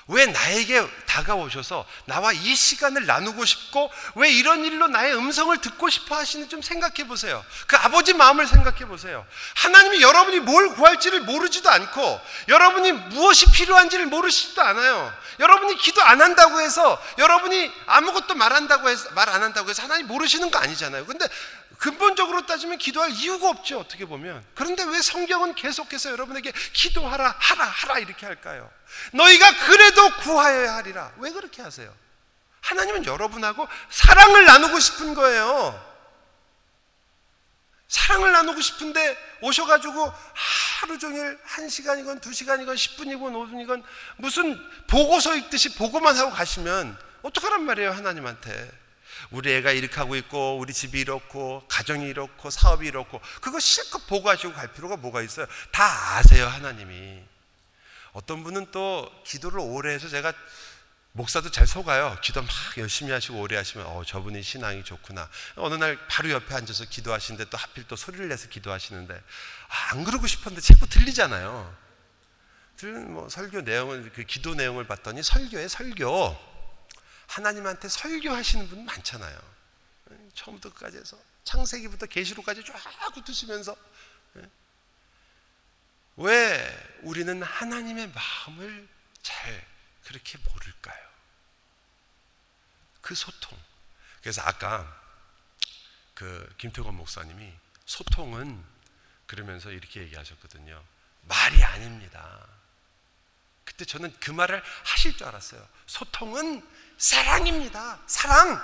왜 0.08 0.26
나에게 0.26 0.86
다가오셔서 1.06 1.84
나와 2.04 2.32
이 2.32 2.54
시간을 2.54 3.06
나누고 3.06 3.44
싶고 3.44 3.90
왜 4.14 4.30
이런 4.30 4.64
일로 4.64 4.86
나의 4.86 5.16
음성을 5.16 5.56
듣고 5.58 5.88
싶어 5.90 6.16
하시는 6.16 6.48
좀 6.48 6.62
생각해 6.62 7.06
보세요. 7.08 7.44
그 7.66 7.76
아버지 7.76 8.12
마음을 8.14 8.46
생각해 8.46 8.86
보세요. 8.86 9.26
하나님이 9.56 10.02
여러분이 10.02 10.40
뭘 10.40 10.74
구할지를 10.74 11.22
모르지도 11.22 11.68
않고 11.68 12.20
여러분이 12.48 12.92
무엇이 12.92 13.50
필요한지를 13.50 14.06
모르시지도 14.06 14.62
않아요. 14.62 15.12
여러분이 15.40 15.76
기도 15.78 16.02
안 16.02 16.22
한다고 16.22 16.60
해서 16.60 17.02
여러분이 17.18 17.72
아무것도 17.86 18.34
말한다고 18.34 18.88
해서 18.88 19.10
말 19.10 19.26
안 19.26 19.42
한다고 19.42 19.68
해서 19.68 19.82
하나님 19.82 20.06
모르시는 20.06 20.50
거 20.50 20.58
아니잖아요. 20.60 21.04
근데 21.04 21.26
근본적으로 21.78 22.46
따지면 22.46 22.78
기도할 22.78 23.10
이유가 23.10 23.50
없죠. 23.50 23.80
어떻게 23.80 24.06
보면. 24.06 24.44
그런데 24.54 24.84
왜 24.84 25.00
성경은 25.00 25.54
계속해서 25.54 26.10
여러분에게 26.10 26.52
기도하라, 26.72 27.36
하라, 27.38 27.64
하라 27.64 27.98
이렇게 27.98 28.26
할까요? 28.26 28.70
너희가 29.12 29.66
그래도 29.66 30.10
구하여야 30.22 30.74
하리라. 30.76 31.12
왜 31.18 31.30
그렇게 31.30 31.62
하세요? 31.62 31.92
하나님은 32.62 33.04
여러분하고 33.04 33.68
사랑을 33.90 34.44
나누고 34.44 34.78
싶은 34.80 35.14
거예요. 35.14 35.96
사랑을 37.88 38.32
나누고 38.32 38.60
싶은데 38.60 39.16
오셔가지고 39.42 40.12
하루 40.80 40.98
종일 40.98 41.38
한 41.44 41.68
시간이건 41.68 42.20
두 42.20 42.32
시간이건 42.32 42.74
10분이건 42.74 43.32
5분이건 43.32 43.82
무슨 44.16 44.58
보고서 44.88 45.36
읽듯이 45.36 45.74
보고만 45.76 46.16
하고 46.16 46.30
가시면 46.30 46.98
어떡하란 47.22 47.62
말이에요, 47.62 47.92
하나님한테. 47.92 48.85
우리 49.30 49.52
애가 49.54 49.72
이렇게 49.72 49.94
하고 49.96 50.16
있고 50.16 50.58
우리 50.58 50.72
집이 50.72 51.00
이렇고 51.00 51.64
가정이 51.68 52.08
이렇고 52.08 52.50
사업이 52.50 52.86
이렇고 52.86 53.20
그거 53.40 53.58
실컷 53.60 54.06
보고하시고 54.06 54.52
갈 54.52 54.72
필요가 54.72 54.96
뭐가 54.96 55.22
있어요? 55.22 55.46
다 55.72 56.16
아세요 56.16 56.46
하나님이. 56.46 57.22
어떤 58.12 58.42
분은 58.42 58.70
또 58.70 59.10
기도를 59.24 59.60
오래 59.60 59.92
해서 59.92 60.08
제가 60.08 60.32
목사도 61.12 61.50
잘 61.50 61.66
속아요. 61.66 62.18
기도 62.22 62.42
막 62.42 62.50
열심히 62.76 63.10
하시고 63.10 63.40
오래 63.40 63.56
하시면 63.56 63.86
어 63.86 64.04
저분이 64.04 64.42
신앙이 64.42 64.84
좋구나. 64.84 65.28
어느 65.56 65.74
날 65.74 65.98
바로 66.08 66.30
옆에 66.30 66.54
앉아서 66.54 66.84
기도하시는데 66.84 67.48
또 67.50 67.56
하필 67.56 67.86
또 67.88 67.96
소리를 67.96 68.28
내서 68.28 68.48
기도하시는데 68.48 69.14
아, 69.14 69.92
안 69.92 70.04
그러고 70.04 70.26
싶었는데 70.26 70.60
자꾸 70.60 70.86
들리잖아요. 70.86 71.74
들은 72.76 73.12
뭐 73.12 73.28
설교 73.28 73.62
내용을 73.62 74.12
그 74.14 74.24
기도 74.24 74.54
내용을 74.54 74.84
봤더니 74.86 75.22
설교에 75.22 75.68
설교 75.68 76.55
하나님한테 77.28 77.88
설교하시는 77.88 78.68
분 78.68 78.84
많잖아요. 78.84 79.56
처음부터 80.34 80.72
끝까지 80.72 80.98
해서 80.98 81.18
창세기부터 81.44 82.06
계시록까지 82.06 82.64
쫙 82.64 82.74
훑으시면서 83.14 83.76
예? 84.36 84.50
왜 86.16 86.98
우리는 87.02 87.42
하나님의 87.42 88.12
마음을 88.12 88.88
잘 89.22 89.66
그렇게 90.04 90.38
모를까요? 90.38 91.06
그 93.00 93.14
소통. 93.14 93.58
그래서 94.20 94.42
아까 94.42 95.02
그 96.14 96.52
김태권 96.58 96.94
목사님이 96.94 97.52
소통은 97.84 98.64
그러면서 99.26 99.70
이렇게 99.70 100.00
얘기하셨거든요. 100.00 100.82
말이 101.22 101.62
아닙니다. 101.62 102.46
그때 103.76 103.84
저는 103.84 104.12
그 104.20 104.30
말을 104.30 104.62
하실 104.84 105.14
줄 105.18 105.26
알았어요. 105.26 105.60
소통은 105.86 106.66
사랑입니다. 106.96 107.98
사랑. 108.06 108.58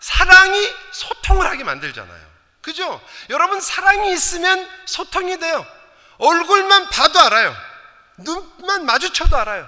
사랑이 0.00 0.68
소통을 0.92 1.46
하게 1.46 1.64
만들잖아요. 1.64 2.30
그죠? 2.60 3.00
여러분, 3.30 3.58
사랑이 3.58 4.12
있으면 4.12 4.68
소통이 4.84 5.38
돼요. 5.38 5.66
얼굴만 6.18 6.90
봐도 6.90 7.18
알아요. 7.20 7.56
눈만 8.18 8.84
마주쳐도 8.84 9.34
알아요. 9.34 9.66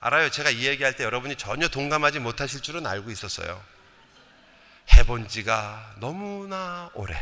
알아요. 0.00 0.28
제가 0.30 0.50
이 0.50 0.66
얘기할 0.66 0.96
때 0.96 1.04
여러분이 1.04 1.36
전혀 1.36 1.68
동감하지 1.68 2.18
못하실 2.18 2.62
줄은 2.62 2.86
알고 2.86 3.12
있었어요. 3.12 3.62
해본 4.94 5.28
지가 5.28 5.94
너무나 5.98 6.90
오래. 6.94 7.16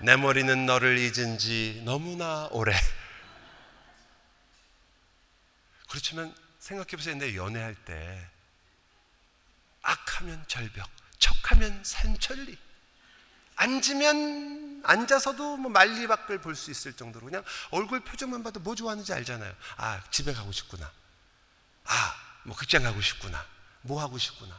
내 0.00 0.16
머리는 0.16 0.66
너를 0.66 0.98
잊은 0.98 1.38
지 1.38 1.80
너무나 1.86 2.46
오래. 2.50 2.74
그렇지만 5.88 6.34
생각해 6.58 6.90
보세요. 6.96 7.14
내 7.16 7.34
연애할 7.34 7.74
때 7.84 8.28
악하면 9.82 10.44
절벽, 10.48 10.88
척하면 11.18 11.82
산천리. 11.84 12.58
앉으면 13.56 14.82
앉아서도 14.84 15.56
뭐 15.56 15.70
만리밖을 15.70 16.40
볼 16.40 16.54
수 16.54 16.70
있을 16.70 16.92
정도로 16.92 17.24
그냥 17.26 17.44
얼굴 17.70 18.00
표정만 18.00 18.42
봐도 18.44 18.60
뭐 18.60 18.74
좋아하는지 18.74 19.12
알잖아요. 19.12 19.52
아 19.76 20.02
집에 20.10 20.32
가고 20.32 20.52
싶구나. 20.52 20.90
아뭐 21.84 22.56
극장 22.56 22.82
가고 22.84 23.00
싶구나. 23.00 23.44
뭐 23.82 24.00
하고 24.00 24.18
싶구나. 24.18 24.54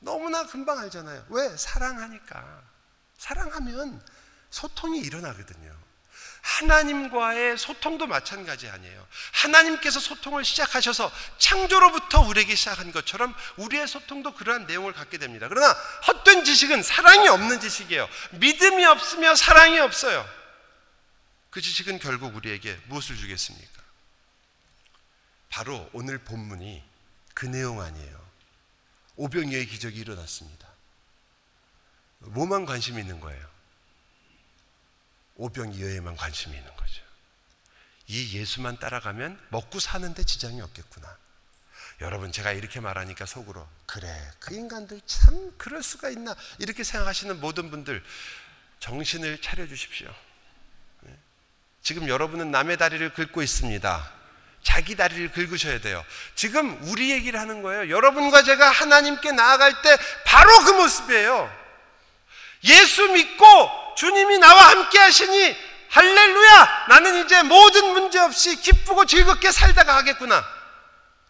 너무나 0.00 0.44
금방 0.46 0.78
알잖아요. 0.78 1.26
왜 1.30 1.56
사랑하니까 1.56 2.62
사랑하면 3.16 4.04
소통이 4.50 4.98
일어나거든요. 5.00 5.79
하나님과의 6.40 7.58
소통도 7.58 8.06
마찬가지 8.06 8.68
아니에요. 8.68 9.06
하나님께서 9.32 10.00
소통을 10.00 10.44
시작하셔서 10.44 11.12
창조로부터 11.38 12.20
우리에게 12.22 12.54
시작한 12.54 12.92
것처럼 12.92 13.34
우리의 13.56 13.86
소통도 13.86 14.34
그러한 14.34 14.66
내용을 14.66 14.92
갖게 14.92 15.18
됩니다. 15.18 15.48
그러나 15.48 15.72
헛된 16.06 16.44
지식은 16.44 16.82
사랑이 16.82 17.28
없는 17.28 17.60
지식이에요. 17.60 18.08
믿음이 18.32 18.84
없으며 18.84 19.34
사랑이 19.34 19.78
없어요. 19.78 20.26
그 21.50 21.60
지식은 21.60 21.98
결국 21.98 22.34
우리에게 22.36 22.78
무엇을 22.86 23.16
주겠습니까? 23.16 23.82
바로 25.50 25.88
오늘 25.92 26.18
본문이 26.18 26.82
그 27.34 27.46
내용 27.46 27.80
아니에요. 27.80 28.20
오병이의 29.16 29.66
기적이 29.66 30.00
일어났습니다. 30.00 30.68
뭐만 32.20 32.66
관심이 32.66 33.00
있는 33.00 33.20
거예요? 33.20 33.49
오병 35.40 35.72
이어에만 35.72 36.16
관심이 36.16 36.54
있는 36.54 36.76
거죠. 36.76 37.02
이 38.06 38.38
예수만 38.38 38.78
따라가면 38.78 39.40
먹고 39.48 39.80
사는데 39.80 40.22
지장이 40.22 40.60
없겠구나. 40.60 41.16
여러분 42.02 42.30
제가 42.30 42.52
이렇게 42.52 42.80
말하니까 42.80 43.24
속으로 43.24 43.66
그래 43.86 44.08
그 44.38 44.54
인간들 44.54 45.00
참 45.06 45.52
그럴 45.56 45.82
수가 45.82 46.10
있나 46.10 46.34
이렇게 46.58 46.84
생각하시는 46.84 47.40
모든 47.40 47.70
분들 47.70 48.02
정신을 48.80 49.40
차려 49.40 49.66
주십시오. 49.66 50.14
네? 51.00 51.16
지금 51.82 52.08
여러분은 52.08 52.50
남의 52.50 52.76
다리를 52.76 53.12
긁고 53.14 53.42
있습니다. 53.42 54.12
자기 54.62 54.94
다리를 54.94 55.32
긁으셔야 55.32 55.80
돼요. 55.80 56.04
지금 56.34 56.78
우리 56.84 57.10
얘기를 57.10 57.40
하는 57.40 57.62
거예요. 57.62 57.88
여러분과 57.88 58.42
제가 58.42 58.70
하나님께 58.70 59.32
나아갈 59.32 59.80
때 59.80 59.96
바로 60.26 60.64
그 60.64 60.70
모습이에요. 60.72 61.60
예수 62.64 63.08
믿고 63.08 63.79
주님이 64.00 64.38
나와 64.38 64.70
함께 64.70 64.98
하시니 64.98 65.56
할렐루야! 65.90 66.86
나는 66.88 67.22
이제 67.22 67.42
모든 67.42 67.92
문제 67.92 68.18
없이 68.18 68.56
기쁘고 68.56 69.04
즐겁게 69.04 69.52
살다가 69.52 69.94
하겠구나. 69.96 70.42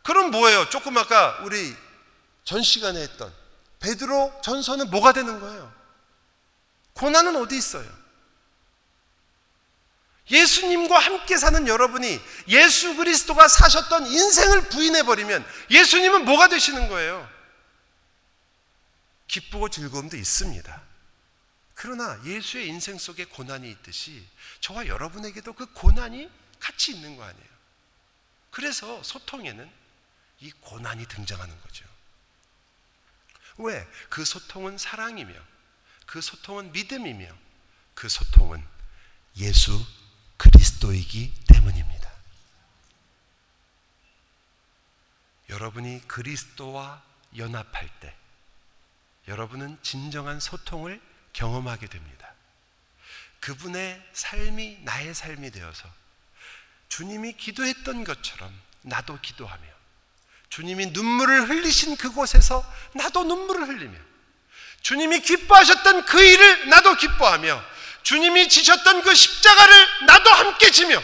그럼 0.05 0.31
뭐예요? 0.31 0.69
조금 0.69 0.97
아까 0.97 1.41
우리 1.43 1.77
전 2.45 2.63
시간에 2.63 3.01
했던 3.01 3.33
베드로 3.81 4.41
전서는 4.45 4.89
뭐가 4.89 5.13
되는 5.13 5.41
거예요? 5.41 5.73
고난은 6.93 7.35
어디 7.35 7.57
있어요? 7.57 7.89
예수님과 10.31 10.97
함께 10.97 11.37
사는 11.39 11.67
여러분이 11.67 12.21
예수 12.47 12.95
그리스도가 12.95 13.49
사셨던 13.49 14.07
인생을 14.07 14.69
부인해 14.69 15.03
버리면 15.03 15.45
예수님은 15.73 16.25
뭐가 16.25 16.47
되시는 16.47 16.89
거예요? 16.89 17.29
기쁘고 19.27 19.71
즐거움도 19.71 20.17
있습니다. 20.17 20.90
그러나 21.83 22.23
예수의 22.27 22.69
인생 22.69 22.99
속에 22.99 23.25
고난이 23.25 23.71
있듯이 23.71 24.29
저와 24.61 24.87
여러분에게도 24.87 25.55
그 25.55 25.65
고난이 25.73 26.31
같이 26.59 26.93
있는 26.93 27.17
거 27.17 27.25
아니에요. 27.25 27.49
그래서 28.51 29.03
소통에는 29.03 29.73
이 30.41 30.51
고난이 30.61 31.07
등장하는 31.07 31.59
거죠. 31.63 31.87
왜? 33.57 33.89
그 34.11 34.27
소통은 34.27 34.77
사랑이며, 34.77 35.33
그 36.05 36.21
소통은 36.21 36.71
믿음이며, 36.73 37.35
그 37.95 38.11
소통은 38.11 38.63
예수 39.39 39.83
그리스도이기 40.37 41.33
때문입니다. 41.49 42.13
여러분이 45.49 46.07
그리스도와 46.07 47.03
연합할 47.39 47.89
때, 48.01 48.15
여러분은 49.29 49.79
진정한 49.83 50.41
소통을 50.41 51.01
경험하게 51.33 51.87
됩니다. 51.87 52.33
그분의 53.41 54.01
삶이 54.13 54.79
나의 54.83 55.15
삶이 55.15 55.51
되어서 55.51 55.89
주님이 56.89 57.35
기도했던 57.35 58.05
것처럼 58.05 58.53
나도 58.83 59.19
기도하며 59.21 59.63
주님이 60.51 60.87
눈물을 60.87 61.49
흘리신 61.49 61.97
그곳에서 61.97 62.65
나도 62.95 63.25
눈물을 63.25 63.69
흘리며 63.69 63.97
주님이 64.83 65.21
기뻐하셨던 65.21 66.05
그 66.07 66.23
일을 66.23 66.69
나도 66.69 66.97
기뻐하며 66.97 67.63
주님이 68.03 68.49
지셨던 68.49 69.03
그 69.03 69.15
십자가를 69.15 70.07
나도 70.07 70.31
함께 70.31 70.71
지며 70.71 71.01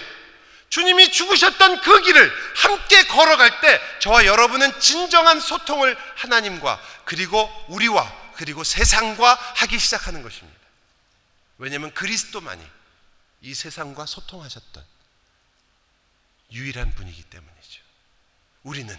주님이 0.68 1.10
죽으셨던 1.12 1.80
그 1.80 2.00
길을 2.02 2.32
함께 2.56 3.06
걸어갈 3.06 3.60
때 3.60 3.80
저와 4.00 4.26
여러분은 4.26 4.80
진정한 4.80 5.40
소통을 5.40 5.96
하나님과 6.16 6.80
그리고 7.04 7.50
우리와 7.68 8.25
그리고 8.36 8.64
세상과 8.64 9.34
하기 9.34 9.78
시작하는 9.78 10.22
것입니다. 10.22 10.60
왜냐하면 11.58 11.92
그리스도만이 11.94 12.66
이 13.42 13.54
세상과 13.54 14.06
소통하셨던 14.06 14.84
유일한 16.52 16.92
분이기 16.94 17.22
때문이죠. 17.24 17.82
우리는 18.62 18.98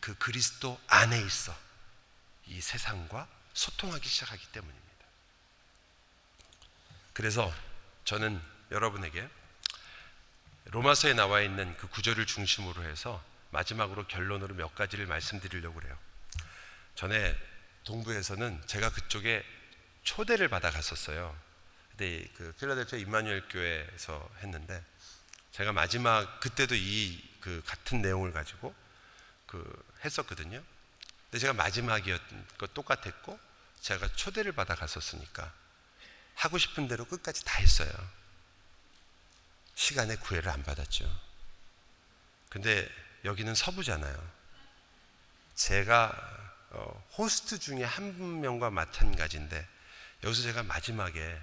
그 0.00 0.14
그리스도 0.16 0.78
안에 0.86 1.20
있어 1.20 1.56
이 2.46 2.60
세상과 2.60 3.26
소통하기 3.54 4.08
시작하기 4.08 4.46
때문입니다. 4.48 4.84
그래서 7.12 7.52
저는 8.04 8.42
여러분에게 8.70 9.28
로마서에 10.66 11.14
나와 11.14 11.40
있는 11.40 11.76
그 11.76 11.86
구절을 11.88 12.26
중심으로 12.26 12.84
해서 12.84 13.22
마지막으로 13.50 14.06
결론으로 14.08 14.54
몇 14.54 14.74
가지를 14.74 15.06
말씀드리려고 15.06 15.80
그래요. 15.80 15.96
전에 16.96 17.34
동부에서는 17.84 18.62
제가 18.66 18.90
그쪽에 18.90 19.44
초대를 20.02 20.48
받아 20.48 20.70
갔었어요. 20.70 21.36
근데 21.90 22.26
그 22.34 22.52
필라델피아 22.58 22.98
임마누엘 22.98 23.48
교회에서 23.48 24.28
했는데 24.42 24.82
제가 25.52 25.72
마지막 25.72 26.40
그때도 26.40 26.74
이 26.74 27.34
그 27.44 27.62
같은 27.66 28.00
내용을 28.00 28.32
가지고 28.32 28.74
그 29.46 29.84
했었거든요. 30.02 30.62
근데 31.24 31.38
제가 31.38 31.52
마지막이었던 31.52 32.48
것 32.56 32.72
똑같았고 32.72 33.38
제가 33.82 34.08
초대를 34.16 34.52
받아 34.52 34.74
갔었으니까 34.74 35.52
하고 36.36 36.56
싶은 36.56 36.88
대로 36.88 37.04
끝까지 37.04 37.44
다 37.44 37.58
했어요. 37.58 37.90
시간에 39.74 40.16
구애를 40.16 40.48
안 40.48 40.62
받았죠. 40.62 41.04
근데 42.48 42.90
여기는 43.26 43.54
서부잖아요. 43.54 44.32
제가 45.54 46.43
어, 46.74 47.06
호스트 47.16 47.58
중에 47.58 47.84
한 47.84 48.40
명과 48.40 48.70
마찬가지인데 48.70 49.66
여기서 50.24 50.42
제가 50.42 50.62
마지막에 50.64 51.40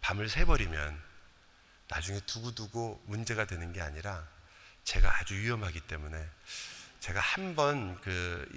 밤을 0.00 0.28
새버리면 0.28 1.00
나중에 1.88 2.20
두고두고 2.26 3.04
문제가 3.06 3.44
되는 3.44 3.72
게 3.72 3.80
아니라 3.80 4.26
제가 4.84 5.18
아주 5.18 5.34
위험하기 5.34 5.80
때문에 5.82 6.28
제가 7.00 7.20
한 7.20 7.54
번그 7.54 8.50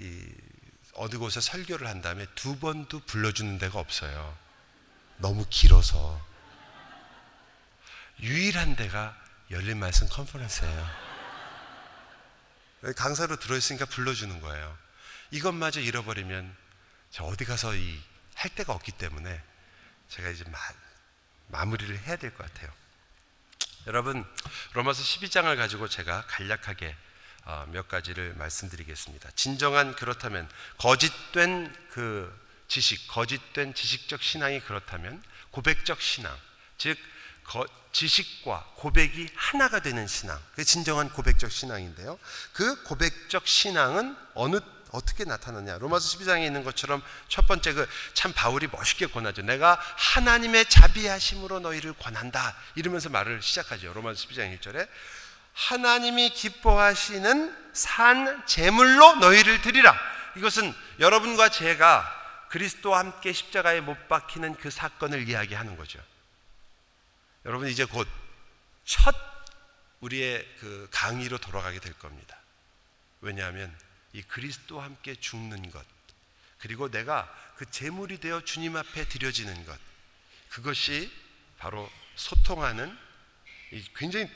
어느 0.94 1.16
곳에 1.18 1.40
설교를 1.40 1.86
한 1.86 2.02
다음에 2.02 2.26
두 2.34 2.58
번도 2.58 3.00
불러주는 3.00 3.58
데가 3.58 3.78
없어요. 3.78 4.36
너무 5.18 5.46
길어서. 5.48 6.20
유일한 8.20 8.74
데가 8.76 9.16
열린 9.50 9.78
말씀 9.78 10.08
컨퍼런스예요. 10.08 10.86
강사로 12.96 13.36
들어있으니까 13.36 13.86
불러주는 13.86 14.40
거예요. 14.40 14.76
이것마저 15.30 15.80
잃어버리면 15.80 16.56
저 17.10 17.24
어디 17.24 17.44
가서 17.44 17.74
이 17.74 18.10
할 18.40 18.54
데가 18.54 18.72
없기 18.72 18.92
때문에 18.92 19.42
제가 20.08 20.30
이제 20.30 20.44
마, 20.48 20.58
마무리를 21.48 21.96
해야 21.98 22.16
될 22.16 22.34
것 22.34 22.38
같아요. 22.38 22.72
여러분 23.86 24.24
로마서 24.72 25.02
12장을 25.02 25.54
가지고 25.56 25.88
제가 25.88 26.24
간략하게 26.26 26.96
어, 27.44 27.66
몇 27.70 27.86
가지를 27.88 28.34
말씀드리겠습니다. 28.34 29.30
진정한 29.34 29.94
그렇다면 29.94 30.48
거짓된 30.78 31.74
그 31.90 32.34
지식, 32.68 33.08
거짓된 33.08 33.74
지식적 33.74 34.22
신앙이 34.22 34.60
그렇다면 34.60 35.22
고백적 35.50 36.00
신앙, 36.00 36.34
즉 36.78 36.96
거, 37.44 37.66
지식과 37.92 38.72
고백이 38.76 39.28
하나가 39.34 39.80
되는 39.80 40.06
신앙, 40.06 40.40
그 40.54 40.64
진정한 40.64 41.10
고백적 41.10 41.50
신앙인데요. 41.52 42.18
그 42.54 42.82
고백적 42.84 43.46
신앙은 43.46 44.16
어느 44.34 44.60
어떻게 44.92 45.24
나타나냐? 45.24 45.78
로마서 45.78 46.18
12장에 46.18 46.44
있는 46.46 46.64
것처럼 46.64 47.02
첫 47.28 47.46
번째 47.46 47.72
그 47.72 47.86
참 48.14 48.32
바울이 48.32 48.66
멋있게 48.70 49.06
권하죠. 49.06 49.42
내가 49.42 49.80
하나님의 49.96 50.66
자비하심으로 50.68 51.60
너희를 51.60 51.94
권한다. 51.94 52.56
이러면서 52.74 53.08
말을 53.08 53.40
시작하죠. 53.42 53.92
로마서 53.92 54.26
12장 54.28 54.58
1절에 54.58 54.88
하나님이 55.52 56.30
기뻐하시는 56.30 57.72
산 57.72 58.46
제물로 58.46 59.16
너희를 59.16 59.62
드리라. 59.62 59.98
이것은 60.36 60.74
여러분과 60.98 61.48
제가 61.48 62.16
그리스도와 62.50 62.98
함께 62.98 63.32
십자가에 63.32 63.80
못 63.80 64.08
박히는 64.08 64.56
그 64.56 64.70
사건을 64.70 65.28
이야기하는 65.28 65.76
거죠. 65.76 66.00
여러분 67.44 67.68
이제 67.68 67.84
곧 67.84 68.06
첫 68.84 69.14
우리의 70.00 70.44
그 70.58 70.88
강의로 70.90 71.38
돌아가게 71.38 71.78
될 71.78 71.92
겁니다. 71.92 72.36
왜냐하면 73.20 73.72
이 74.12 74.22
그리스도와 74.22 74.84
함께 74.84 75.14
죽는 75.14 75.70
것, 75.70 75.84
그리고 76.58 76.90
내가 76.90 77.32
그 77.56 77.70
제물이 77.70 78.18
되어 78.18 78.42
주님 78.42 78.76
앞에 78.76 79.08
드려지는 79.08 79.64
것, 79.64 79.78
그것이 80.48 81.10
바로 81.58 81.88
소통하는 82.16 82.96
굉장히 83.96 84.28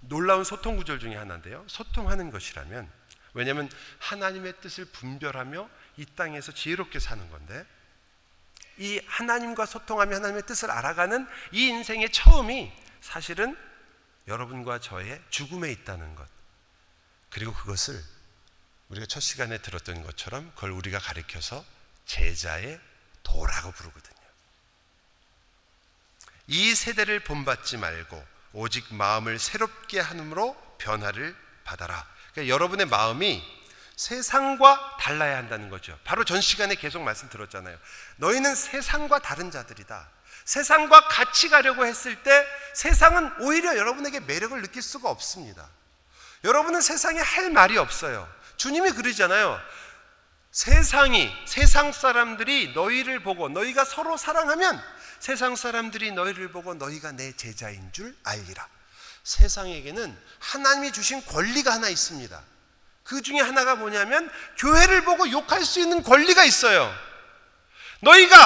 놀라운 0.00 0.44
소통 0.44 0.76
구절 0.76 0.98
중에 0.98 1.16
하나인데요. 1.16 1.64
소통하는 1.68 2.30
것이라면 2.30 2.90
왜냐하면 3.34 3.70
하나님의 3.98 4.60
뜻을 4.60 4.86
분별하며 4.86 5.68
이 5.98 6.06
땅에서 6.16 6.52
지혜롭게 6.52 6.98
사는 6.98 7.28
건데 7.30 7.66
이 8.78 9.00
하나님과 9.06 9.66
소통하며 9.66 10.16
하나님의 10.16 10.46
뜻을 10.46 10.70
알아가는 10.70 11.26
이 11.52 11.66
인생의 11.68 12.10
처음이 12.12 12.72
사실은 13.00 13.56
여러분과 14.26 14.80
저의 14.80 15.20
죽음에 15.30 15.70
있다는 15.70 16.14
것. 16.14 16.26
그리고 17.30 17.52
그것을 17.52 18.02
우리가 18.88 19.06
첫 19.06 19.20
시간에 19.20 19.58
들었던 19.58 20.02
것처럼 20.04 20.50
그걸 20.54 20.70
우리가 20.70 20.98
가리켜서 20.98 21.64
제자의 22.06 22.80
도라고 23.22 23.72
부르거든요. 23.72 24.16
이 26.48 26.74
세대를 26.74 27.24
본받지 27.24 27.76
말고 27.76 28.24
오직 28.52 28.94
마음을 28.94 29.38
새롭게 29.38 29.98
하므로 29.98 30.54
변화를 30.78 31.36
받아라. 31.64 32.06
그러니까 32.32 32.54
여러분의 32.54 32.86
마음이 32.86 33.42
세상과 33.96 34.98
달라야 35.00 35.36
한다는 35.36 35.70
거죠. 35.70 35.98
바로 36.04 36.24
전 36.24 36.40
시간에 36.40 36.74
계속 36.74 37.02
말씀 37.02 37.28
들었잖아요. 37.28 37.76
너희는 38.16 38.54
세상과 38.54 39.18
다른 39.20 39.50
자들이다. 39.50 40.08
세상과 40.44 41.08
같이 41.08 41.48
가려고 41.48 41.84
했을 41.84 42.22
때 42.22 42.46
세상은 42.74 43.32
오히려 43.40 43.76
여러분에게 43.76 44.20
매력을 44.20 44.60
느낄 44.62 44.82
수가 44.82 45.10
없습니다. 45.10 45.68
여러분은 46.44 46.80
세상에 46.82 47.18
할 47.18 47.50
말이 47.50 47.76
없어요. 47.78 48.35
주님이 48.56 48.90
그러잖아요. 48.92 49.60
세상이, 50.50 51.30
세상 51.44 51.92
사람들이 51.92 52.72
너희를 52.74 53.20
보고 53.20 53.48
너희가 53.48 53.84
서로 53.84 54.16
사랑하면 54.16 54.82
세상 55.20 55.56
사람들이 55.56 56.12
너희를 56.12 56.50
보고 56.50 56.74
너희가 56.74 57.12
내 57.12 57.32
제자인 57.32 57.92
줄 57.92 58.16
알리라. 58.24 58.66
세상에게는 59.22 60.16
하나님이 60.38 60.92
주신 60.92 61.24
권리가 61.26 61.72
하나 61.72 61.88
있습니다. 61.88 62.40
그 63.02 63.22
중에 63.22 63.40
하나가 63.40 63.74
뭐냐면 63.74 64.30
교회를 64.56 65.04
보고 65.04 65.30
욕할 65.30 65.64
수 65.64 65.80
있는 65.80 66.02
권리가 66.02 66.44
있어요. 66.44 66.92
너희가 68.00 68.36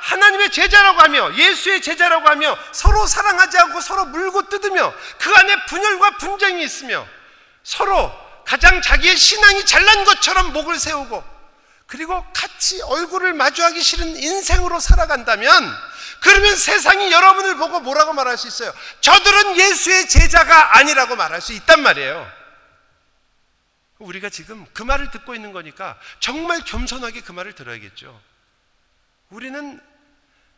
하나님의 0.00 0.50
제자라고 0.50 1.00
하며 1.00 1.34
예수의 1.36 1.82
제자라고 1.82 2.26
하며 2.26 2.56
서로 2.72 3.06
사랑하지 3.06 3.58
않고 3.58 3.80
서로 3.80 4.06
물고 4.06 4.48
뜯으며 4.48 4.92
그 5.18 5.32
안에 5.34 5.66
분열과 5.66 6.16
분쟁이 6.18 6.64
있으며 6.64 7.06
서로 7.62 8.12
가장 8.50 8.82
자기의 8.82 9.16
신앙이 9.16 9.64
잘난 9.64 10.04
것처럼 10.04 10.52
목을 10.52 10.76
세우고 10.76 11.22
그리고 11.86 12.26
같이 12.32 12.82
얼굴을 12.82 13.32
마주하기 13.32 13.80
싫은 13.80 14.16
인생으로 14.16 14.80
살아간다면 14.80 15.72
그러면 16.20 16.56
세상이 16.56 17.12
여러분을 17.12 17.56
보고 17.58 17.78
뭐라고 17.78 18.12
말할 18.12 18.36
수 18.36 18.48
있어요? 18.48 18.74
저들은 19.02 19.56
예수의 19.56 20.08
제자가 20.08 20.78
아니라고 20.78 21.14
말할 21.14 21.40
수 21.40 21.52
있단 21.52 21.80
말이에요. 21.80 22.28
우리가 24.00 24.28
지금 24.30 24.66
그 24.72 24.82
말을 24.82 25.12
듣고 25.12 25.36
있는 25.36 25.52
거니까 25.52 25.96
정말 26.18 26.64
겸손하게 26.64 27.20
그 27.20 27.30
말을 27.30 27.52
들어야겠죠. 27.52 28.20
우리는 29.28 29.80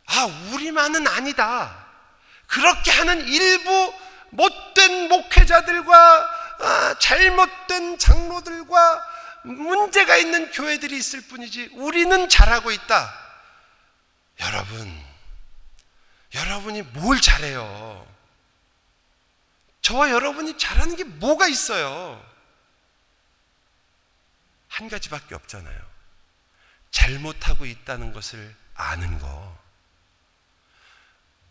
아, 0.07 0.25
우리만은 0.53 1.07
아니다. 1.09 1.89
그렇게 2.47 2.91
하는 2.91 3.29
일부 3.29 3.95
못된 4.31 5.11
목회자들과 5.11 6.42
아, 6.42 6.42
잘못된 6.99 7.99
장로들과 7.99 9.09
문제가 9.45 10.17
있는 10.17 10.51
교회들이 10.51 10.97
있을 10.97 11.23
뿐이지 11.23 11.71
우리는 11.75 12.29
잘하고 12.29 12.71
있다. 12.71 13.13
여러분, 14.41 15.05
여러분이 16.35 16.83
뭘 16.83 17.21
잘해요? 17.21 18.07
저와 19.83 20.11
여러분이 20.11 20.57
잘하는 20.59 20.97
게 20.97 21.05
뭐가 21.05 21.49
있어요? 21.49 22.25
한 24.69 24.89
가지밖에 24.89 25.35
없잖아요. 25.35 25.93
잘못하고 26.93 27.67
있다는 27.67 28.13
것을 28.13 28.55
아는 28.75 29.19
거. 29.19 29.59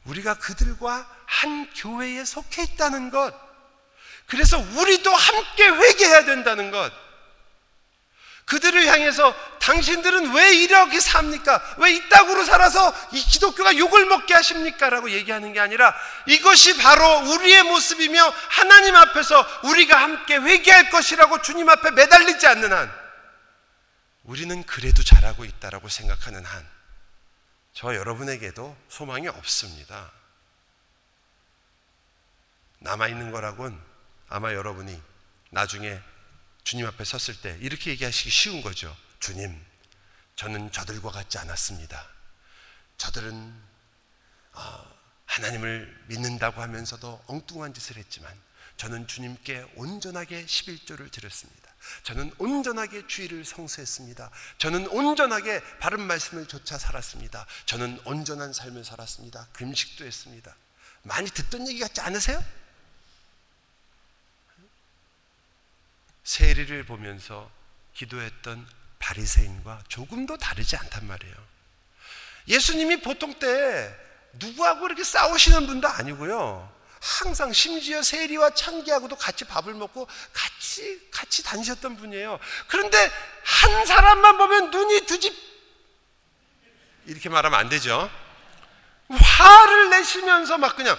우리가 0.06 0.36
그들과 0.40 1.08
한 1.28 1.72
교회에 1.74 2.26
속해 2.26 2.64
있다는 2.64 3.12
것. 3.12 3.51
그래서 4.28 4.58
우리도 4.58 5.14
함께 5.14 5.68
회개해야 5.68 6.26
된다는 6.26 6.72
것. 6.72 6.92
그들을 8.46 8.86
향해서 8.86 9.34
당신들은 9.60 10.34
왜 10.34 10.54
이렇게 10.56 11.00
삽니까? 11.00 11.76
왜 11.78 11.94
이따구로 11.94 12.44
살아서 12.44 12.94
이 13.14 13.22
기독교가 13.22 13.78
욕을 13.78 14.06
먹게 14.08 14.34
하십니까? 14.34 14.90
라고 14.90 15.10
얘기하는 15.12 15.54
게 15.54 15.60
아니라 15.62 15.96
이것이 16.26 16.78
바로 16.78 17.30
우리의 17.32 17.64
모습이며 17.64 18.34
하나님 18.50 18.96
앞에서 18.96 19.48
우리가 19.64 20.02
함께 20.02 20.36
회개할 20.36 20.90
것이라고 20.90 21.42
주님 21.42 21.70
앞에 21.70 21.92
매달리지 21.92 22.46
않는 22.48 22.74
한 22.74 22.92
우리는 24.24 24.64
그래도 24.64 25.02
잘하고 25.02 25.46
있다라고 25.46 25.88
생각하는 25.88 26.44
한 26.44 26.68
저와 27.74 27.96
여러분에게도 27.96 28.76
소망이 28.90 29.30
없습니다. 29.30 30.12
남아있는 32.80 33.32
거라곤 33.32 33.91
아마 34.32 34.54
여러분이 34.54 35.00
나중에 35.50 36.02
주님 36.64 36.86
앞에 36.88 37.04
섰을 37.04 37.42
때 37.42 37.58
이렇게 37.60 37.92
얘기하시기 37.92 38.30
쉬운 38.30 38.62
거죠. 38.62 38.96
주님, 39.20 39.62
저는 40.38 40.72
저들과 40.72 41.12
같지 41.12 41.38
않았습니다. 41.38 42.08
저들은 42.98 43.54
어, 44.54 44.92
하나님을 45.26 46.06
믿는다고 46.08 46.62
하면서도 46.62 47.24
엉뚱한 47.28 47.74
짓을 47.74 47.98
했지만 47.98 48.34
저는 48.78 49.06
주님께 49.08 49.66
온전하게 49.76 50.46
11조를 50.46 51.12
드렸습니다. 51.12 51.70
저는 52.04 52.34
온전하게 52.38 53.08
주의를 53.08 53.44
성수했습니다. 53.44 54.30
저는 54.60 54.88
온전하게 54.88 55.62
바른 55.80 56.02
말씀을 56.02 56.48
조차 56.48 56.78
살았습니다. 56.78 57.46
저는 57.66 58.00
온전한 58.06 58.54
삶을 58.54 58.86
살았습니다. 58.86 59.48
금식도 59.54 60.06
했습니다. 60.06 60.56
많이 61.04 61.30
듣던 61.30 61.68
얘기 61.68 61.80
같지 61.80 62.00
않으세요? 62.00 62.42
세리를 66.24 66.84
보면서 66.86 67.50
기도했던 67.94 68.68
바리새인과 69.00 69.84
조금도 69.88 70.38
다르지 70.38 70.76
않단 70.78 71.08
말이에요. 71.08 71.36
예수님이 72.48 73.02
보통 73.02 73.34
때 73.40 73.96
누구하고 74.34 74.86
이렇게 74.86 75.04
싸우시는 75.04 75.68
분도 75.68 75.88
아니고요. 75.88 76.72
항상 77.02 77.52
심지어 77.52 78.04
세리와 78.04 78.52
창기하고도 78.52 79.16
같이 79.16 79.44
밥을 79.46 79.74
먹고 79.74 80.08
같이 80.32 81.10
같이 81.12 81.44
다니셨던 81.44 81.98
분이에요. 81.98 82.40
그런데 82.68 83.12
한 83.44 83.86
사람만 83.86 84.38
보면 84.38 84.72
눈이 84.72 85.02
두 85.08 85.20
집 85.20 85.52
이렇게 87.08 87.30
말하면 87.30 87.60
안 87.60 87.68
되죠. 87.70 88.10
화를 89.10 89.90
내시면서 89.90 90.60
막 90.60 90.76
그냥 90.76 90.96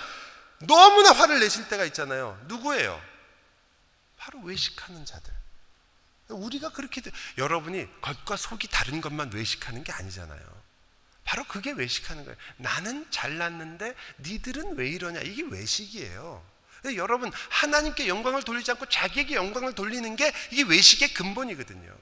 너무나 0.66 1.12
화를 1.12 1.38
내실 1.38 1.68
때가 1.68 1.84
있잖아요. 1.86 2.38
누구예요? 2.46 3.00
바로 4.22 4.38
외식하는 4.42 5.04
자들. 5.04 5.34
우리가 6.28 6.70
그렇게 6.70 7.02
여러분이 7.38 8.00
겉과 8.00 8.36
속이 8.36 8.68
다른 8.68 9.00
것만 9.00 9.32
외식하는 9.32 9.82
게 9.82 9.90
아니잖아요. 9.90 10.62
바로 11.24 11.42
그게 11.44 11.72
외식하는 11.72 12.24
거예요. 12.24 12.38
나는 12.56 13.10
잘났는데 13.10 13.96
니들은 14.20 14.76
왜 14.76 14.88
이러냐? 14.90 15.20
이게 15.22 15.42
외식이에요. 15.42 16.52
여러분 16.94 17.32
하나님께 17.50 18.06
영광을 18.06 18.44
돌리지 18.44 18.70
않고 18.70 18.86
자기에게 18.86 19.34
영광을 19.34 19.74
돌리는 19.74 20.14
게 20.14 20.32
이게 20.52 20.62
외식의 20.62 21.14
근본이거든요. 21.14 21.96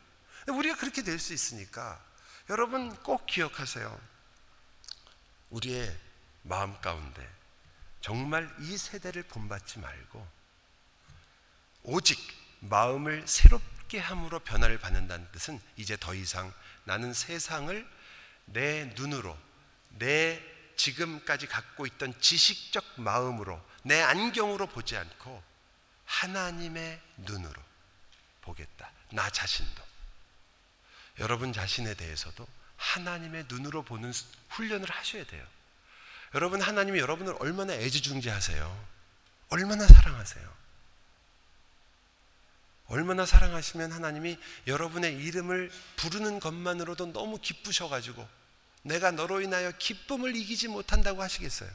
우리가 0.48 0.76
그렇게 0.76 1.02
될 1.02 1.18
수 1.18 1.32
있으니까 1.32 2.04
여러분 2.50 2.94
꼭 3.02 3.24
기억하세요. 3.26 3.98
우리의 5.48 5.98
마음 6.42 6.78
가운데 6.82 7.26
정말 8.02 8.54
이 8.60 8.76
세대를 8.76 9.22
본받지 9.22 9.78
말고 9.78 10.39
오직 11.82 12.18
마음을 12.60 13.26
새롭게 13.26 13.98
함으로 13.98 14.38
변화를 14.40 14.78
받는다는 14.78 15.30
뜻은 15.32 15.60
이제 15.76 15.96
더 15.98 16.14
이상 16.14 16.52
나는 16.84 17.12
세상을 17.12 17.88
내 18.46 18.92
눈으로 18.96 19.36
내 19.90 20.42
지금까지 20.76 21.46
갖고 21.46 21.86
있던 21.86 22.18
지식적 22.20 23.00
마음으로 23.00 23.62
내 23.82 24.00
안경으로 24.00 24.66
보지 24.66 24.96
않고 24.96 25.42
하나님의 26.04 27.00
눈으로 27.18 27.62
보겠다. 28.42 28.90
나 29.12 29.28
자신도. 29.30 29.82
여러분 31.18 31.52
자신에 31.52 31.94
대해서도 31.94 32.46
하나님의 32.76 33.44
눈으로 33.48 33.82
보는 33.82 34.12
훈련을 34.48 34.90
하셔야 34.90 35.24
돼요. 35.24 35.46
여러분 36.34 36.62
하나님이 36.62 36.98
여러분을 36.98 37.36
얼마나 37.40 37.74
애지중지하세요. 37.74 38.88
얼마나 39.50 39.86
사랑하세요. 39.86 40.59
얼마나 42.90 43.24
사랑하시면 43.24 43.92
하나님이 43.92 44.38
여러분의 44.66 45.16
이름을 45.16 45.70
부르는 45.96 46.40
것만으로도 46.40 47.12
너무 47.12 47.38
기쁘셔가지고 47.38 48.28
내가 48.82 49.12
너로 49.12 49.40
인하여 49.40 49.70
기쁨을 49.72 50.34
이기지 50.34 50.68
못한다고 50.68 51.22
하시겠어요? 51.22 51.70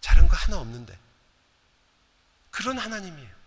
잘한 0.00 0.26
거 0.26 0.36
하나 0.36 0.58
없는데. 0.58 0.98
그런 2.50 2.78
하나님이에요. 2.78 3.40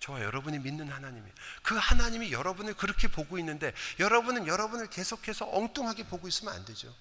저와 0.00 0.20
여러분이 0.22 0.58
믿는 0.58 0.90
하나님이에요. 0.90 1.32
그 1.62 1.76
하나님이 1.76 2.32
여러분을 2.32 2.74
그렇게 2.74 3.08
보고 3.08 3.38
있는데 3.38 3.72
여러분은 3.98 4.46
여러분을 4.46 4.88
계속해서 4.88 5.48
엉뚱하게 5.50 6.06
보고 6.08 6.26
있으면 6.26 6.52
안 6.52 6.64
되죠. 6.64 6.94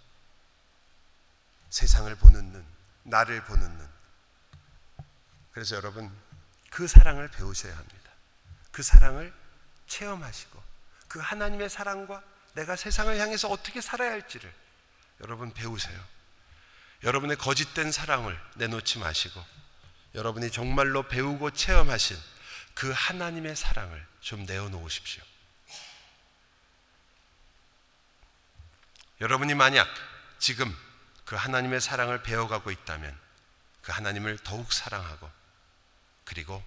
세상을 1.70 2.16
보는 2.16 2.52
눈, 2.52 2.66
나를 3.04 3.44
보는 3.44 3.78
눈. 3.78 3.90
그래서 5.52 5.76
여러분 5.76 6.16
그 6.70 6.88
사랑을 6.88 7.30
배우셔야 7.30 7.76
합니다. 7.76 8.03
그 8.74 8.82
사랑을 8.82 9.32
체험하시고 9.88 10.62
그 11.08 11.20
하나님의 11.20 11.70
사랑과 11.70 12.22
내가 12.56 12.76
세상을 12.76 13.18
향해서 13.18 13.48
어떻게 13.48 13.80
살아야 13.80 14.12
할지를 14.12 14.52
여러분 15.22 15.54
배우세요. 15.54 16.04
여러분의 17.04 17.38
거짓된 17.38 17.92
사랑을 17.92 18.38
내놓지 18.56 18.98
마시고 18.98 19.46
여러분이 20.16 20.52
정말로 20.52 21.08
배우고 21.08 21.52
체험하신 21.52 22.18
그 22.74 22.92
하나님의 22.92 23.56
사랑을 23.56 24.06
좀 24.22 24.44
내어놓으십시오. 24.46 25.24
여러분이 29.22 29.54
만약 29.54 29.88
지금 30.40 30.76
그 31.26 31.36
하나님의 31.36 31.80
사랑을 31.80 32.24
배워가고 32.24 32.72
있다면 32.72 33.16
그 33.84 33.92
하나님을 33.92 34.40
더욱 34.40 34.74
사랑하고 34.74 35.30
그리고 36.26 36.64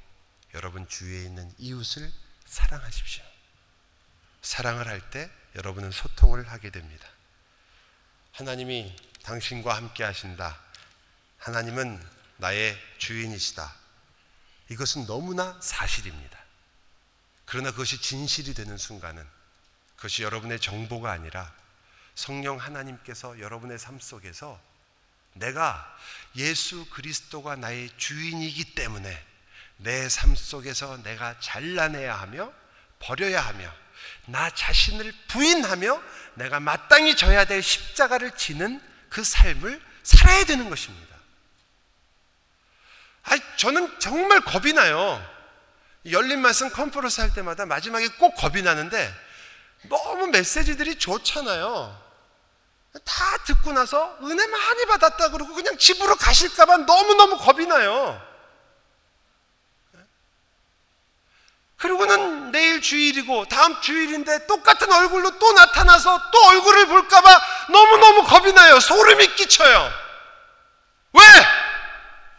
여러분 0.56 0.88
주위에 0.88 1.22
있는 1.24 1.52
이웃을 1.58 2.10
사랑하십시오. 2.46 3.22
사랑을 4.42 4.88
할 4.88 5.10
때 5.10 5.30
여러분은 5.54 5.90
소통을 5.90 6.48
하게 6.48 6.70
됩니다. 6.70 7.06
하나님이 8.32 8.94
당신과 9.22 9.74
함께 9.74 10.04
하신다. 10.04 10.58
하나님은 11.38 12.02
나의 12.38 12.78
주인이시다. 12.98 13.74
이것은 14.68 15.06
너무나 15.06 15.58
사실입니다. 15.62 16.38
그러나 17.44 17.70
그것이 17.70 18.00
진실이 18.00 18.54
되는 18.54 18.76
순간은 18.76 19.26
그것이 19.96 20.22
여러분의 20.22 20.60
정보가 20.60 21.10
아니라 21.10 21.54
성령 22.14 22.58
하나님께서 22.58 23.38
여러분의 23.40 23.78
삶 23.78 23.98
속에서 24.00 24.60
내가 25.34 25.96
예수 26.36 26.88
그리스도가 26.90 27.56
나의 27.56 27.90
주인이기 27.96 28.74
때문에 28.74 29.35
내 29.78 30.08
삶 30.08 30.34
속에서 30.36 30.96
내가 31.02 31.38
잘라내야 31.40 32.14
하며 32.14 32.52
버려야 32.98 33.40
하며 33.40 33.70
나 34.26 34.50
자신을 34.50 35.12
부인하며 35.28 36.02
내가 36.34 36.60
마땅히 36.60 37.16
져야 37.16 37.44
될 37.44 37.62
십자가를 37.62 38.32
지는 38.32 38.80
그 39.08 39.22
삶을 39.22 39.80
살아야 40.02 40.44
되는 40.44 40.68
것입니다. 40.70 41.16
아, 43.24 43.36
저는 43.56 43.98
정말 43.98 44.40
겁이 44.40 44.72
나요. 44.72 45.24
열린 46.10 46.40
말씀 46.40 46.70
컨퍼런스 46.70 47.20
할 47.20 47.34
때마다 47.34 47.66
마지막에 47.66 48.08
꼭 48.18 48.34
겁이 48.36 48.62
나는데 48.62 49.12
너무 49.88 50.28
메시지들이 50.28 50.98
좋잖아요. 50.98 52.06
다 53.04 53.38
듣고 53.44 53.72
나서 53.72 54.16
은혜 54.22 54.46
많이 54.46 54.86
받았다 54.86 55.30
그러고 55.30 55.54
그냥 55.54 55.76
집으로 55.76 56.16
가실까봐 56.16 56.78
너무너무 56.78 57.36
겁이 57.38 57.66
나요. 57.66 58.35
그리고는 61.76 62.52
내일 62.52 62.80
주일이고 62.80 63.46
다음 63.46 63.80
주일인데 63.82 64.46
똑같은 64.46 64.90
얼굴로 64.90 65.38
또 65.38 65.52
나타나서 65.52 66.30
또 66.30 66.46
얼굴을 66.48 66.86
볼까봐 66.86 67.40
너무너무 67.70 68.24
겁이 68.24 68.52
나요. 68.52 68.80
소름이 68.80 69.34
끼쳐요. 69.34 69.92
왜? 71.12 71.22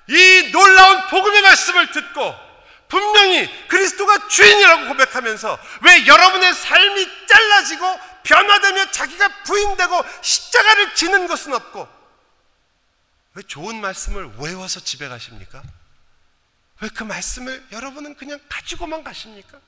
이 0.10 0.52
놀라운 0.52 1.08
복음의 1.08 1.42
말씀을 1.42 1.92
듣고 1.92 2.48
분명히 2.88 3.68
그리스도가 3.68 4.28
주인이라고 4.30 4.88
고백하면서 4.88 5.60
왜 5.82 6.08
여러분의 6.08 6.54
삶이 6.54 7.28
잘라지고 7.28 8.00
변화되며 8.24 8.92
자기가 8.92 9.28
부인되고 9.44 10.06
십자가를 10.22 10.96
지는 10.96 11.28
것은 11.28 11.54
없고 11.54 11.88
왜 13.34 13.44
좋은 13.44 13.80
말씀을 13.82 14.32
외워서 14.40 14.80
집에 14.80 15.08
가십니까? 15.08 15.62
왜 16.82 16.90
그 16.90 17.04
말씀을 17.04 17.68
여러분은 17.72 18.16
그냥 18.16 18.40
가지고만 18.50 19.04
가십니까? 19.04 19.60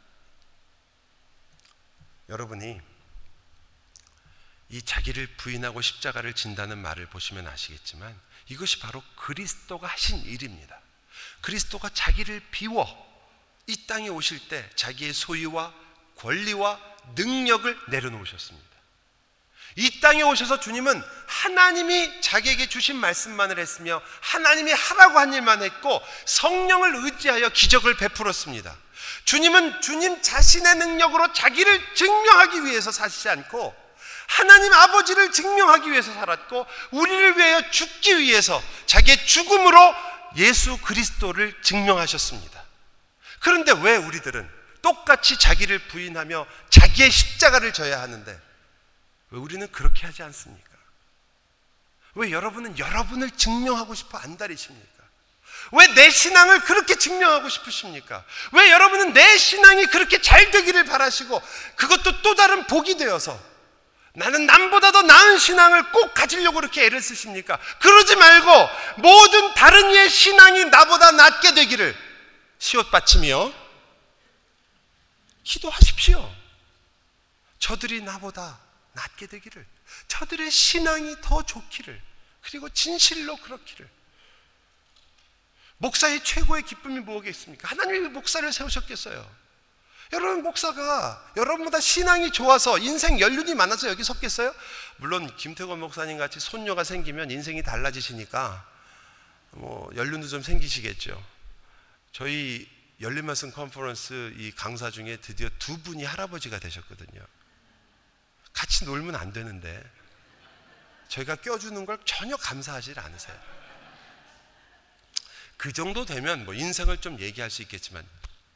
여러분이 2.30 2.80
이 4.70 4.82
자기를 4.84 5.36
부인하고 5.38 5.82
십자가를 5.82 6.34
진다는 6.34 6.78
말을 6.78 7.08
보시면 7.08 7.48
아시겠지만 7.48 8.20
이것이 8.50 8.80
바로 8.80 9.04
그리스도가 9.16 9.88
하신 9.88 10.20
일입니다. 10.20 10.80
그리스도가 11.42 11.90
자기를 11.90 12.42
비워 12.52 12.86
이 13.66 13.88
땅에 13.88 14.10
오실 14.10 14.48
때 14.48 14.70
자기의 14.76 15.14
소유와 15.14 15.74
권리와 16.16 16.80
능력을 17.16 17.80
내려놓으셨습니다. 17.90 18.69
이 19.80 20.02
땅에 20.02 20.22
오셔서 20.24 20.60
주님은 20.60 21.02
하나님이 21.26 22.20
자기에게 22.20 22.68
주신 22.68 22.98
말씀만을 22.98 23.60
했으며 23.60 24.02
하나님이 24.20 24.74
하라고 24.74 25.20
한 25.20 25.34
일만 25.34 25.64
했고 25.64 26.02
성령을 26.26 27.06
의지하여 27.06 27.48
기적을 27.48 27.96
베풀었습니다. 27.96 28.76
주님은 29.24 29.80
주님 29.80 30.22
자신의 30.22 30.76
능력으로 30.76 31.32
자기를 31.32 31.96
증명하기 31.96 32.66
위해서 32.66 32.92
사시지 32.92 33.30
않고 33.30 33.74
하나님 34.28 34.74
아버지를 34.74 35.32
증명하기 35.32 35.90
위해서 35.90 36.14
살았고 36.14 36.66
우리를 36.92 37.38
위하여 37.38 37.72
죽기 37.72 38.20
위해서 38.20 38.62
자기의 38.86 39.26
죽음으로 39.26 39.96
예수 40.36 40.78
그리스도를 40.80 41.56
증명하셨습니다. 41.62 42.62
그런데 43.40 43.72
왜 43.82 43.96
우리들은 43.96 44.50
똑같이 44.82 45.40
자기를 45.40 45.80
부인하며 45.88 46.46
자기의 46.70 47.10
십자가를 47.10 47.72
져야 47.72 48.02
하는데 48.02 48.49
왜 49.32 49.40
우리는 49.40 49.72
그렇게 49.72 50.06
하지 50.06 50.24
않습니까? 50.24 50.70
왜 52.16 52.32
여러분은 52.32 52.78
여러분을 52.78 53.32
증명하고 53.32 53.94
싶어 53.96 54.18
안달이십니까? 54.18 55.00
왜 55.74 55.88
내 55.94 56.10
신앙을 56.10 56.62
그렇게 56.62 56.96
증명하고 56.96 57.50
싶으십니까? 57.50 58.24
왜 58.54 58.72
여러분은 58.72 59.14
내 59.14 59.38
신앙이 59.38 59.86
그렇게 59.88 60.22
잘 60.22 60.52
되기를 60.52 60.86
바라시고 60.86 61.42
그것도 61.76 62.22
또 62.22 62.36
다른 62.36 62.66
복이 62.68 62.98
되어서 62.98 63.40
나는 64.14 64.46
남보다 64.46 64.92
더 64.92 65.02
나은 65.04 65.38
신앙을 65.38 65.92
꼭 65.92 66.14
가지려고 66.14 66.56
그렇게 66.60 66.86
애를 66.86 67.02
쓰십니까? 67.02 67.60
그러지 67.80 68.16
말고 68.16 68.70
모든 68.98 69.54
다른 69.54 69.92
이의 69.92 70.10
신앙이 70.10 70.66
나보다 70.66 71.12
낫게 71.12 71.54
되기를 71.54 71.96
시옷받치며 72.58 73.54
기도하십시오. 75.44 76.36
저들이 77.60 78.02
나보다 78.02 78.60
낫게 79.00 79.28
되기를, 79.28 79.66
저들의 80.08 80.52
신앙이 80.52 81.16
더 81.22 81.44
좋기를, 81.44 82.02
그리고 82.42 82.70
진실로 82.70 83.38
그렇기를. 83.38 83.90
목사의 85.78 86.24
최고의 86.24 86.64
기쁨이 86.64 87.00
뭐겠습니까? 87.00 87.70
하나님이 87.70 88.10
목사를 88.10 88.52
세우셨겠어요. 88.52 89.40
여러분 90.12 90.42
목사가 90.42 91.32
여러분보다 91.38 91.80
신앙이 91.80 92.32
좋아서 92.32 92.80
인생 92.80 93.20
연륜이 93.20 93.54
많아서 93.54 93.90
여기 93.90 94.04
섰겠어요? 94.04 94.54
물론 94.98 95.34
김태권 95.38 95.80
목사님 95.80 96.18
같이 96.18 96.40
손녀가 96.40 96.84
생기면 96.84 97.30
인생이 97.30 97.62
달라지시니까 97.62 98.68
뭐 99.52 99.90
연륜도 99.96 100.28
좀 100.28 100.42
생기시겠죠. 100.42 101.24
저희 102.12 102.68
열린 103.02 103.26
말씀 103.26 103.52
컨퍼런스 103.52 104.34
이 104.38 104.52
강사 104.52 104.90
중에 104.90 105.18
드디어 105.18 105.48
두 105.60 105.80
분이 105.82 106.04
할아버지가 106.04 106.60
되셨거든요. 106.60 107.22
같이 108.54 108.86
놀면 108.86 109.16
안 109.16 109.32
되는데 109.34 109.84
저희가 111.10 111.36
껴주는 111.38 111.86
걸 111.86 112.00
전혀 112.06 112.36
감사하지 112.38 112.94
않으세요. 112.98 113.40
그 115.58 115.74
정도 115.74 116.06
되면 116.06 116.46
뭐 116.46 116.54
인생을 116.54 117.02
좀 117.02 117.20
얘기할 117.20 117.50
수 117.50 117.62
있겠지만 117.64 118.08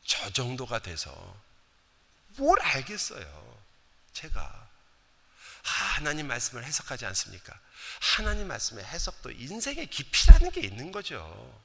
저 0.05 0.29
정도가 0.31 0.79
돼서 0.79 1.37
뭘 2.37 2.59
알겠어요. 2.61 3.63
제가 4.13 4.41
아, 5.65 5.69
하나님 5.95 6.27
말씀을 6.27 6.63
해석하지 6.63 7.05
않습니까? 7.07 7.57
하나님 7.99 8.47
말씀의 8.47 8.83
해석도 8.85 9.31
인생의 9.31 9.87
깊이라는 9.87 10.51
게 10.51 10.61
있는 10.61 10.91
거죠. 10.91 11.61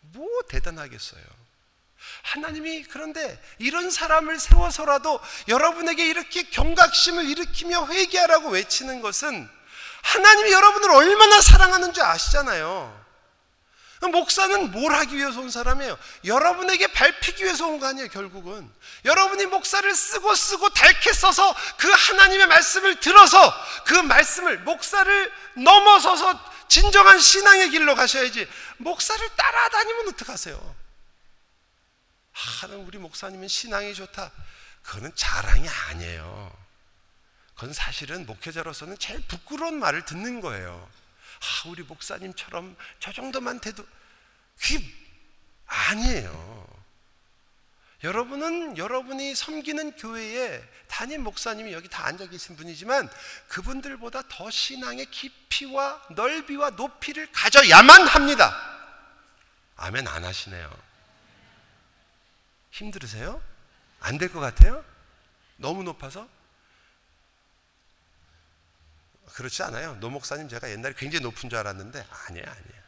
뭐 0.00 0.26
대단하겠어요. 0.48 1.22
하나님이 2.22 2.84
그런데 2.84 3.40
이런 3.58 3.90
사람을 3.90 4.38
세워서라도 4.38 5.20
여러분에게 5.48 6.06
이렇게 6.06 6.42
경각심을 6.44 7.24
일으키며 7.28 7.86
회개하라고 7.86 8.50
외치는 8.50 9.00
것은 9.00 9.48
하나님이 10.02 10.52
여러분을 10.52 10.90
얼마나 10.90 11.40
사랑하는 11.40 11.92
줄 11.92 12.02
아시잖아요. 12.04 13.06
목사는 14.12 14.70
뭘 14.70 14.94
하기 14.94 15.16
위해서 15.16 15.40
온 15.40 15.50
사람이에요? 15.50 15.98
여러분에게 16.24 16.86
밟히기 16.86 17.42
위해서 17.42 17.66
온 17.66 17.80
거 17.80 17.86
아니에요, 17.88 18.08
결국은. 18.10 18.70
여러분이 19.04 19.46
목사를 19.46 19.92
쓰고 19.92 20.36
쓰고 20.36 20.68
닳게 20.70 21.12
써서 21.12 21.52
그 21.78 21.90
하나님의 21.90 22.46
말씀을 22.46 23.00
들어서 23.00 23.52
그 23.86 23.94
말씀을, 23.94 24.58
목사를 24.60 25.32
넘어서서 25.56 26.40
진정한 26.68 27.18
신앙의 27.18 27.70
길로 27.70 27.96
가셔야지 27.96 28.48
목사를 28.76 29.28
따라다니면 29.36 30.08
어떡하세요? 30.10 30.76
아, 32.38 32.66
우리 32.66 32.98
목사님은 32.98 33.48
신앙이 33.48 33.94
좋다. 33.94 34.30
그거는 34.82 35.12
자랑이 35.14 35.68
아니에요. 35.68 36.56
그건 37.54 37.72
사실은 37.72 38.24
목회자로서는 38.26 38.96
제일 38.98 39.20
부끄러운 39.26 39.78
말을 39.80 40.04
듣는 40.04 40.40
거예요. 40.40 40.88
아, 41.40 41.68
우리 41.68 41.82
목사님처럼 41.82 42.76
저 43.00 43.12
정도만 43.12 43.60
돼도 43.60 43.84
그게 44.60 44.84
아니에요. 45.66 46.66
여러분은 48.04 48.78
여러분이 48.78 49.34
섬기는 49.34 49.96
교회에 49.96 50.62
담임 50.86 51.24
목사님이 51.24 51.72
여기 51.72 51.88
다 51.88 52.06
앉아 52.06 52.26
계신 52.26 52.56
분이지만 52.56 53.10
그분들보다 53.48 54.22
더 54.28 54.48
신앙의 54.48 55.06
깊이와 55.10 56.00
넓이와 56.10 56.70
높이를 56.70 57.30
가져야만 57.32 58.06
합니다. 58.06 58.56
아멘 59.76 60.06
안 60.06 60.24
하시네요. 60.24 60.87
힘들으세요? 62.78 63.42
안 64.00 64.18
될 64.18 64.32
것 64.32 64.40
같아요? 64.40 64.84
너무 65.56 65.82
높아서? 65.82 66.28
그렇지 69.34 69.62
않아요. 69.64 69.94
노 69.96 70.10
목사님 70.10 70.48
제가 70.48 70.70
옛날에 70.70 70.94
굉장히 70.94 71.22
높은 71.24 71.50
줄 71.50 71.58
알았는데 71.58 72.06
아니에요, 72.28 72.46
아니에요. 72.46 72.82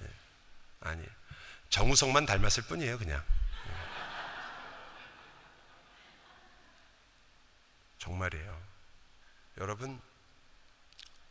네, 0.00 0.08
아니에요. 0.80 1.08
정우성만 1.70 2.26
닮았을 2.26 2.62
뿐이에요, 2.64 2.98
그냥. 2.98 3.22
정말이에요. 7.98 8.62
여러분, 9.58 10.00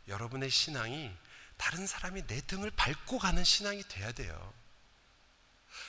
여러분의 0.08 0.50
신앙이 0.50 1.16
다른 1.56 1.86
사람이 1.86 2.26
내 2.26 2.40
등을 2.42 2.70
밟고 2.70 3.18
가는 3.18 3.42
신앙이 3.42 3.82
돼야 3.84 4.12
돼요. 4.12 4.52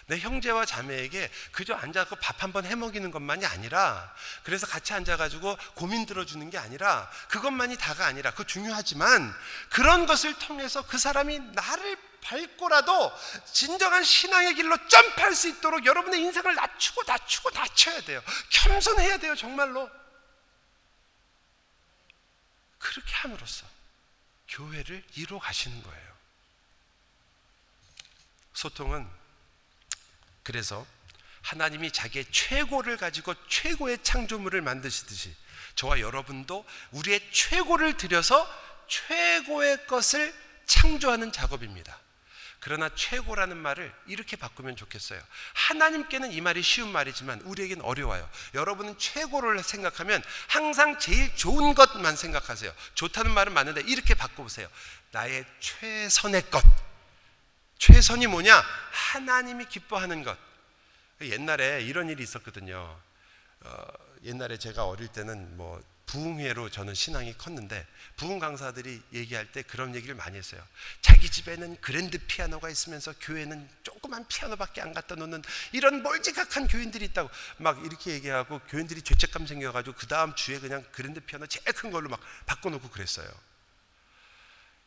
내 0.08 0.18
형제와 0.20 0.66
자매에게 0.66 1.30
그저 1.52 1.74
앉아서 1.76 2.16
밥 2.16 2.42
한번 2.42 2.66
해 2.66 2.76
먹이는 2.76 3.12
것만이 3.12 3.46
아니라 3.46 4.14
그래서 4.44 4.66
같이 4.66 4.94
앉아가지고 4.94 5.58
고민 5.76 6.06
들어주는 6.06 6.50
게 6.50 6.58
아니라 6.58 7.10
그것만이 7.28 7.78
다가 7.78 8.06
아니라 8.06 8.32
그거 8.32 8.46
중요하지만 8.46 9.34
그런 9.70 10.06
것을 10.06 10.34
통해서 10.40 10.82
그 10.88 10.98
사람이 10.98 11.40
나를 11.40 11.98
밟고라도 12.22 13.12
진정한 13.52 14.04
신앙의 14.04 14.56
길로 14.56 14.78
점프할 14.88 15.36
수 15.36 15.50
있도록 15.50 15.86
여러분의 15.86 16.22
인생을 16.22 16.56
낮추고 16.56 17.04
낮추고 17.04 17.52
낮춰야 17.52 18.02
돼요. 18.02 18.22
겸손해야 18.50 19.18
돼요, 19.18 19.36
정말로. 19.36 19.90
그렇게 22.80 23.14
함으로써 23.14 23.66
교회를 24.48 25.04
이루어 25.16 25.40
가시는 25.40 25.84
거예요. 25.84 26.18
소통은 28.54 29.17
그래서 30.48 30.88
하나님이 31.42 31.92
자기의 31.92 32.24
최고를 32.32 32.96
가지고 32.96 33.34
최고의 33.50 34.02
창조물을 34.02 34.62
만드시듯이 34.62 35.36
저와 35.76 36.00
여러분도 36.00 36.66
우리의 36.92 37.20
최고를 37.34 37.98
들여서 37.98 38.48
최고의 38.88 39.88
것을 39.88 40.34
창조하는 40.66 41.34
작업입니다. 41.34 42.00
그러나 42.62 42.90
최고라는 42.96 43.58
말을 43.58 43.94
이렇게 44.06 44.38
바꾸면 44.38 44.78
좋겠어요. 44.78 45.22
하나님께는 45.54 46.32
이 46.32 46.40
말이 46.40 46.62
쉬운 46.62 46.94
말이지만 46.94 47.42
우리에겐 47.42 47.82
어려워요. 47.82 48.28
여러분은 48.54 48.98
최고를 48.98 49.62
생각하면 49.62 50.24
항상 50.48 50.98
제일 50.98 51.36
좋은 51.36 51.76
것만 51.76 52.16
생각하세요. 52.16 52.74
좋다는 52.96 53.32
말은 53.32 53.52
맞는데 53.52 53.82
이렇게 53.82 54.14
바꿔보세요. 54.14 54.70
나의 55.12 55.44
최선의 55.60 56.50
것. 56.50 56.87
최선이 57.78 58.28
뭐냐? 58.28 58.64
하나님이 58.92 59.66
기뻐하는 59.66 60.24
것. 60.24 60.38
옛날에 61.22 61.82
이런 61.82 62.10
일이 62.10 62.24
있었거든요. 62.24 63.00
어, 63.62 63.88
옛날에 64.24 64.58
제가 64.58 64.86
어릴 64.86 65.08
때는 65.08 65.58
뭐 65.58 65.82
부흥회로 66.08 66.70
저는 66.70 66.94
신앙이 66.94 67.34
컸는데 67.38 67.86
부흥 68.16 68.40
강사들이 68.40 69.02
얘기할 69.14 69.52
때 69.52 69.62
그런 69.62 69.94
얘기를 69.94 70.16
많이 70.16 70.38
했어요. 70.38 70.66
자기 71.02 71.30
집에는 71.30 71.80
그랜드 71.82 72.18
피아노가 72.18 72.70
있으면서 72.70 73.14
교회는 73.20 73.70
조그만 73.84 74.26
피아노밖에 74.28 74.82
안 74.82 74.94
갖다 74.94 75.16
놓는 75.16 75.42
이런 75.74 76.02
멀지각한 76.04 76.68
교인들이 76.68 77.06
있다고 77.06 77.30
막 77.58 77.84
이렇게 77.86 78.12
얘기하고 78.12 78.60
교인들이 78.70 79.02
죄책감 79.02 79.48
생겨가지고 79.48 79.98
그 79.98 80.08
다음 80.08 80.34
주에 80.34 80.60
그냥 80.60 80.86
그랜드 80.94 81.20
피아노 81.20 81.46
제일 81.46 81.66
큰 81.74 81.92
걸로 81.92 82.10
막 82.10 82.22
바꿔놓고 82.46 82.90
그랬어요. 82.90 83.30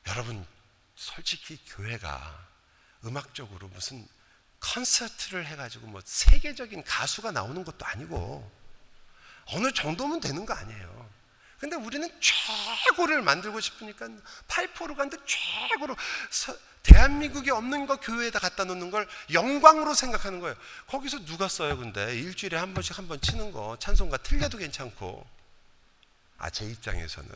여러분 0.08 0.46
솔직히 0.96 1.58
교회가 1.66 2.49
음악적으로 3.04 3.68
무슨 3.68 4.06
콘서트를 4.60 5.46
해가지고 5.46 5.86
뭐 5.86 6.00
세계적인 6.04 6.84
가수가 6.84 7.30
나오는 7.32 7.64
것도 7.64 7.84
아니고 7.86 8.50
어느 9.46 9.72
정도면 9.72 10.20
되는 10.20 10.44
거 10.44 10.52
아니에요. 10.54 11.10
근데 11.58 11.76
우리는 11.76 12.08
최고를 12.20 13.22
만들고 13.22 13.60
싶으니까 13.60 14.08
파이프 14.48 14.84
오르간데 14.84 15.16
최고로 15.26 15.96
대한민국에 16.82 17.50
없는 17.50 17.86
거 17.86 17.96
교회에다 17.96 18.38
갖다 18.38 18.64
놓는 18.64 18.90
걸 18.90 19.06
영광으로 19.32 19.92
생각하는 19.92 20.40
거예요. 20.40 20.56
거기서 20.86 21.24
누가 21.26 21.48
써요, 21.48 21.76
근데 21.76 22.14
일주일에 22.18 22.56
한 22.56 22.72
번씩 22.72 22.96
한 22.96 23.08
번 23.08 23.20
치는 23.20 23.52
거 23.52 23.76
찬송가 23.78 24.16
틀려도 24.18 24.56
괜찮고. 24.56 25.26
아, 26.38 26.48
제 26.48 26.64
입장에서는 26.64 27.28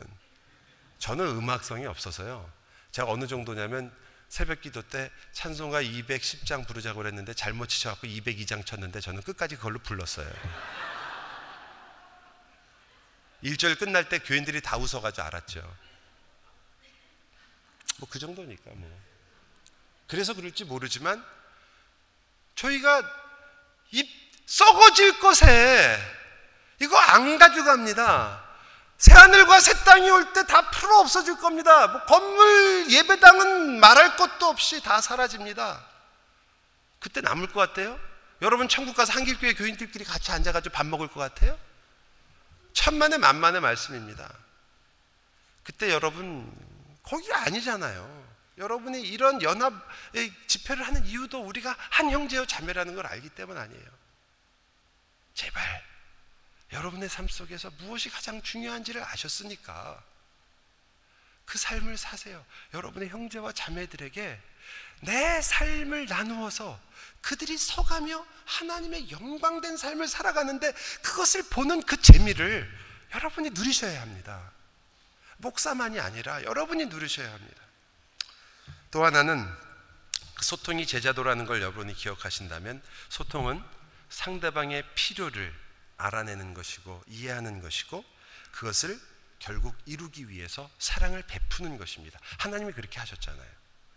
저는 0.97 1.27
음악성이 1.27 1.85
없어서요. 1.85 2.49
제가 2.91 3.11
어느 3.11 3.27
정도냐면 3.27 3.95
새벽 4.29 4.61
기도 4.61 4.81
때 4.81 5.11
찬송가 5.31 5.81
210장 5.81 6.67
부르자고 6.67 6.97
그랬는데 6.99 7.33
잘못 7.33 7.67
치셔갖고 7.67 8.07
202장 8.07 8.65
쳤는데 8.65 8.99
저는 8.99 9.21
끝까지 9.21 9.55
그걸로 9.55 9.79
불렀어요. 9.79 10.29
1절 13.43 13.77
끝날 13.77 14.09
때 14.09 14.19
교인들이 14.19 14.61
다 14.61 14.77
웃어가지고 14.77 15.21
알았죠. 15.27 15.61
뭐 17.97 18.09
그 18.09 18.19
정도니까 18.19 18.71
뭐. 18.73 19.01
그래서 20.07 20.33
그럴지 20.33 20.65
모르지만 20.65 21.23
저희가 22.55 23.01
이 23.91 24.09
썩어질 24.45 25.19
것에 25.19 25.97
이거 26.81 26.97
안 26.97 27.37
가져갑니다. 27.37 28.44
새하늘과 28.97 29.59
새 29.59 29.73
땅이 29.83 30.09
올 30.09 30.33
때 30.33 30.43
다 30.45 30.69
풀어 30.71 30.99
없어질 30.99 31.37
겁니다. 31.37 31.87
뭐 31.87 32.03
건물 32.05 32.89
예배당은 32.89 33.79
말할 33.79 34.15
것도 34.15 34.45
없이 34.47 34.81
다 34.81 35.01
사라집니다. 35.01 35.83
그때 36.99 37.21
남을 37.21 37.47
것 37.51 37.59
같아요? 37.59 37.99
여러분 38.41 38.67
천국 38.67 38.95
가서 38.95 39.13
한길교회 39.13 39.53
교인들끼리 39.53 40.03
같이 40.05 40.31
앉아가지고 40.31 40.73
밥 40.73 40.85
먹을 40.85 41.07
것 41.07 41.19
같아요? 41.19 41.57
천만의 42.73 43.19
만만의 43.19 43.61
말씀입니다. 43.61 44.29
그때 45.63 45.89
여러분 45.91 46.51
거기가 47.03 47.43
아니잖아요. 47.43 48.25
여러분이 48.57 49.01
이런 49.01 49.41
연합의 49.41 50.33
집회를 50.47 50.85
하는 50.87 51.05
이유도 51.05 51.41
우리가 51.41 51.75
한 51.77 52.09
형제요 52.09 52.45
자매라는 52.45 52.95
걸 52.95 53.05
알기 53.05 53.29
때문 53.29 53.57
아니에요. 53.57 53.85
제발 55.33 55.83
여러분의 56.75 57.07
삶 57.07 57.27
속에서 57.27 57.71
무엇이 57.79 58.09
가장 58.09 58.41
중요한지를 58.41 59.01
아셨으니까 59.01 60.03
그 61.45 61.57
삶을 61.57 61.97
사세요. 61.97 62.45
여러분의 62.73 63.09
형제와 63.09 63.53
자매들에게 63.53 64.41
내 65.01 65.41
삶을 65.41 66.07
나누어서 66.07 66.79
그들이 67.21 67.57
서가며 67.57 68.25
하나님의 68.45 69.11
영광된 69.11 69.77
삶을 69.77 70.07
살아가는데 70.07 70.73
그것을 71.01 71.43
보는 71.43 71.83
그 71.83 72.01
재미를 72.01 72.69
여러분이 73.13 73.51
누리셔야 73.51 74.01
합니다. 74.01 74.51
목사만이 75.37 75.99
아니라 75.99 76.43
여러분이 76.43 76.87
누리셔야 76.87 77.31
합니다. 77.31 77.61
또 78.91 79.05
하나는 79.05 79.47
소통이 80.41 80.85
제자도라는 80.85 81.45
걸 81.45 81.61
여러분이 81.61 81.93
기억하신다면 81.93 82.81
소통은 83.09 83.63
상대방의 84.09 84.83
필요를 84.95 85.64
알아내는 85.97 86.53
것이고 86.53 87.03
이해하는 87.07 87.61
것이고 87.61 88.03
그것을 88.51 88.99
결국 89.39 89.75
이루기 89.85 90.29
위해서 90.29 90.69
사랑을 90.79 91.21
베푸는 91.23 91.77
것입니다. 91.77 92.19
하나님이 92.39 92.71
그렇게 92.73 92.99
하셨잖아요. 92.99 93.51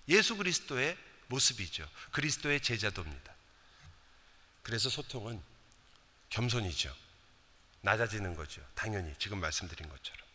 예수 0.08 0.36
그리스도의 0.36 0.96
모습이죠. 1.28 1.88
그리스도의 2.12 2.60
제자도입니다. 2.62 3.34
그래서 4.62 4.90
소통은 4.90 5.42
겸손이죠. 6.30 6.94
낮아지는 7.80 8.34
거죠. 8.34 8.62
당연히 8.74 9.14
지금 9.18 9.40
말씀드린 9.40 9.88
것처럼. 9.88 10.26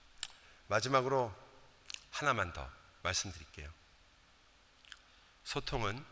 마지막으로 0.67 1.33
하나만 2.11 2.53
더 2.53 2.69
말씀드릴게요. 3.03 3.69
소통은 5.43 6.03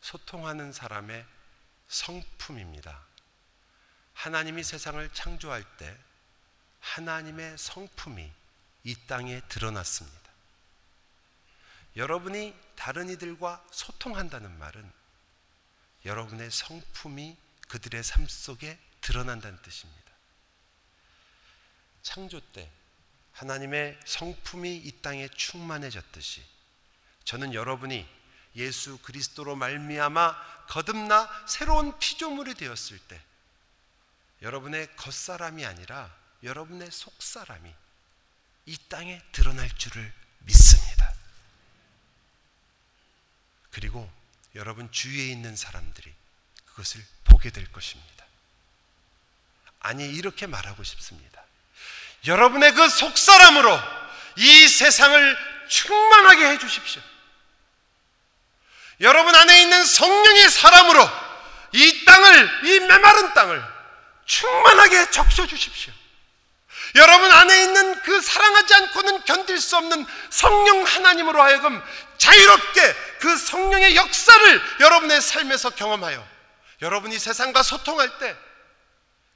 소통하는 0.00 0.72
사람의 0.72 1.24
성품입니다. 1.88 3.11
하나님이 4.14 4.62
세상을 4.62 5.12
창조할 5.12 5.64
때 5.76 5.96
하나님의 6.80 7.58
성품이 7.58 8.30
이 8.84 8.96
땅에 9.06 9.40
드러났습니다. 9.48 10.22
여러분이 11.96 12.54
다른 12.74 13.08
이들과 13.10 13.64
소통한다는 13.70 14.58
말은 14.58 14.90
여러분의 16.04 16.50
성품이 16.50 17.36
그들의 17.68 18.02
삶 18.02 18.26
속에 18.26 18.78
드러난다는 19.00 19.60
뜻입니다. 19.62 20.02
창조 22.02 22.40
때 22.52 22.70
하나님의 23.32 23.98
성품이 24.04 24.76
이 24.76 25.02
땅에 25.02 25.28
충만해졌듯이 25.28 26.42
저는 27.24 27.54
여러분이 27.54 28.06
예수 28.56 28.98
그리스도로 28.98 29.56
말미암아 29.56 30.66
거듭나 30.66 31.46
새로운 31.46 31.98
피조물이 31.98 32.54
되었을 32.54 32.98
때 32.98 33.20
여러분의 34.42 34.88
겉사람이 34.96 35.64
아니라 35.64 36.10
여러분의 36.42 36.90
속사람이 36.90 37.72
이 38.66 38.78
땅에 38.88 39.20
드러날 39.30 39.68
줄을 39.76 40.12
믿습니다. 40.40 41.12
그리고 43.70 44.10
여러분 44.54 44.90
주위에 44.90 45.28
있는 45.28 45.56
사람들이 45.56 46.12
그것을 46.66 47.04
보게 47.24 47.50
될 47.50 47.70
것입니다. 47.70 48.26
아니, 49.80 50.08
이렇게 50.08 50.46
말하고 50.46 50.82
싶습니다. 50.84 51.42
여러분의 52.26 52.72
그 52.74 52.88
속사람으로 52.88 53.78
이 54.36 54.68
세상을 54.68 55.68
충만하게 55.68 56.50
해 56.50 56.58
주십시오. 56.58 57.02
여러분 59.00 59.34
안에 59.34 59.62
있는 59.62 59.84
성령의 59.84 60.50
사람으로 60.50 61.08
이 61.72 62.04
땅을, 62.04 62.66
이 62.66 62.80
메마른 62.80 63.34
땅을 63.34 63.71
충만하게 64.32 65.10
적셔 65.10 65.46
주십시오. 65.46 65.92
여러분 66.94 67.30
안에 67.30 67.62
있는 67.64 68.00
그 68.02 68.20
사랑하지 68.20 68.74
않고는 68.74 69.24
견딜 69.24 69.60
수 69.60 69.76
없는 69.76 70.06
성령 70.30 70.82
하나님으로 70.84 71.42
하여금 71.42 71.82
자유롭게 72.16 72.94
그 73.20 73.36
성령의 73.36 73.94
역사를 73.94 74.62
여러분의 74.80 75.20
삶에서 75.20 75.70
경험하여 75.70 76.26
여러분이 76.80 77.18
세상과 77.18 77.62
소통할 77.62 78.18
때 78.18 78.34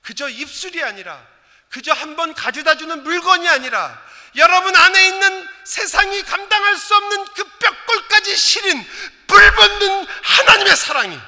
그저 0.02 0.28
입술이 0.28 0.82
아니라 0.82 1.22
그저 1.68 1.92
한 1.92 2.16
번 2.16 2.32
가져다 2.32 2.76
주는 2.78 3.02
물건이 3.02 3.46
아니라 3.48 4.02
여러분 4.36 4.74
안에 4.74 5.08
있는 5.08 5.48
세상이 5.64 6.22
감당할 6.22 6.76
수 6.78 6.94
없는 6.94 7.24
그 7.34 7.44
뼈골까지 7.58 8.36
시린 8.36 8.86
불붙는 9.26 10.06
하나님의 10.22 10.76
사랑이 10.76 11.20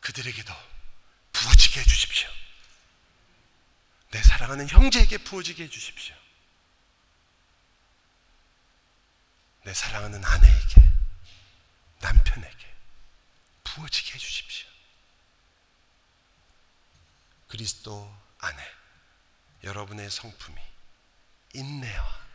그들에게도 0.00 0.54
부어지게 1.32 1.80
해주십시오. 1.80 2.35
내 4.10 4.22
사랑하는 4.22 4.68
형제에게 4.68 5.18
부어지게 5.18 5.64
해주십시오. 5.64 6.14
내 9.64 9.74
사랑하는 9.74 10.24
아내에게, 10.24 10.92
남편에게 12.00 12.74
부어지게 13.64 14.14
해주십시오. 14.14 14.68
그리스도 17.48 18.16
안에 18.38 18.62
여러분의 19.64 20.10
성품이 20.10 20.60
인내와 21.54 22.26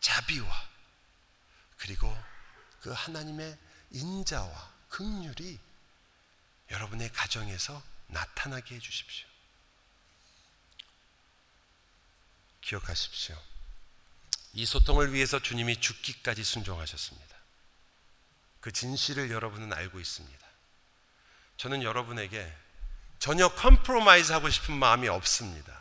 자비와 0.00 0.68
그리고 1.76 2.16
그 2.80 2.90
하나님의 2.92 3.58
인자와 3.90 4.72
긍휼이 4.88 5.58
여러분의 6.70 7.12
가정에서 7.12 7.82
나타나게 8.08 8.76
해 8.76 8.78
주십시오. 8.78 9.29
기억하십시오. 12.70 13.36
이 14.52 14.64
소통을 14.64 15.12
위해서 15.12 15.40
주님이 15.40 15.80
죽기까지 15.80 16.44
순종하셨습니다. 16.44 17.36
그 18.60 18.70
진실을 18.72 19.30
여러분은 19.30 19.72
알고 19.72 19.98
있습니다. 19.98 20.46
저는 21.56 21.82
여러분에게 21.82 22.52
전혀 23.18 23.48
compromise 23.48 24.32
하고 24.32 24.48
싶은 24.48 24.74
마음이 24.74 25.08
없습니다. 25.08 25.72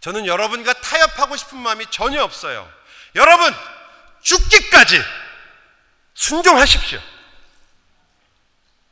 저는 0.00 0.26
여러분과 0.26 0.74
타협하고 0.74 1.36
싶은 1.36 1.58
마음이 1.58 1.86
전혀 1.90 2.22
없어요. 2.22 2.70
여러분, 3.14 3.52
죽기까지 4.22 5.02
순종하십시오. 6.14 7.00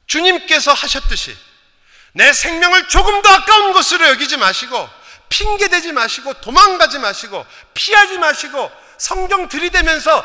주님께서 0.06 0.72
하셨듯이 0.72 1.36
내 2.12 2.32
생명을 2.32 2.88
조금 2.88 3.22
더 3.22 3.28
아까운 3.30 3.72
것으로 3.72 4.08
여기지 4.08 4.36
마시고 4.36 5.01
핑계대지 5.32 5.92
마시고 5.92 6.34
도망가지 6.34 6.98
마시고 6.98 7.46
피하지 7.72 8.18
마시고 8.18 8.70
성경 8.98 9.48
들이대면서 9.48 10.24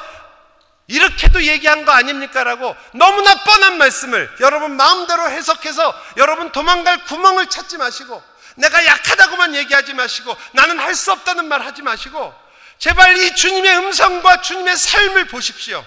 이렇게도 0.88 1.44
얘기한 1.44 1.86
거 1.86 1.94
아닙니까라고 1.94 2.76
너무나 2.94 3.44
뻔한 3.44 3.78
말씀을 3.78 4.30
여러분 4.42 4.76
마음대로 4.76 5.30
해석해서 5.30 6.04
여러분 6.18 6.52
도망갈 6.52 7.06
구멍을 7.06 7.48
찾지 7.50 7.78
마시고 7.78 8.22
내가 8.58 8.86
약하다고만 8.86 9.56
얘기하지 9.56 9.94
마시고 9.94 10.36
나는 10.54 10.78
할 10.80 10.94
수 10.94 11.12
없다는 11.14 11.48
말 11.48 11.62
하지 11.62 11.82
마시고 11.84 12.34
제발 12.80 13.18
이 13.18 13.34
주님의 13.36 13.78
음성과 13.78 14.42
주님의 14.42 14.76
삶을 14.76 15.28
보십시오. 15.28 15.86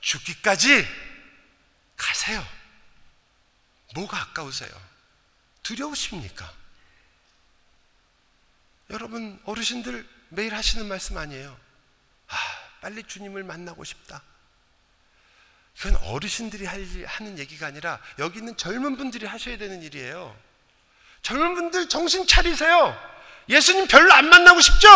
죽기까지 0.00 0.86
가세요. 1.96 2.46
뭐가 3.94 4.18
아까우세요? 4.18 4.70
두려우십니까? 5.62 6.61
여러분 8.92 9.40
어르신들 9.44 10.06
매일 10.28 10.54
하시는 10.54 10.86
말씀 10.86 11.16
아니에요. 11.16 11.58
아, 12.28 12.36
빨리 12.80 13.02
주님을 13.02 13.42
만나고 13.42 13.84
싶다. 13.84 14.22
그건 15.78 15.96
어르신들이 16.04 16.66
하는 16.66 17.38
얘기가 17.38 17.66
아니라 17.66 17.98
여기 18.18 18.38
있는 18.38 18.56
젊은 18.56 18.96
분들이 18.96 19.26
하셔야 19.26 19.56
되는 19.56 19.82
일이에요. 19.82 20.36
젊은 21.22 21.54
분들 21.54 21.88
정신 21.88 22.26
차리세요. 22.26 22.96
예수님 23.48 23.86
별로 23.88 24.12
안 24.12 24.28
만나고 24.28 24.60
싶죠? 24.60 24.88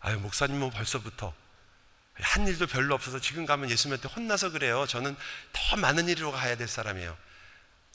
아유, 0.00 0.18
목사님은 0.18 0.60
뭐 0.60 0.70
벌써부터 0.70 1.34
한 2.14 2.46
일도 2.46 2.66
별로 2.66 2.94
없어서 2.94 3.18
지금 3.18 3.46
가면 3.46 3.70
예수님한테 3.70 4.08
혼나서 4.08 4.50
그래요. 4.50 4.86
저는 4.86 5.16
더 5.52 5.76
많은 5.76 6.08
일로 6.08 6.30
가야 6.32 6.56
될 6.56 6.68
사람이에요. 6.68 7.16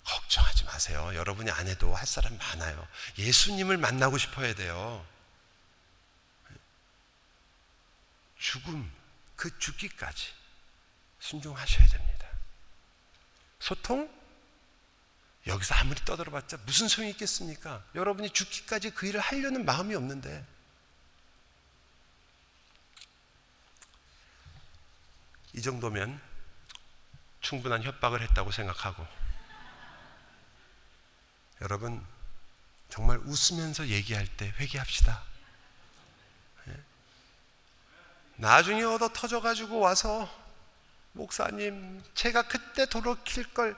걱정하지 0.05 0.63
마세요. 0.65 1.11
여러분이 1.15 1.49
안 1.51 1.67
해도 1.67 1.93
할 1.95 2.05
사람 2.05 2.37
많아요. 2.37 2.87
예수님을 3.17 3.77
만나고 3.77 4.17
싶어야 4.17 4.53
돼요. 4.53 5.05
죽음, 8.37 8.91
그 9.35 9.57
죽기까지 9.59 10.33
순종하셔야 11.19 11.87
됩니다. 11.87 12.27
소통? 13.59 14.13
여기서 15.47 15.75
아무리 15.75 16.03
떠들어봤자 16.05 16.57
무슨 16.65 16.87
소용이 16.87 17.11
있겠습니까? 17.11 17.83
여러분이 17.95 18.31
죽기까지 18.31 18.91
그 18.91 19.07
일을 19.07 19.19
하려는 19.19 19.65
마음이 19.65 19.95
없는데. 19.95 20.45
이 25.53 25.61
정도면 25.61 26.21
충분한 27.41 27.83
협박을 27.83 28.21
했다고 28.21 28.51
생각하고 28.51 29.07
여러분 31.61 32.05
정말 32.89 33.17
웃으면서 33.19 33.87
얘기할 33.87 34.27
때 34.37 34.53
회개합시다. 34.57 35.23
예? 36.67 36.83
나중에 38.35 38.83
얻어 38.83 39.09
터져가지고 39.09 39.79
와서 39.79 40.29
목사님 41.13 42.03
제가 42.13 42.47
그때 42.47 42.85
돌이킬 42.85 43.53
걸 43.53 43.75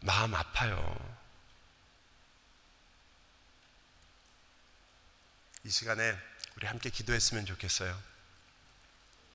마음 0.00 0.34
아파요. 0.34 1.18
이 5.64 5.70
시간에 5.70 6.16
우리 6.56 6.66
함께 6.66 6.90
기도했으면 6.90 7.46
좋겠어요. 7.46 8.11